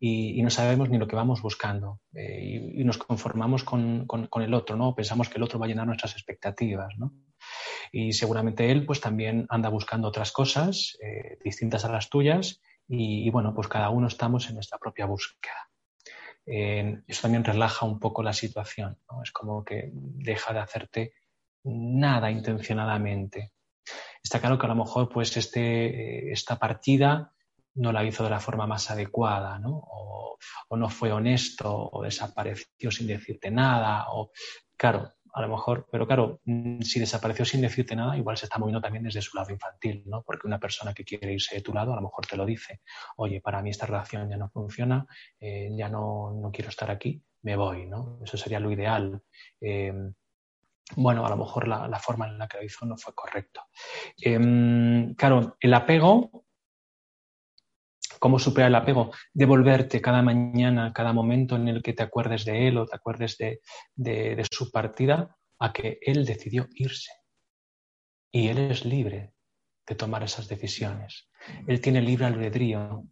y, 0.01 0.43
no 0.43 0.51
sabemos 0.51 0.89
ni 0.89 0.99
lo 0.99 1.07
que 1.07 1.17
vamos 1.17 1.43
buscando 1.43 2.01
eh, 2.15 2.73
y, 2.75 2.85
nos 2.85 2.99
conformamos 2.99 3.65
con, 3.65 4.09
el 4.41 4.55
otro, 4.55 4.77
¿no? 4.77 4.95
Pensamos 4.95 5.29
que 5.29 5.37
el 5.37 5.43
otro 5.43 5.59
va 5.59 5.67
a 5.67 5.69
llenar 5.69 5.87
nuestras 5.87 6.13
expectativas, 6.13 6.95
¿no? 6.97 7.13
Y 7.93 8.13
seguramente 8.13 8.71
él 8.71 8.87
pues 8.87 9.01
también 9.01 9.47
anda 9.51 9.69
buscando 9.69 10.09
otras 10.09 10.33
cosas 10.33 10.97
eh, 11.03 11.39
distintas 11.45 11.85
a 11.85 11.93
las 11.93 12.09
tuyas 12.09 12.61
y, 12.89 13.31
bueno, 13.31 13.55
pues 13.55 13.69
cada 13.69 13.91
uno 13.91 14.07
estamos 14.07 14.49
en 14.49 14.55
nuestra 14.55 14.79
propia 14.79 15.07
búsqueda. 15.07 15.71
Eso 16.45 17.23
también 17.23 17.45
relaja 17.45 17.87
un 17.87 17.99
poco 17.99 18.23
la 18.23 18.33
situación, 18.33 18.99
¿no? 19.11 19.23
Es 19.23 19.31
como 19.31 19.65
que 19.65 19.91
deja 19.93 20.53
de 20.53 20.61
hacerte 20.61 21.15
nada 21.65 22.31
intencionadamente. 22.31 23.53
Está 24.23 24.41
claro 24.41 24.59
que 24.59 24.67
a 24.67 24.69
lo 24.69 24.77
mejor 24.77 25.09
pues 25.09 25.37
este, 25.37 26.29
eh, 26.29 26.33
esta 26.33 26.59
partida 26.59 27.33
no 27.75 27.93
la 27.93 28.05
hizo 28.05 28.25
de 28.25 28.31
la 28.31 28.41
forma 28.41 28.67
más 28.67 28.91
adecuada, 28.91 29.59
¿no? 29.59 29.83
O, 29.87 30.39
no 30.77 30.89
fue 30.89 31.13
honesto, 31.13 31.91
o 31.93 32.03
desapareció 32.03 32.91
sin 32.91 33.07
decirte 33.07 33.51
nada, 33.51 34.07
o 34.11 34.33
claro, 34.77 35.13
a 35.35 35.41
lo 35.41 35.49
mejor, 35.49 35.87
pero 35.91 36.07
claro, 36.07 36.41
mm, 36.45 36.83
si 36.83 37.01
desapareció 37.01 37.45
sin 37.45 37.63
decirte 37.63 37.97
nada, 37.97 38.17
igual 38.17 38.37
se 38.37 38.47
está 38.47 38.59
moviendo 38.59 38.81
también 38.81 39.05
desde 39.05 39.23
su 39.23 39.37
lado 39.37 39.51
infantil, 39.51 40.03
¿no? 40.07 40.23
Porque 40.23 40.47
una 40.47 40.59
persona 40.59 40.93
que 40.93 41.05
quiere 41.05 41.33
irse 41.33 41.57
de 41.57 41.63
tu 41.63 41.73
lado, 41.73 41.93
a 41.93 41.97
lo 41.97 42.03
mejor 42.03 42.27
te 42.27 42.37
lo 42.37 42.45
dice, 42.45 42.81
oye, 43.17 43.41
para 43.41 43.63
mí 43.63 43.71
esta 43.71 43.87
relación 43.87 44.29
ya 44.29 44.37
no 44.37 44.51
funciona, 44.51 45.07
eh, 45.41 45.71
ya 45.73 45.89
no, 45.89 46.33
no, 46.33 46.51
quiero 46.51 46.69
estar 46.71 46.91
aquí, 46.91 47.23
me 47.43 47.57
voy, 47.57 47.87
¿no? 47.87 48.19
Eso 48.23 48.37
sería 48.37 48.61
lo 48.61 48.71
ideal. 48.71 49.23
Eh, 49.61 49.93
bueno, 50.97 51.25
a 51.25 51.31
lo 51.31 51.37
mejor 51.37 51.69
la, 51.69 51.99
forma 51.99 52.29
en 52.29 52.39
la 52.39 52.49
que 52.49 52.59
lo 52.59 52.65
hizo 52.65 52.85
no 52.85 52.97
fue 52.97 53.15
correcto. 53.15 53.63
Em, 54.21 55.15
claro, 55.15 55.57
el 55.61 55.75
apego, 55.75 56.42
¿cómo 58.23 58.39
supera 58.39 58.69
el 58.69 58.75
apego? 58.77 59.11
Devolverte 59.35 60.01
cada 60.01 60.23
mañana, 60.23 60.93
cada 60.93 61.13
momento 61.13 61.57
en 61.57 61.67
el 61.67 61.83
que 61.83 61.93
te 61.93 62.05
acuerdes 62.05 62.45
de 62.45 62.69
él 62.69 62.79
o 62.79 62.87
te 62.87 62.95
acuerdes 62.95 63.37
de, 63.37 63.61
de 63.97 64.47
su 64.49 64.71
partida, 64.71 65.37
a 65.59 65.73
que 65.73 65.99
él 66.01 66.25
decidió 66.25 66.69
irse. 66.75 67.13
Y 68.31 68.49
él 68.49 68.59
es 68.59 68.85
libre 68.85 69.35
de 69.87 69.95
tomar 69.97 70.23
esas 70.23 70.47
decisiones. 70.47 71.29
Él 71.67 71.81
tiene 71.81 72.01
libre 72.01 72.27
albedrío. 72.27 73.05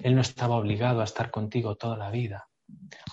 Él 0.00 0.14
no 0.14 0.22
estaba 0.22 0.56
obligado 0.56 1.02
a 1.02 1.04
estar 1.04 1.30
contigo 1.30 1.76
toda 1.76 1.98
la 1.98 2.10
vida. 2.10 2.48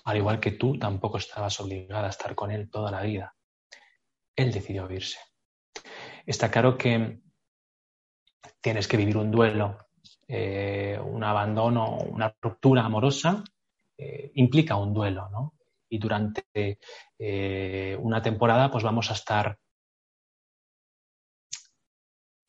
Al 0.05 0.17
igual 0.17 0.39
que 0.39 0.51
tú 0.51 0.79
tampoco 0.79 1.17
estabas 1.17 1.59
obligada 1.59 2.07
a 2.07 2.09
estar 2.09 2.33
con 2.33 2.51
él 2.51 2.69
toda 2.69 2.89
la 2.89 3.01
vida 3.01 3.35
él 4.35 4.51
decidió 4.51 4.89
irse. 4.91 5.19
Está 6.25 6.49
claro 6.49 6.77
que 6.77 7.19
tienes 8.61 8.87
que 8.87 8.97
vivir 8.97 9.17
un 9.17 9.31
duelo, 9.31 9.77
eh, 10.27 10.99
un 11.03 11.23
abandono, 11.23 11.97
una 11.97 12.33
ruptura 12.41 12.85
amorosa, 12.85 13.43
eh, 13.97 14.31
implica 14.35 14.75
un 14.75 14.93
duelo, 14.93 15.29
¿no? 15.29 15.53
Y 15.89 15.99
durante 15.99 16.45
eh, 17.19 17.97
una 18.01 18.21
temporada, 18.21 18.71
pues 18.71 18.83
vamos 18.83 19.11
a 19.11 19.13
estar 19.13 19.57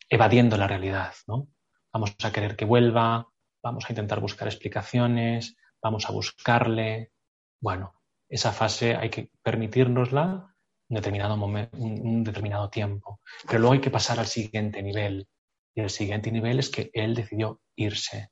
evadiendo 0.09 0.57
la 0.57 0.67
realidad, 0.67 1.13
¿no? 1.27 1.49
Vamos 1.93 2.15
a 2.23 2.33
querer 2.33 2.57
que 2.57 2.65
vuelva, 2.65 3.29
vamos 3.63 3.85
a 3.87 3.93
intentar 3.93 4.21
buscar 4.21 4.49
explicaciones, 4.49 5.57
vamos 5.83 6.07
a 6.09 6.13
buscarle. 6.13 7.13
Bueno, 7.61 8.01
esa 8.29 8.53
fase 8.53 8.97
hay 8.97 9.11
que 9.11 9.31
permitirnosla 9.43 10.55
un 10.89 10.95
determinado, 10.95 11.37
momento, 11.37 11.77
un 11.77 12.25
determinado 12.25 12.69
tiempo. 12.71 13.21
Pero 13.47 13.59
luego 13.59 13.75
hay 13.75 13.81
que 13.81 13.91
pasar 13.91 14.19
al 14.19 14.27
siguiente 14.27 14.83
nivel. 14.83 15.29
Y 15.75 15.81
el 15.81 15.91
siguiente 15.91 16.31
nivel 16.31 16.59
es 16.59 16.71
que 16.71 16.91
él 16.93 17.15
decidió 17.15 17.61
irse. 17.77 18.31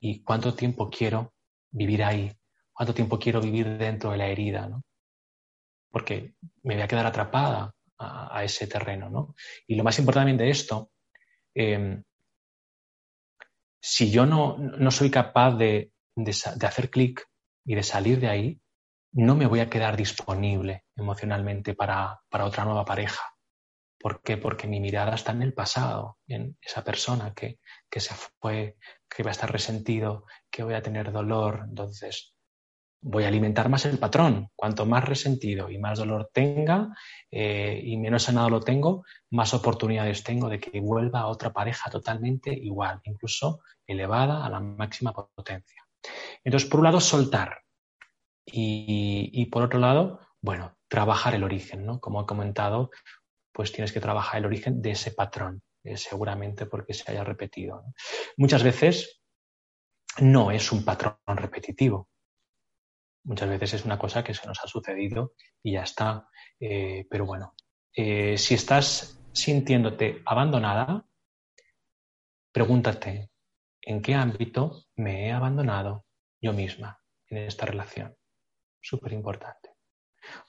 ¿Y 0.00 0.22
cuánto 0.22 0.54
tiempo 0.54 0.90
quiero 0.90 1.34
vivir 1.70 2.04
ahí? 2.04 2.32
¿Cuánto 2.72 2.94
tiempo 2.94 3.18
quiero 3.18 3.40
vivir 3.40 3.78
dentro 3.78 4.10
de 4.10 4.18
la 4.18 4.28
herida? 4.28 4.68
¿no? 4.68 4.82
Porque 5.90 6.34
me 6.62 6.74
voy 6.74 6.82
a 6.82 6.88
quedar 6.88 7.06
atrapada 7.06 7.74
a, 7.98 8.44
ese 8.44 8.66
terreno. 8.66 9.10
¿no? 9.10 9.34
Y 9.66 9.74
lo 9.74 9.84
más 9.84 9.98
importante 9.98 10.44
de 10.44 10.50
esto, 10.50 10.90
em, 11.54 12.02
si 13.80 14.10
yo 14.10 14.26
no, 14.26 14.58
no 14.58 14.90
soy 14.90 15.10
capaz 15.10 15.52
de, 15.56 15.92
de 16.14 16.66
hacer 16.66 16.90
clic 16.90 17.26
y 17.64 17.74
de 17.74 17.82
salir 17.82 18.20
de 18.20 18.28
ahí, 18.28 18.60
no 19.16 19.34
me 19.34 19.46
voy 19.46 19.60
a 19.60 19.70
quedar 19.70 19.96
disponible 19.96 20.84
emocionalmente 20.94 21.74
para, 21.74 22.20
otra 22.30 22.64
nueva 22.64 22.84
pareja. 22.84 23.22
¿Por 24.06 24.22
qué? 24.22 24.36
Porque 24.36 24.68
mi 24.68 24.78
mirada 24.78 25.16
está 25.16 25.32
en 25.32 25.42
el 25.42 25.52
pasado, 25.52 26.18
en 26.28 26.56
esa 26.62 26.84
persona 26.84 27.34
que, 27.34 27.58
se 27.90 28.14
fue, 28.14 28.76
que 29.10 29.24
va 29.24 29.30
a 29.30 29.32
estar 29.32 29.50
resentido, 29.50 30.26
que 30.48 30.62
voy 30.62 30.74
a 30.74 30.80
tener 30.80 31.10
dolor. 31.10 31.64
Entonces, 31.68 32.32
voy 33.00 33.24
a 33.24 33.26
alimentar 33.26 33.68
más 33.68 33.84
el 33.84 33.98
patrón. 33.98 34.48
Cuanto 34.54 34.86
más 34.86 35.04
resentido 35.04 35.68
y 35.72 35.78
más 35.78 35.98
dolor 35.98 36.30
tenga 36.32 36.94
eh, 37.32 37.80
y 37.82 37.96
menos 37.96 38.22
sanado 38.22 38.48
lo 38.48 38.60
tengo, 38.60 39.04
más 39.30 39.52
oportunidades 39.54 40.22
tengo 40.22 40.48
de 40.48 40.60
que 40.60 40.78
vuelva 40.78 41.22
a 41.22 41.26
otra 41.26 41.52
pareja 41.52 41.90
totalmente 41.90 42.54
igual, 42.54 43.00
incluso 43.02 43.58
elevada 43.88 44.46
a 44.46 44.50
la 44.50 44.60
máxima 44.60 45.12
potencia. 45.12 45.84
Entonces, 46.44 46.70
por 46.70 46.78
un 46.78 46.84
lado, 46.84 47.00
soltar. 47.00 47.58
Y, 48.44 49.46
por 49.46 49.64
otro 49.64 49.80
lado, 49.80 50.20
bueno, 50.40 50.76
trabajar 50.86 51.34
el 51.34 51.42
origen, 51.42 51.84
¿no? 51.84 51.98
Como 51.98 52.22
he 52.22 52.26
comentado, 52.26 52.92
pues 53.56 53.72
tienes 53.72 53.90
que 53.90 54.00
trabajar 54.00 54.38
el 54.38 54.44
origen 54.44 54.82
de 54.82 54.90
ese 54.90 55.12
patrón, 55.12 55.62
eh, 55.82 55.96
seguramente 55.96 56.66
porque 56.66 56.92
se 56.92 57.10
haya 57.10 57.24
repetido. 57.24 57.86
Muchas 58.36 58.62
veces 58.62 59.22
no 60.18 60.50
es 60.50 60.70
un 60.72 60.84
patrón 60.84 61.16
repetitivo. 61.26 62.10
Muchas 63.24 63.48
veces 63.48 63.72
es 63.72 63.86
una 63.86 63.98
cosa 63.98 64.22
que 64.22 64.34
se 64.34 64.46
nos 64.46 64.62
ha 64.62 64.66
sucedido 64.66 65.32
y 65.62 65.72
ya 65.72 65.84
está. 65.84 66.28
Eh, 66.60 67.06
pero 67.08 67.24
bueno, 67.24 67.54
eh, 67.94 68.36
si 68.36 68.52
estás 68.52 69.18
sintiéndote 69.32 70.20
abandonada, 70.26 71.06
pregúntate, 72.52 73.30
¿en 73.80 74.02
qué 74.02 74.14
ámbito 74.14 74.84
me 74.96 75.28
he 75.28 75.32
abandonado 75.32 76.04
yo 76.42 76.52
misma 76.52 77.00
en 77.28 77.38
esta 77.38 77.64
relación? 77.64 78.14
súper 78.86 79.12
importante. 79.12 79.70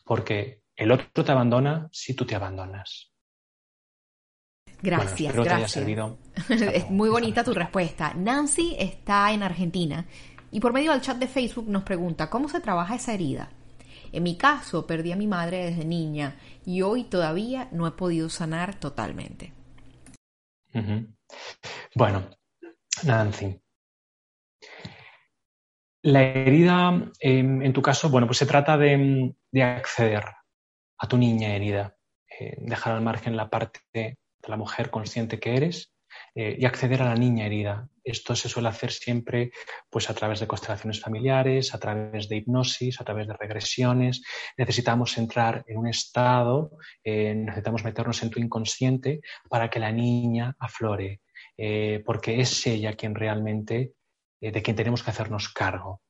Porque 0.06 0.64
el 0.78 0.92
otro 0.92 1.26
te 1.26 1.32
abandona 1.32 1.90
si 1.92 2.14
tú 2.14 2.26
te 2.26 2.36
abandonas. 2.36 3.12
Gracias, 4.82 5.34
gracias. 5.34 5.76
es 6.50 6.90
muy 6.90 7.10
bonita 7.10 7.44
tu 7.44 7.54
respuesta. 7.54 8.14
Nancy 8.14 8.76
está 8.78 9.32
en 9.34 9.42
Argentina 9.42 10.06
y 10.52 10.60
por 10.60 10.72
medio 10.72 10.92
del 10.92 11.02
chat 11.02 11.18
de 11.18 11.28
Facebook 11.28 11.68
nos 11.68 11.84
pregunta 11.84 12.30
cómo 12.30 12.48
se 12.48 12.62
trabaja 12.62 12.96
esa 12.96 13.14
herida. 13.14 13.50
En 14.12 14.24
mi 14.24 14.38
caso, 14.38 14.88
perdí 14.88 15.12
a 15.12 15.18
mi 15.18 15.28
madre 15.28 15.66
desde 15.66 15.84
niña 15.84 16.38
y 16.66 16.84
hoy 16.84 17.06
todavía 17.06 17.68
no 17.72 17.88
he 17.88 17.92
podido 17.92 18.30
sanar 18.30 18.76
totalmente. 18.76 19.52
Bueno, 21.96 22.30
Nancy. 23.04 23.60
La 26.04 26.22
herida, 26.22 27.12
em, 27.20 27.62
en 27.64 27.74
tu 27.74 27.82
caso, 27.82 28.10
bueno, 28.10 28.28
pues 28.28 28.38
se 28.38 28.46
trata 28.46 28.78
de, 28.78 29.36
acceder 29.62 30.24
a 30.98 31.08
tu 31.08 31.18
niña 31.18 31.56
herida, 31.56 31.96
eh, 32.40 32.56
dejar 32.60 32.94
al 32.94 33.02
margen 33.02 33.38
la 33.38 33.50
parte 33.50 33.82
de 33.94 34.18
la 34.48 34.58
mujer 34.58 34.90
consciente 34.90 35.40
que 35.40 35.56
eres 35.56 35.92
eh, 36.36 36.56
y 36.60 36.66
acceder 36.66 37.02
a 37.02 37.06
la 37.06 37.16
niña 37.16 37.46
herida. 37.46 37.90
Esto 38.04 38.36
se 38.36 38.48
suele 38.48 38.70
hacer 38.70 38.92
siempre 38.92 39.52
pues, 39.90 40.10
a 40.10 40.14
través 40.14 40.40
de 40.40 40.48
constelaciones 40.48 41.02
familiares, 41.02 41.74
a 41.74 41.80
través 41.80 42.30
de 42.30 42.38
hipnosis, 42.38 43.02
a 43.02 43.04
través 43.04 43.28
de 43.28 43.34
regresiones. 43.34 44.22
Necesitamos 44.58 45.18
entrar 45.18 45.64
en 45.68 45.78
un 45.78 45.88
estado, 45.88 46.72
eh, 47.04 47.34
necesitamos 47.36 47.84
meternos 47.84 48.22
en 48.24 48.30
tu 48.30 48.40
inconsciente 48.40 49.22
para 49.50 49.70
que 49.70 49.80
la 49.80 49.92
niña 49.92 50.56
aflore, 50.60 51.22
eh, 51.58 52.04
porque 52.06 52.40
es 52.40 52.68
ella 52.68 52.94
quien 52.94 53.16
realmente, 53.16 53.94
de 54.40 54.62
quien 54.62 54.76
tenemos 54.76 55.02
que 55.02 55.10
hacernos 55.10 55.50
cargo. 55.50 56.02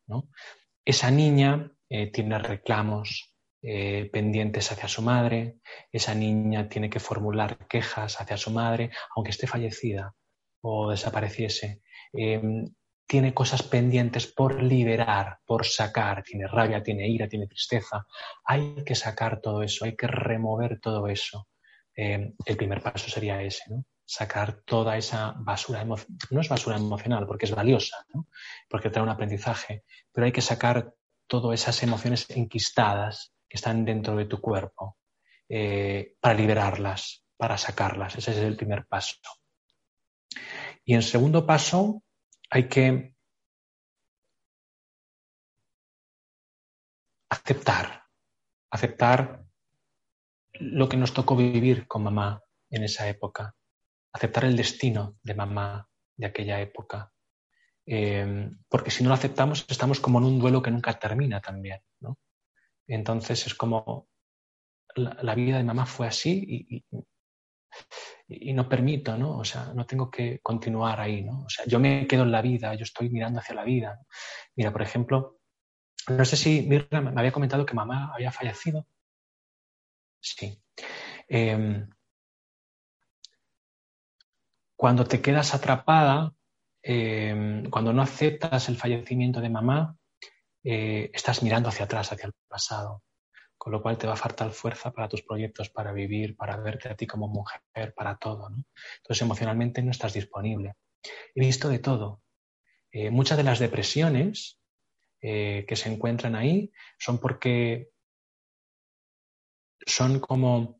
Esa 0.84 1.10
niña 1.10 1.72
tiene 2.12 2.40
reclamos, 2.40 3.34
pendientes 4.12 4.72
hacia 4.72 4.88
su 4.88 5.02
madre, 5.02 5.58
esa 5.92 6.16
niña 6.16 6.70
tiene 6.70 6.90
que 6.90 7.00
formular 7.00 7.68
quejas 7.68 8.22
hacia 8.22 8.38
su 8.38 8.52
madre, 8.52 8.92
aunque 9.16 9.32
esté 9.32 9.46
fallecida 9.48 10.14
o 10.62 10.90
desapareciese. 10.90 11.82
Em, 12.14 12.66
tiene 13.06 13.34
cosas 13.34 13.64
pendientes 13.64 14.28
por 14.28 14.62
liberar, 14.62 15.40
por 15.46 15.66
sacar, 15.66 16.24
tiene 16.24 16.48
rabia, 16.48 16.84
tiene 16.84 17.08
ira, 17.08 17.28
tiene 17.28 17.48
tristeza. 17.48 18.06
Hay 18.44 18.84
que 18.86 18.96
sacar 18.96 19.40
todo 19.42 19.64
eso, 19.64 19.86
hay 19.86 19.96
que 19.96 20.08
remover 20.08 20.80
todo 20.80 21.08
eso. 21.08 21.48
Em, 21.96 22.36
el 22.46 22.58
primer 22.58 22.82
paso 22.82 23.10
sería 23.10 23.42
ese, 23.42 23.64
¿no? 23.70 23.86
sacar 24.06 24.62
toda 24.66 24.98
esa 24.98 25.34
basura 25.38 25.82
emocional. 25.82 26.18
No 26.32 26.42
es 26.42 26.50
basura 26.50 26.78
emocional 26.78 27.28
porque 27.28 27.46
es 27.46 27.54
valiosa, 27.54 28.06
porque 28.70 28.90
trae 28.90 29.04
un 29.04 29.10
aprendizaje, 29.10 29.84
pero 30.14 30.26
hay 30.26 30.32
que 30.32 30.42
sacar 30.42 30.94
todas 31.28 31.60
esas 31.60 31.84
emociones 31.84 32.26
enquistadas 32.30 33.34
que 33.48 33.58
están 33.58 33.86
dentro 33.86 34.16
de 34.16 34.26
tu 34.26 34.40
cuerpo 34.42 34.98
eh, 35.50 36.16
para 36.20 36.36
liberarlas, 36.36 37.26
para 37.38 37.58
sacarlas. 37.58 38.16
Ese 38.16 38.32
es 38.32 38.38
el 38.38 38.58
primer 38.58 38.86
paso. 38.86 39.16
Y 40.84 40.94
en 40.94 41.02
segundo 41.02 41.46
paso, 41.46 42.04
hay 42.50 42.68
que 42.68 43.14
aceptar, 47.30 48.04
aceptar 48.72 49.46
lo 50.60 50.90
que 50.90 50.98
nos 50.98 51.14
tocó 51.14 51.36
vivir 51.36 51.88
con 51.88 52.04
mamá 52.04 52.42
en 52.70 52.84
esa 52.84 53.08
época, 53.08 53.56
aceptar 54.14 54.46
el 54.46 54.56
destino 54.56 55.18
de 55.24 55.34
mamá 55.36 55.88
de 56.16 56.26
aquella 56.26 56.60
época. 56.60 57.12
Eh, 57.86 58.50
porque 58.68 58.92
si 58.92 59.04
no 59.04 59.10
lo 59.10 59.16
aceptamos, 59.16 59.66
estamos 59.70 60.00
como 60.00 60.20
en 60.20 60.26
un 60.26 60.40
duelo 60.40 60.62
que 60.62 60.72
nunca 60.72 60.98
termina 61.00 61.40
también. 61.40 61.82
Entonces 62.88 63.46
es 63.46 63.56
como 63.56 64.08
la, 64.96 65.36
vida 65.36 65.58
de 65.58 65.64
mamá 65.64 65.86
fue 65.86 66.08
así 66.08 66.84
y, 68.30 68.54
no 68.54 68.68
permito, 68.68 69.18
¿no? 69.18 69.38
O 69.38 69.46
sea, 69.46 69.72
no 69.74 69.86
tengo 69.86 70.10
que 70.10 70.40
continuar 70.40 71.00
ahí, 71.00 71.24
¿no? 71.24 71.44
O 71.46 71.50
sea, 71.50 71.66
yo 71.66 71.80
me 71.80 72.08
quedo 72.08 72.24
en 72.24 72.32
la 72.32 72.42
vida, 72.42 72.74
yo 72.76 72.84
estoy 72.84 73.10
mirando 73.10 73.40
hacia 73.40 73.56
la 73.56 73.64
vida. 73.64 74.00
Mira, 74.56 74.72
por 74.72 74.82
ejemplo, 74.82 75.40
no 76.08 76.26
sé 76.26 76.38
si 76.38 76.62
Mirna 76.64 77.02
me 77.02 77.20
había 77.20 77.32
comentado 77.32 77.66
que 77.66 77.74
mamá 77.74 78.12
había 78.14 78.32
fallecido. 78.32 78.88
Sí. 80.20 80.62
Em, 81.28 81.90
cuando 84.76 85.06
te 85.06 85.22
quedas 85.22 85.54
atrapada, 85.54 86.34
em, 86.82 87.70
cuando 87.70 87.94
no 87.94 88.02
aceptas 88.02 88.70
el 88.70 88.78
fallecimiento 88.78 89.42
de 89.42 89.50
mamá, 89.50 89.98
eh, 90.70 91.10
estás 91.14 91.44
mirando 91.44 91.70
hacia 91.70 91.86
atrás, 91.86 92.12
hacia 92.12 92.28
el 92.28 92.34
pasado 92.48 93.04
con 93.58 93.74
lo 93.74 93.82
cual 93.82 93.98
te 93.98 94.08
va 94.08 94.14
a 94.14 94.18
faltar 94.18 94.52
fuerza 94.52 94.92
para 94.92 95.10
tus 95.10 95.24
proyectos, 95.24 95.70
para 95.70 95.92
vivir, 95.92 96.36
para 96.38 96.58
verte 96.58 96.90
a 96.90 96.96
ti 96.96 97.08
como 97.08 97.28
mujer, 97.28 97.94
para 97.96 98.16
todo. 98.18 98.50
¿no? 98.50 98.64
Entonces 98.98 99.22
emocionalmente 99.22 99.82
no 99.82 99.92
estás 99.92 100.14
disponible. 100.14 100.76
He 101.36 101.42
visto 101.42 101.68
de 101.68 101.80
todo. 101.80 102.22
Eh, 102.92 103.10
muchas 103.10 103.38
de 103.38 103.44
las 103.44 103.60
depresiones 103.60 104.60
eh, 105.22 105.66
que 105.68 105.76
se 105.76 105.92
encuentran 105.92 106.36
ahí 106.36 106.72
son 107.00 107.18
porque 107.18 107.90
son 109.86 110.20
como 110.20 110.80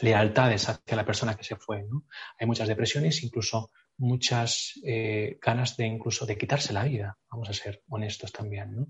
lealtades 0.00 0.68
hacia 0.68 0.96
la 0.96 1.04
persona 1.04 1.36
que 1.36 1.44
se 1.44 1.56
fue. 1.56 1.82
¿no? 1.82 2.06
Hay 2.38 2.46
muchas 2.46 2.68
depresiones, 2.68 3.22
incluso 3.22 3.70
muchas 4.00 4.80
eh, 4.84 5.38
ganas 5.40 5.76
de 5.76 5.86
incluso 5.86 6.26
de 6.26 6.36
quitarse 6.36 6.72
la 6.72 6.84
vida, 6.84 7.18
vamos 7.30 7.48
a 7.48 7.52
ser 7.52 7.82
honestos 7.88 8.32
también. 8.32 8.74
¿no? 8.76 8.86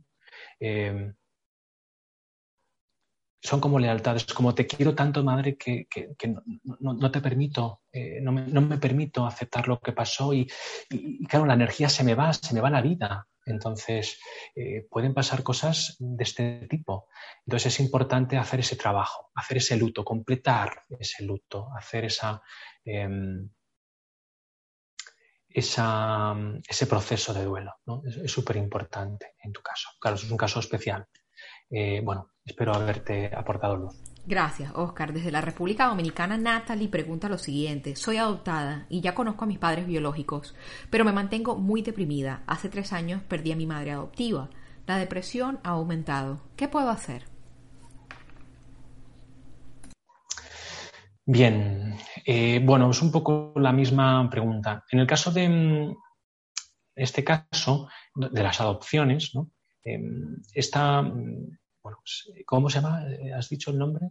son 3.42 3.61
como 3.61 3.78
lealtades, 3.78 4.26
como 4.26 4.54
te 4.54 4.66
quiero 4.66 4.94
tanto, 4.94 5.24
madre, 5.24 5.56
que, 5.56 5.86
no, 6.80 7.11
te 7.11 7.20
permito, 7.20 7.82
eh, 7.90 8.20
no, 8.20 8.32
me, 8.32 8.76
permito 8.76 9.26
aceptar 9.26 9.66
lo 9.66 9.80
que 9.80 9.92
pasó 9.92 10.34
y, 10.34 10.46
claro, 11.26 11.46
la 11.46 11.54
energía 11.54 11.88
se 11.88 12.04
me 12.04 12.14
va, 12.14 12.32
se 12.32 12.54
me 12.54 12.61
va 12.61 12.70
la 12.70 12.82
vida. 12.82 13.26
Entonces, 13.46 14.20
eh, 14.54 14.86
pueden 14.90 15.14
pasar 15.14 15.42
cosas 15.42 15.96
de 15.98 16.22
este 16.22 16.66
tipo. 16.68 17.08
Entonces, 17.46 17.72
es 17.72 17.80
importante 17.80 18.36
hacer 18.36 18.61
ese 18.61 18.76
trabajo, 18.76 19.30
hacer 19.34 19.56
ese 19.56 19.76
luto, 19.76 20.04
completar 20.04 20.84
ese 20.98 21.24
luto, 21.24 21.68
hacer 21.74 22.04
esa, 22.04 22.42
ese 25.53 26.86
proceso 26.86 27.34
de 27.34 27.44
duelo. 27.44 27.72
Es 28.24 28.30
súper 28.30 28.57
importante 28.57 29.34
en 29.42 29.53
tu 29.53 29.61
caso. 29.61 29.90
Claro, 30.01 30.16
es 30.16 30.30
un 30.30 30.36
caso 30.36 30.61
especial. 30.61 31.07
Eh, 31.70 32.01
bueno, 32.05 32.32
espero 32.44 32.74
haberte 32.74 33.30
aportado 33.34 33.76
luz. 33.76 33.94
Gracias, 34.26 34.72
Oscar. 34.74 35.12
Desde 35.12 35.32
la 35.32 35.40
República 35.40 35.86
Dominicana, 35.86 36.36
Natalie 36.36 36.88
pregunta 36.88 37.28
lo 37.28 37.38
siguiente. 37.38 37.96
Soy 37.96 38.18
adoptada 38.18 38.86
y 38.88 39.01
ya 39.01 39.14
conozco 39.14 39.44
a 39.44 39.48
mis 39.48 39.59
padres 39.59 39.86
biológicos, 39.86 40.55
pero 40.90 41.05
me 41.05 41.12
mantengo 41.12 41.57
muy 41.57 41.82
deprimida. 41.82 42.42
Hace 42.46 42.68
tres 42.68 42.92
años 42.92 43.22
perdí 43.22 43.53
a 43.53 43.57
mi 43.57 43.66
madre 43.66 43.92
adoptiva. 43.92 44.51
La 44.86 44.98
depresión 44.98 45.59
ha 45.64 45.70
aumentado. 45.70 46.42
¿Qué 46.57 46.68
puedo 46.68 46.90
hacer? 46.90 47.24
Bien, 51.33 51.95
eh, 52.26 52.61
bueno, 52.61 52.91
es 52.91 53.01
un 53.03 53.12
poco 53.12 53.53
la 53.55 53.72
misma 53.72 54.28
pregunta. 54.28 54.85
En 54.91 54.99
el 54.99 55.07
caso 55.07 55.31
de 55.31 55.95
este 56.97 57.22
caso, 57.22 57.89
de 58.16 58.43
las 58.43 58.61
adopciones, 58.61 59.33
¿no? 59.37 59.53
Em, 59.85 60.43
esta 60.53 61.03
bueno, 61.03 61.99
pues, 62.03 62.33
¿cómo 62.45 62.68
se 62.68 62.81
llama? 62.81 63.07
Eh, 63.09 63.33
¿Has 63.33 63.49
dicho 63.49 63.70
el 63.70 63.78
nombre? 63.78 64.09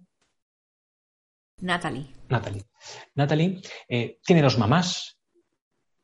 Natalie. 1.58 2.08
Natalie. 2.30 2.64
Natalie 3.16 3.62
eh, 3.90 4.18
tiene 4.24 4.42
dos 4.42 4.58
mamás. 4.58 5.20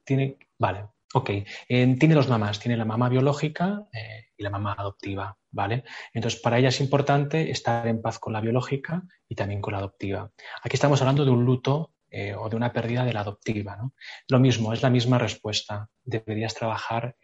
Tiene, 0.04 0.38
vale, 0.60 0.86
ok. 1.16 1.30
Eh, 1.70 1.96
tiene 1.98 2.16
dos 2.16 2.28
mamás. 2.28 2.60
Tiene 2.60 2.78
la 2.78 2.86
mamá 2.86 3.10
biológica 3.10 3.88
y 4.38 4.44
la 4.44 4.50
mamá 4.50 4.76
adoptiva, 4.78 5.38
¿vale? 5.52 5.86
Entonces, 6.14 6.40
para 6.42 6.60
ella 6.60 6.68
es 6.68 6.82
importante 6.82 7.52
estar 7.52 7.88
en 7.88 8.02
paz 8.02 8.20
con 8.20 8.34
la 8.34 8.42
biológica 8.42 9.04
y 9.30 9.36
también 9.36 9.62
con 9.62 9.72
la 9.72 9.80
adoptiva. 9.80 10.30
Aquí 10.62 10.76
estamos 10.76 11.02
hablando 11.02 11.24
de 11.24 11.32
un 11.32 11.46
luto 11.46 11.94
o 12.38 12.50
de 12.50 12.56
una 12.56 12.72
pérdida 12.72 13.06
de 13.06 13.14
la 13.14 13.22
adoptiva. 13.22 13.76
¿no? 13.78 13.94
Lo 14.30 14.40
mismo, 14.40 14.74
es 14.74 14.82
la 14.82 14.90
misma 14.90 15.18
respuesta. 15.18 15.90
Deberías 16.04 16.54
trabajar 16.54 17.16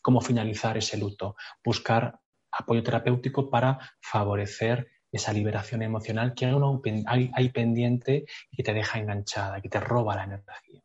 cómo 0.00 0.20
finalizar 0.20 0.76
ese 0.76 0.96
luto, 0.96 1.36
buscar 1.64 2.20
apoyo 2.52 2.82
terapéutico 2.82 3.50
para 3.50 3.78
favorecer 4.00 4.88
esa 5.10 5.32
liberación 5.32 5.82
emocional 5.82 6.34
que 6.34 6.46
hay, 7.06 7.30
hay 7.32 7.48
pendiente 7.50 8.26
y 8.50 8.56
que 8.56 8.62
te 8.62 8.74
deja 8.74 8.98
enganchada, 8.98 9.60
que 9.60 9.68
te 9.68 9.80
roba 9.80 10.16
la 10.16 10.24
energía. 10.24 10.82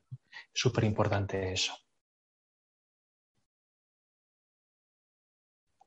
Súper 0.53 0.83
importante 0.83 1.51
eso. 1.51 1.73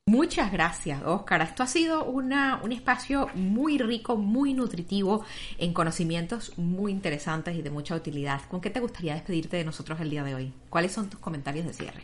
Muchas 0.07 0.51
gracias, 0.51 1.01
Oscar. 1.05 1.43
Esto 1.43 1.63
ha 1.63 1.69
sido 1.69 2.05
un 2.05 2.73
espacio 2.73 3.29
muy 3.35 3.79
rico, 3.79 4.17
muy 4.17 4.53
nutritivo, 4.53 5.25
en 5.59 5.73
conocimientos 5.73 6.59
muy 6.59 6.91
interesantes 6.91 7.55
y 7.55 7.63
de 7.63 7.71
mucha 7.71 7.95
utilidad. 7.95 8.41
¿Con 8.51 8.61
qué 8.61 8.71
te 8.71 8.81
gustaría 8.81 9.15
despedirte 9.15 9.59
de 9.59 9.65
nosotros 9.65 10.01
el 10.01 10.11
día 10.11 10.25
de 10.25 10.35
hoy? 10.35 10.53
¿Cuáles 10.69 10.91
son 10.91 11.09
tus 11.09 11.21
comentarios 11.21 11.67
de 11.67 11.73
cierre? 11.73 12.03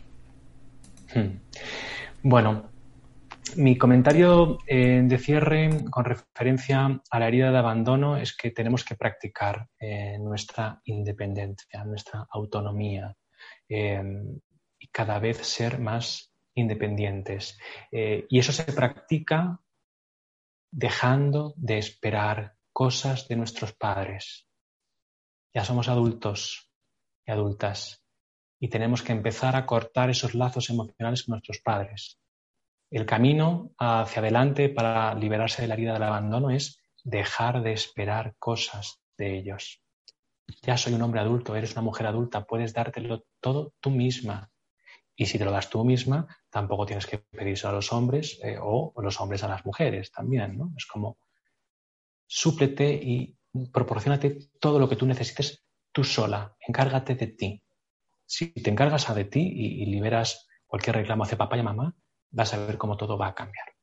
Hmm. 1.13 1.41
Bueno, 2.23 2.71
mi 3.57 3.77
comentario 3.77 4.59
eh, 4.69 5.03
de 5.05 5.19
cierre 5.19 5.69
con 5.91 6.05
referencia 6.05 7.01
a 7.11 7.19
la 7.19 7.27
herida 7.27 7.51
de 7.51 7.59
abandono 7.59 8.17
es 8.17 8.37
que 8.37 8.53
tenemos 8.53 8.85
que 8.85 8.95
practicar 8.95 9.69
eh, 9.81 10.19
nuestra 10.21 10.81
independencia, 10.85 11.85
nuestra 11.85 12.27
autonomía 12.31 13.17
eh, 13.69 14.03
y 14.79 14.87
cada 14.89 15.19
vez 15.19 15.39
ser 15.39 15.81
más 15.81 16.33
independientes. 16.59 17.59
y 17.91 18.39
eso 18.39 18.53
se 18.53 18.73
practica 18.73 19.61
dejando 20.71 21.55
de 21.57 21.79
esperar 21.79 22.57
cosas 22.73 23.27
de 23.29 23.37
nuestros 23.37 23.73
padres. 23.73 24.47
Ya 25.55 25.65
somos 25.65 25.89
adultos 25.89 26.71
y 27.27 27.33
adultas 27.33 28.05
y 28.61 28.69
tenemos 28.69 29.03
que 29.03 29.13
empezar 29.13 29.57
a 29.57 29.67
cortar 29.67 30.11
esos 30.11 30.35
lazos 30.35 30.69
emocionales 30.71 31.25
con 31.25 31.33
nuestros 31.33 31.61
padres 31.61 32.21
el 32.91 33.05
camino 33.05 33.73
hacia 33.79 34.21
adelante 34.21 34.69
para 34.69 35.15
liberarse 35.15 35.63
de 35.63 35.69
la 35.69 35.75
herida 35.75 35.93
del 35.93 36.05
abandono 36.05 36.51
es 36.51 36.81
dejar 37.05 37.63
de 37.63 37.73
esperar 37.73 38.35
cosas 38.39 39.01
de 39.17 39.37
ellos. 39.37 39.83
Ya 40.63 40.77
soy 40.79 40.95
un 40.95 41.03
hombre 41.03 41.21
adulto, 41.21 41.55
eres 41.55 41.73
una 41.73 41.83
mujer 41.83 42.07
adulta, 42.07 42.47
puedes 42.47 42.73
dártelo 42.73 43.25
todo 43.41 43.75
tú 43.81 43.91
misma. 43.91 44.51
Y 45.21 45.27
si 45.27 45.37
te 45.37 45.45
lo 45.45 45.51
das 45.51 45.69
tú 45.69 45.85
misma, 45.85 46.29
tampoco 46.49 46.87
tienes 46.87 47.05
que 47.05 47.19
pedirse 47.19 47.67
a 47.67 47.73
los 47.73 47.93
hombres 47.93 48.39
eh, 48.45 48.57
o 48.61 48.95
los 49.03 49.21
hombres 49.21 49.43
a 49.43 49.49
las 49.49 49.67
mujeres 49.67 50.13
también, 50.13 50.57
¿no? 50.57 50.73
Es 50.77 50.87
como 50.87 51.19
súplete 52.25 52.93
y 52.93 53.37
proporcionate 53.73 54.39
todo 54.61 54.79
lo 54.79 54.89
que 54.89 54.95
tú 54.95 55.07
necesites 55.07 55.65
tú 55.91 56.05
sola, 56.05 56.55
encárgate 56.61 57.17
de 57.17 57.27
ti. 57.27 57.63
Si 58.27 58.53
te 58.53 58.71
encargas 58.71 59.11
a 59.11 59.15
de 59.15 59.25
ti 59.25 59.41
y, 59.41 59.83
y 59.83 59.87
liberas 59.87 60.47
cualquier 60.67 60.95
reclamo 60.95 61.25
hacia 61.25 61.37
papá 61.37 61.59
y 61.59 61.65
mamá, 61.65 61.97
vas 62.31 62.55
a 62.55 62.65
ver 62.65 62.79
cómo 62.79 62.97
todo 62.97 63.19
va 63.19 63.27
a 63.27 63.35
cambiar. 63.35 63.78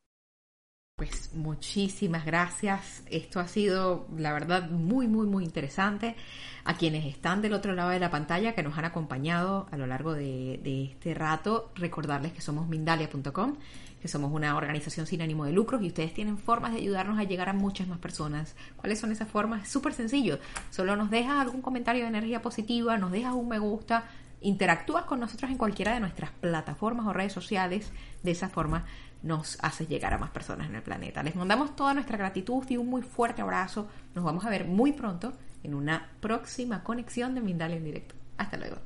Pues 0.98 1.34
muchísimas 1.34 2.26
gracias. 2.26 3.04
Esto 3.12 3.41
ha 3.41 3.50
sido, 3.50 4.08
la 4.18 4.32
verdad, 4.32 4.70
muy, 4.70 5.10
muy, 5.10 5.28
muy 5.28 5.43
interesante. 5.43 6.16
A 6.64 6.76
quienes 6.76 7.06
están 7.06 7.41
del 7.41 7.52
otro 7.52 7.74
lado 7.74 7.89
de 7.89 8.00
la 8.00 8.10
pantalla, 8.10 8.56
que 8.56 8.64
nos 8.64 8.78
han 8.78 8.86
acompañado 8.86 9.68
a 9.72 9.78
lo 9.78 9.88
largo 9.88 10.14
de, 10.14 10.88
este 10.93 11.14
rato, 11.14 11.74
recordarles 11.76 12.32
que 12.32 12.39
somos 12.39 12.70
Mindalia.com, 12.70 13.58
que 14.02 14.08
somos 14.08 14.32
una 14.32 14.56
organización 14.56 15.06
sin 15.06 15.22
ánimo 15.22 15.43
de 15.43 15.52
lucros 15.52 15.82
y 15.82 15.88
ustedes 15.88 16.14
tienen 16.14 16.38
formas 16.38 16.72
de 16.72 16.78
ayudarnos 16.78 17.20
a 17.20 17.26
llegar 17.26 17.50
a 17.50 17.54
muchas 17.54 17.89
más 17.89 18.00
personas. 18.00 18.56
¿Cuáles 18.78 18.98
son 18.98 19.12
esas 19.12 19.28
formas? 19.28 19.64
Es 19.64 19.70
súper 19.70 19.91
sencillo. 19.91 20.39
Solo 20.70 20.96
nos 20.96 21.10
dejas 21.10 21.41
algún 21.41 21.62
comentario 21.62 22.04
de 22.04 22.08
energía 22.08 22.41
positiva, 22.41 22.98
nos 22.98 23.12
dejas 23.12 23.34
un 23.34 23.50
me 23.50 23.60
gusta, 23.60 24.06
interactúas 24.39 25.04
con 25.04 25.20
nosotros 25.20 25.52
en 25.52 25.58
cualquiera 25.58 25.93
de 25.93 26.00
nuestras 26.00 26.32
plataformas 26.32 27.06
o 27.06 27.12
redes 27.12 27.34
sociales. 27.34 27.91
De 28.24 28.32
esa 28.32 28.50
forma 28.50 28.86
nos 29.26 29.58
haces 29.62 29.90
llegar 29.90 30.14
a 30.14 30.20
más 30.20 30.30
personas 30.30 30.70
en 30.70 30.76
el 30.76 30.84
planeta. 30.84 31.24
Les 31.24 31.36
mandamos 31.36 31.76
toda 31.76 31.94
nuestra 31.94 32.18
gratitud 32.18 32.64
y 32.70 32.78
un 32.78 32.88
muy 32.88 33.02
fuerte 33.02 33.42
abrazo. 33.42 33.88
Nos 34.14 34.24
vamos 34.24 34.46
a 34.46 34.50
ver 34.52 34.66
muy 34.66 34.94
pronto 34.94 35.34
en 35.64 35.74
una 35.74 36.12
próxima 36.20 36.84
conexión 36.84 37.34
de 37.34 37.42
Mindal 37.42 37.74
en 37.74 37.84
directo. 37.84 38.16
Hasta 38.38 38.58
luego. 38.58 38.78